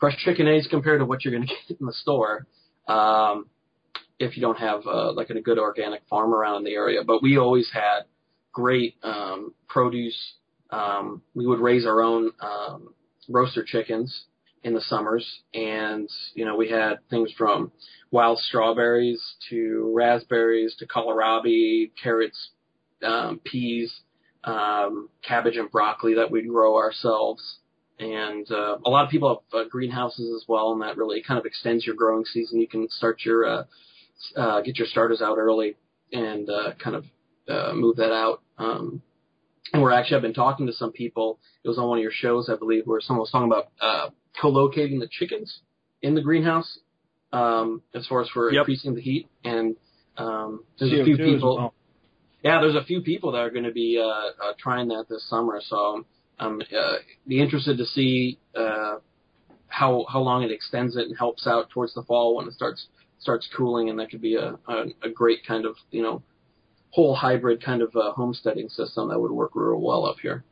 fresh 0.01 0.17
chicken 0.25 0.49
eggs 0.49 0.67
compared 0.69 1.01
to 1.01 1.05
what 1.05 1.25
you're 1.25 1.35
going 1.35 1.47
to 1.47 1.55
get 1.69 1.81
in 1.81 1.87
the 1.87 1.93
store. 1.93 2.47
Um, 2.89 3.47
if 4.19 4.37
you 4.37 4.43
don't 4.43 4.59
have 4.59 4.87
uh, 4.87 5.13
like 5.13 5.31
a 5.31 5.41
good 5.41 5.59
organic 5.59 6.03
farm 6.09 6.35
around 6.35 6.65
the 6.65 6.75
area, 6.75 7.01
but 7.07 7.23
we 7.23 7.39
always 7.39 7.71
had 7.73 8.01
great 8.53 8.97
um, 9.03 9.55
produce. 9.69 10.35
Um, 10.71 11.23
we 11.35 11.47
would 11.47 11.59
raise 11.59 11.87
our 11.87 12.03
own 12.03 12.31
um, 12.41 12.95
roaster 13.29 13.65
chickens 13.65 14.25
in 14.63 14.75
the 14.75 14.81
summers, 14.83 15.27
and 15.55 16.09
you 16.35 16.45
know 16.45 16.57
we 16.57 16.69
had 16.69 16.99
things 17.09 17.33
from 17.37 17.73
wild 18.11 18.39
strawberries 18.39 19.23
to 19.49 19.91
raspberries 19.97 20.77
to 20.79 20.87
kohlrabi, 20.87 21.93
carrots, 22.01 22.51
um, 23.03 23.41
peas, 23.43 24.01
um, 24.45 25.09
cabbage 25.27 25.57
and 25.57 25.71
broccoli 25.71 26.15
that 26.15 26.31
we 26.31 26.43
grow 26.43 26.77
ourselves. 26.77 27.60
And 28.01 28.51
uh, 28.51 28.79
a 28.85 28.89
lot 28.89 29.05
of 29.05 29.11
people 29.11 29.45
have 29.53 29.61
uh, 29.61 29.69
greenhouses 29.69 30.35
as 30.35 30.49
well, 30.49 30.73
and 30.73 30.81
that 30.81 30.97
really 30.97 31.23
kind 31.23 31.39
of 31.39 31.45
extends 31.45 31.85
your 31.85 31.95
growing 31.95 32.25
season. 32.25 32.59
You 32.59 32.67
can 32.67 32.89
start 32.89 33.21
your 33.27 33.47
uh, 33.47 33.65
uh, 34.37 34.63
get 34.63 34.79
your 34.79 34.87
starters 34.87 35.21
out 35.21 35.37
early 35.37 35.77
and 36.11 36.49
uh, 36.49 36.73
kind 36.83 36.97
of 36.97 37.05
uh, 37.47 37.73
move 37.75 37.97
that 37.97 38.11
out. 38.13 38.41
Um, 38.57 39.03
and 39.75 39.83
we're 39.83 39.93
actually 39.93 40.17
I've 40.17 40.23
been 40.23 40.33
talking 40.33 40.67
to 40.67 40.73
some 40.73 40.93
people. 40.93 41.39
It 41.63 41.69
was 41.69 41.77
on 41.77 41.89
one 41.89 41.99
of 41.99 42.03
your 42.03 42.11
shows, 42.13 42.49
I 42.49 42.57
believe, 42.57 42.87
where 42.87 43.03
someone 43.03 43.21
was 43.21 43.31
talking 43.31 43.49
about 43.49 43.69
uh, 43.83 44.09
co-locating 44.41 44.99
the 44.99 45.09
chickens 45.11 45.61
in 46.01 46.15
the 46.15 46.23
greenhouse 46.23 46.79
um, 47.35 47.83
as 47.95 48.07
far 48.07 48.23
as 48.23 48.29
for 48.31 48.51
Yep. 48.51 48.61
increasing 48.61 48.95
the 48.95 49.03
heat. 49.03 49.29
And 49.45 49.77
um, 50.17 50.65
there's 50.79 50.93
a 50.93 51.05
few 51.05 51.17
CO2 51.19 51.35
people. 51.35 51.57
well. 51.57 51.75
Yeah, 52.43 52.63
there's 52.63 52.75
a 52.77 52.85
few 52.85 53.03
people 53.03 53.33
that 53.33 53.39
are 53.39 53.51
going 53.51 53.65
to 53.65 53.73
be 53.73 54.01
uh, 54.03 54.09
uh, 54.09 54.53
trying 54.59 54.89
that 54.89 55.05
this 55.11 55.29
summer. 55.29 55.61
So 55.63 56.07
I'm 56.41 56.61
uh, 56.61 56.97
be 57.29 57.41
interested 57.41 57.77
to 57.79 57.85
see 57.85 58.39
uh, 58.57 58.97
how 59.69 60.07
how 60.11 60.21
long 60.21 60.43
it 60.43 60.51
extends 60.51 60.97
it 60.97 61.07
and 61.07 61.17
helps 61.17 61.47
out 61.47 61.71
towards 61.71 61.95
the 61.95 62.03
fall 62.03 62.37
when 62.37 62.49
it 62.49 62.55
starts 62.55 62.89
starts 63.19 63.49
cooling, 63.57 63.91
and 63.91 63.99
that 63.99 64.11
could 64.11 64.23
be 64.23 64.37
a 64.37 64.59
a, 64.67 64.87
a 65.03 65.11
great 65.11 65.47
kind 65.47 65.67
of 65.67 65.77
you 65.91 66.03
know 66.03 66.23
whole 66.91 67.15
hybrid 67.15 67.63
kind 67.63 67.83
of 67.83 67.95
uh, 67.95 68.13
homesteading 68.13 68.69
system 68.69 69.09
that 69.09 69.21
would 69.21 69.31
work 69.31 69.53
real 69.55 69.81
well 69.81 70.07
up 70.07 70.17
here. 70.21 70.43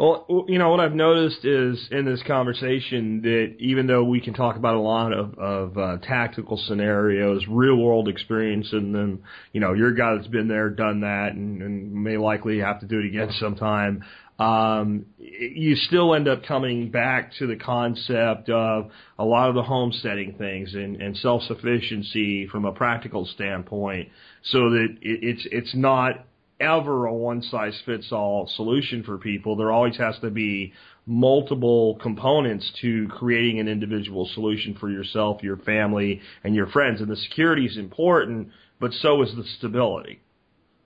Well, 0.00 0.46
you 0.48 0.58
know 0.58 0.70
what 0.70 0.80
I've 0.80 0.94
noticed 0.94 1.44
is 1.44 1.88
in 1.90 2.06
this 2.06 2.22
conversation 2.26 3.20
that 3.20 3.56
even 3.58 3.86
though 3.86 4.02
we 4.02 4.22
can 4.22 4.32
talk 4.32 4.56
about 4.56 4.76
a 4.76 4.80
lot 4.80 5.12
of, 5.12 5.38
of 5.38 5.76
uh, 5.76 5.98
tactical 5.98 6.56
scenarios, 6.56 7.44
real 7.46 7.76
world 7.76 8.08
experience, 8.08 8.72
and 8.72 8.94
then 8.94 9.22
you 9.52 9.60
know 9.60 9.74
you're 9.74 9.90
a 9.90 9.94
guy 9.94 10.14
that's 10.14 10.26
been 10.26 10.48
there, 10.48 10.70
done 10.70 11.02
that, 11.02 11.34
and, 11.34 11.60
and 11.60 11.92
may 11.92 12.16
likely 12.16 12.60
have 12.60 12.80
to 12.80 12.86
do 12.86 13.00
it 13.00 13.04
again 13.08 13.30
sometime. 13.38 14.02
Um, 14.38 15.04
you 15.18 15.76
still 15.76 16.14
end 16.14 16.28
up 16.28 16.44
coming 16.44 16.90
back 16.90 17.32
to 17.38 17.46
the 17.46 17.56
concept 17.56 18.48
of 18.48 18.90
a 19.18 19.24
lot 19.26 19.50
of 19.50 19.54
the 19.54 19.62
homesteading 19.62 20.36
things 20.38 20.72
and, 20.72 20.96
and 20.96 21.14
self 21.14 21.42
sufficiency 21.42 22.46
from 22.46 22.64
a 22.64 22.72
practical 22.72 23.26
standpoint, 23.26 24.08
so 24.44 24.70
that 24.70 24.96
it, 25.02 25.18
it's 25.22 25.46
it's 25.52 25.74
not 25.74 26.24
ever 26.60 27.06
a 27.06 27.14
one 27.14 27.42
size 27.42 27.80
fits 27.86 28.12
all 28.12 28.46
solution 28.56 29.02
for 29.02 29.18
people. 29.18 29.56
There 29.56 29.72
always 29.72 29.96
has 29.96 30.18
to 30.20 30.30
be 30.30 30.72
multiple 31.06 31.98
components 32.02 32.70
to 32.82 33.08
creating 33.08 33.58
an 33.58 33.68
individual 33.68 34.28
solution 34.34 34.76
for 34.78 34.90
yourself, 34.90 35.42
your 35.42 35.56
family, 35.56 36.20
and 36.44 36.54
your 36.54 36.66
friends. 36.66 37.00
And 37.00 37.10
the 37.10 37.16
security 37.16 37.66
is 37.66 37.76
important, 37.76 38.48
but 38.78 38.92
so 38.92 39.22
is 39.22 39.34
the 39.34 39.44
stability. 39.58 40.20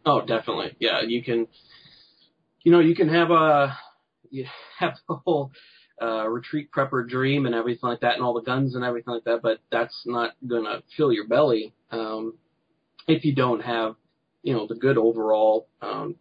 Oh, 0.07 0.21
definitely. 0.21 0.77
Yeah, 0.79 1.01
you 1.07 1.23
can, 1.23 1.47
you 2.63 2.73
know, 2.73 2.81
you 2.81 2.95
can 2.95 3.09
have 3.09 3.31
a, 3.31 3.77
you 4.31 4.47
have 4.79 4.95
the 5.09 5.17
whole 5.17 5.51
uh, 6.01 6.29
retreat 6.29 6.71
prepper 6.73 7.09
dream 7.09 7.47
and 7.47 7.55
everything 7.55 7.89
like 7.89 8.01
that, 8.01 8.15
and 8.15 8.23
all 8.23 8.35
the 8.35 8.43
guns 8.43 8.75
and 8.75 8.85
everything 8.85 9.15
like 9.15 9.25
that, 9.25 9.41
but 9.43 9.59
that's 9.71 10.03
not 10.07 10.33
gonna 10.47 10.83
fill 10.97 11.13
your 11.13 11.27
belly 11.29 11.73
um, 11.91 12.35
if 13.07 13.25
you 13.25 13.35
don't 13.35 13.61
have, 13.61 13.97
you 14.45 14.53
know, 14.53 14.67
the 14.69 14.75
good 14.77 14.99
overall 14.99 15.67
um, 15.83 16.15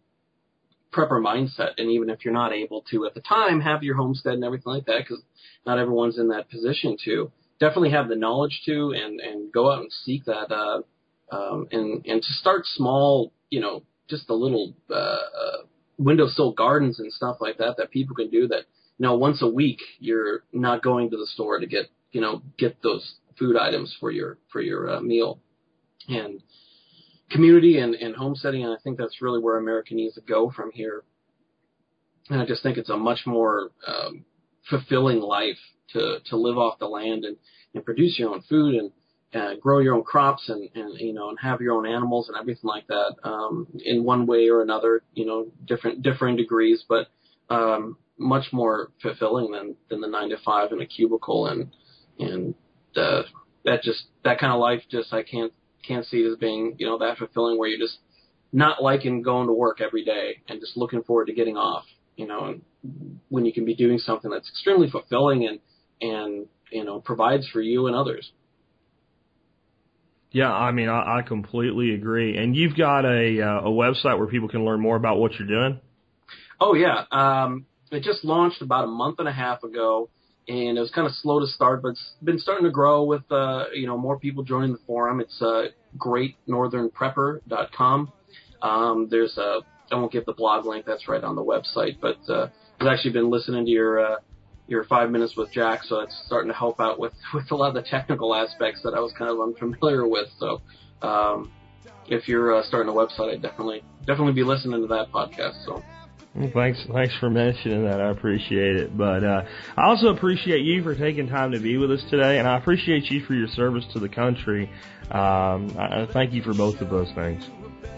prepper 0.92 1.20
mindset. 1.20 1.74
And 1.78 1.90
even 1.90 2.10
if 2.10 2.24
you're 2.24 2.34
not 2.34 2.52
able 2.52 2.82
to 2.90 3.06
at 3.06 3.14
the 3.14 3.20
time 3.20 3.60
have 3.60 3.84
your 3.84 3.96
homestead 3.96 4.32
and 4.32 4.44
everything 4.44 4.72
like 4.72 4.86
that, 4.86 4.98
because 5.06 5.22
not 5.66 5.78
everyone's 5.78 6.18
in 6.18 6.28
that 6.28 6.50
position 6.50 6.96
to, 7.04 7.30
definitely 7.60 7.90
have 7.90 8.08
the 8.08 8.16
knowledge 8.16 8.62
to 8.66 8.92
and 8.92 9.20
and 9.20 9.52
go 9.52 9.70
out 9.70 9.82
and 9.82 9.92
seek 9.92 10.24
that. 10.24 10.50
Uh, 10.50 10.82
um, 11.30 11.68
and 11.70 12.04
and 12.06 12.22
to 12.22 12.32
start 12.32 12.62
small, 12.64 13.32
you 13.50 13.60
know, 13.60 13.82
just 14.08 14.26
the 14.26 14.34
little 14.34 14.74
uh, 14.90 14.94
uh, 14.94 15.62
windowsill 15.98 16.52
gardens 16.52 16.98
and 16.98 17.12
stuff 17.12 17.36
like 17.40 17.58
that 17.58 17.76
that 17.76 17.90
people 17.90 18.16
can 18.16 18.30
do. 18.30 18.48
That 18.48 18.64
you 18.98 19.06
know, 19.06 19.16
once 19.16 19.42
a 19.42 19.48
week 19.48 19.80
you're 19.98 20.44
not 20.52 20.82
going 20.82 21.10
to 21.10 21.16
the 21.18 21.26
store 21.26 21.60
to 21.60 21.66
get 21.66 21.86
you 22.12 22.22
know 22.22 22.42
get 22.56 22.82
those 22.82 23.16
food 23.38 23.56
items 23.56 23.94
for 24.00 24.10
your 24.10 24.38
for 24.50 24.62
your 24.62 24.96
uh, 24.96 25.00
meal, 25.00 25.40
and 26.08 26.40
community 27.30 27.78
and, 27.78 27.94
and 27.94 28.14
homesteading. 28.14 28.64
And 28.64 28.72
I 28.72 28.76
think 28.82 28.98
that's 28.98 29.22
really 29.22 29.40
where 29.40 29.58
America 29.58 29.94
needs 29.94 30.14
to 30.14 30.20
go 30.20 30.50
from 30.50 30.70
here. 30.72 31.04
And 32.30 32.40
I 32.40 32.46
just 32.46 32.62
think 32.62 32.78
it's 32.78 32.90
a 32.90 32.96
much 32.96 33.20
more 33.26 33.70
um, 33.86 34.24
fulfilling 34.68 35.20
life 35.20 35.58
to 35.92 36.18
to 36.26 36.36
live 36.36 36.58
off 36.58 36.78
the 36.78 36.86
land 36.86 37.24
and 37.24 37.36
and 37.74 37.84
produce 37.84 38.18
your 38.18 38.30
own 38.30 38.42
food 38.42 38.74
and 38.74 38.92
uh, 39.34 39.54
grow 39.60 39.80
your 39.80 39.94
own 39.94 40.04
crops 40.04 40.48
and, 40.48 40.68
and 40.74 40.98
you 40.98 41.12
know 41.12 41.28
and 41.28 41.38
have 41.40 41.60
your 41.60 41.74
own 41.74 41.86
animals 41.86 42.28
and 42.28 42.38
everything 42.38 42.68
like 42.68 42.86
that 42.86 43.14
um, 43.24 43.66
in 43.84 44.04
one 44.04 44.26
way 44.26 44.48
or 44.48 44.62
another 44.62 45.02
you 45.12 45.26
know 45.26 45.46
different 45.66 46.02
differing 46.02 46.36
degrees 46.36 46.84
but 46.88 47.08
um, 47.50 47.96
much 48.16 48.52
more 48.52 48.90
fulfilling 49.02 49.50
than 49.50 49.74
than 49.90 50.00
the 50.00 50.08
nine 50.08 50.30
to 50.30 50.36
five 50.44 50.72
in 50.72 50.80
a 50.80 50.86
cubicle 50.86 51.46
and 51.46 51.70
and 52.18 52.54
uh, 52.96 53.22
that 53.64 53.82
just 53.82 54.04
that 54.24 54.38
kind 54.38 54.52
of 54.52 54.60
life 54.60 54.82
just 54.90 55.12
I 55.12 55.22
can't 55.22 55.52
can't 55.86 56.06
see 56.06 56.18
it 56.18 56.30
as 56.30 56.38
being 56.38 56.74
you 56.78 56.86
know 56.86 56.98
that 56.98 57.18
fulfilling 57.18 57.58
where 57.58 57.68
you're 57.68 57.78
just 57.78 57.98
not 58.52 58.82
liking 58.82 59.22
going 59.22 59.46
to 59.46 59.52
work 59.52 59.80
every 59.80 60.04
day 60.04 60.40
and 60.48 60.60
just 60.60 60.76
looking 60.76 61.02
forward 61.02 61.26
to 61.26 61.32
getting 61.32 61.56
off 61.56 61.84
you 62.16 62.26
know 62.26 62.44
and 62.44 62.62
when 63.28 63.44
you 63.44 63.52
can 63.52 63.64
be 63.64 63.74
doing 63.74 63.98
something 63.98 64.30
that's 64.30 64.48
extremely 64.48 64.88
fulfilling 64.90 65.46
and 65.46 65.60
and 66.00 66.46
you 66.70 66.84
know 66.84 67.00
provides 67.00 67.48
for 67.48 67.60
you 67.60 67.86
and 67.86 67.96
others 67.96 68.32
Yeah, 70.30 70.52
I 70.52 70.72
mean, 70.72 70.88
I, 70.88 71.18
I 71.18 71.22
completely 71.22 71.94
agree. 71.94 72.36
And 72.36 72.56
you've 72.56 72.76
got 72.76 73.04
a 73.04 73.40
uh, 73.40 73.60
a 73.60 73.70
website 73.70 74.18
where 74.18 74.26
people 74.26 74.48
can 74.48 74.64
learn 74.64 74.80
more 74.80 74.96
about 74.96 75.18
what 75.18 75.32
you're 75.38 75.46
doing. 75.46 75.80
Oh 76.60 76.74
yeah. 76.74 77.04
Um, 77.12 77.66
it 77.92 78.02
just 78.02 78.24
launched 78.24 78.60
about 78.60 78.84
a 78.84 78.88
month 78.88 79.20
and 79.20 79.28
a 79.28 79.32
half 79.32 79.62
ago, 79.62 80.10
and 80.46 80.76
it 80.76 80.80
was 80.80 80.90
kind 80.90 81.06
of 81.06 81.14
slow 81.14 81.40
to 81.40 81.46
start, 81.46 81.80
but 81.82 81.90
it's 81.90 82.12
been 82.22 82.38
starting 82.38 82.64
to 82.64 82.70
grow 82.70 83.04
with 83.04 83.22
uh, 83.30 83.64
you 83.72 83.86
know 83.86 83.96
more 83.96 84.18
people 84.18 84.42
joining 84.42 84.72
the 84.72 84.80
forum. 84.86 85.20
It's 85.20 85.40
uh, 85.40 85.68
greatnorthernprepper.com. 85.98 88.12
Um, 88.62 89.08
there's 89.10 89.38
a 89.38 89.60
I 89.90 89.96
won't 89.96 90.12
give 90.12 90.26
the 90.26 90.32
blog 90.32 90.66
link. 90.66 90.86
That's 90.86 91.08
right 91.08 91.22
on 91.22 91.36
the 91.36 91.44
website. 91.44 91.98
But 92.00 92.18
uh, 92.28 92.48
I've 92.80 92.88
actually 92.88 93.12
been 93.12 93.30
listening 93.30 93.64
to 93.64 93.70
your 93.70 94.00
uh, 94.00 94.16
your 94.66 94.84
five 94.84 95.10
minutes 95.10 95.36
with 95.36 95.52
Jack, 95.52 95.84
so 95.84 96.00
it's 96.00 96.20
starting 96.26 96.50
to 96.50 96.56
help 96.56 96.80
out 96.80 96.98
with 96.98 97.12
with 97.34 97.50
a 97.50 97.54
lot 97.54 97.68
of 97.68 97.74
the 97.74 97.82
technical 97.82 98.34
aspects 98.34 98.82
that 98.82 98.94
I 98.94 99.00
was 99.00 99.12
kind 99.16 99.30
of 99.30 99.40
unfamiliar 99.40 100.06
with. 100.06 100.28
So 100.38 100.60
um, 101.02 101.52
if 102.08 102.28
you're 102.28 102.54
uh, 102.54 102.62
starting 102.64 102.92
a 102.92 102.94
website, 102.94 103.32
I'd 103.32 103.42
definitely 103.42 103.82
definitely 104.06 104.34
be 104.34 104.44
listening 104.44 104.82
to 104.82 104.88
that 104.88 105.10
podcast. 105.10 105.64
So. 105.64 105.82
Thanks, 106.34 106.84
thanks 106.92 107.14
for 107.20 107.30
mentioning 107.30 107.84
that. 107.84 108.00
I 108.00 108.10
appreciate 108.10 108.76
it. 108.76 108.96
But 108.96 109.22
uh, 109.22 109.44
I 109.76 109.86
also 109.86 110.08
appreciate 110.08 110.62
you 110.62 110.82
for 110.82 110.94
taking 110.96 111.28
time 111.28 111.52
to 111.52 111.60
be 111.60 111.76
with 111.76 111.92
us 111.92 112.02
today, 112.10 112.38
and 112.38 112.48
I 112.48 112.56
appreciate 112.56 113.08
you 113.08 113.24
for 113.24 113.34
your 113.34 113.46
service 113.46 113.84
to 113.92 114.00
the 114.00 114.08
country. 114.08 114.68
Um, 115.12 115.76
I, 115.78 116.02
I 116.02 116.08
thank 116.12 116.32
you 116.32 116.42
for 116.42 116.52
both 116.52 116.80
of 116.80 116.90
those 116.90 117.10
things. 117.12 117.48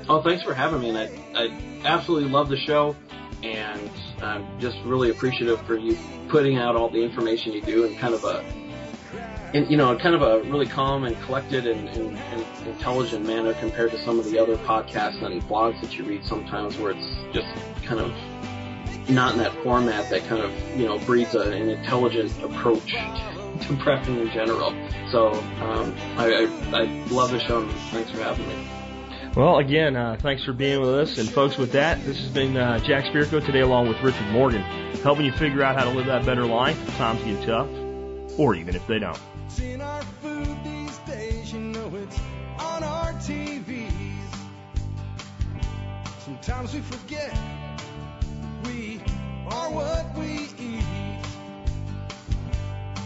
Oh, 0.08 0.20
thanks 0.20 0.42
for 0.42 0.52
having 0.52 0.82
me. 0.82 0.90
And 0.90 0.98
I, 0.98 1.08
I 1.34 1.86
absolutely 1.86 2.28
love 2.30 2.50
the 2.50 2.58
show, 2.58 2.94
and 3.42 3.90
I'm 4.20 4.60
just 4.60 4.76
really 4.84 5.10
appreciative 5.10 5.60
for 5.66 5.76
you 5.76 5.96
putting 6.28 6.58
out 6.58 6.76
all 6.76 6.90
the 6.90 7.02
information 7.02 7.52
you 7.52 7.62
do 7.62 7.86
and 7.86 7.98
kind 7.98 8.12
of 8.12 8.22
a, 8.24 8.44
in, 9.52 9.70
you 9.70 9.76
know, 9.76 9.96
kind 9.96 10.14
of 10.14 10.22
a 10.22 10.42
really 10.50 10.66
calm 10.66 11.04
and 11.04 11.20
collected 11.22 11.66
and, 11.66 11.88
and, 11.90 12.16
and 12.16 12.66
intelligent 12.66 13.26
manner 13.26 13.54
compared 13.54 13.90
to 13.92 14.04
some 14.04 14.18
of 14.18 14.24
the 14.26 14.38
other 14.38 14.56
podcasts 14.58 15.22
and 15.22 15.42
blogs 15.42 15.80
that 15.80 15.96
you 15.96 16.04
read 16.04 16.24
sometimes, 16.24 16.76
where 16.78 16.92
it's 16.92 17.16
just 17.32 17.48
kind 17.84 18.00
of 18.00 18.12
not 19.08 19.32
in 19.32 19.38
that 19.38 19.52
format 19.62 20.10
that 20.10 20.26
kind 20.26 20.42
of 20.42 20.78
you 20.78 20.84
know 20.86 20.98
breeds 21.00 21.34
a, 21.34 21.40
an 21.40 21.68
intelligent 21.68 22.32
approach 22.42 22.92
to 22.92 23.72
prepping 23.74 24.20
in 24.20 24.30
general. 24.30 24.70
So 25.10 25.32
um, 25.62 25.94
I, 26.16 26.48
I, 26.72 26.80
I 26.80 26.82
love 27.10 27.30
the 27.30 27.40
show. 27.40 27.66
Thanks 27.90 28.10
for 28.10 28.22
having 28.22 28.46
me. 28.48 28.68
Well, 29.36 29.58
again, 29.58 29.96
uh, 29.96 30.16
thanks 30.20 30.44
for 30.44 30.54
being 30.54 30.80
with 30.80 30.94
us. 30.94 31.18
And 31.18 31.28
folks, 31.28 31.58
with 31.58 31.72
that, 31.72 32.02
this 32.06 32.18
has 32.18 32.30
been 32.30 32.56
uh, 32.56 32.78
Jack 32.78 33.04
Spirko 33.04 33.44
today 33.44 33.60
along 33.60 33.88
with 33.88 34.00
Richard 34.02 34.26
Morgan, 34.28 34.62
helping 35.02 35.26
you 35.26 35.32
figure 35.32 35.62
out 35.62 35.76
how 35.76 35.84
to 35.84 35.90
live 35.90 36.06
that 36.06 36.24
better 36.24 36.46
life 36.46 36.80
if 36.88 36.96
times 36.96 37.22
get 37.22 37.46
tough, 37.46 37.68
or 38.38 38.54
even 38.54 38.74
if 38.74 38.86
they 38.86 38.98
don't. 38.98 39.20
In 39.58 39.80
our 39.80 40.02
food 40.22 40.56
these 40.64 40.98
days, 41.06 41.52
you 41.52 41.60
know 41.60 41.90
it's 41.94 42.20
on 42.58 42.82
our 42.84 43.12
TVs. 43.14 43.90
Sometimes 46.24 46.74
we 46.74 46.80
forget 46.80 47.32
we 48.64 49.00
are 49.48 49.70
what 49.70 50.18
we 50.18 50.48
eat. 50.58 50.84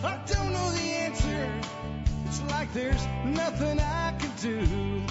I 0.03 0.19
don't 0.27 0.53
know 0.53 0.71
the 0.73 0.81
answer. 0.81 1.53
It's 2.27 2.43
like 2.51 2.73
there's 2.73 3.05
nothing 3.25 3.79
I 3.79 4.13
can 4.19 4.33
do. 4.41 5.03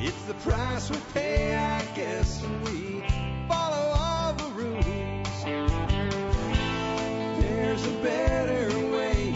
It's 0.00 0.22
the 0.22 0.34
price 0.34 0.90
we 0.90 0.96
pay, 1.12 1.54
I 1.54 1.84
guess, 1.94 2.40
when 2.40 2.62
we 2.62 3.04
follow 3.48 3.92
all 3.94 4.32
the 4.32 4.50
rules. 4.52 5.44
There's 7.40 7.86
a 7.86 7.92
better 8.02 8.68
way 8.90 9.35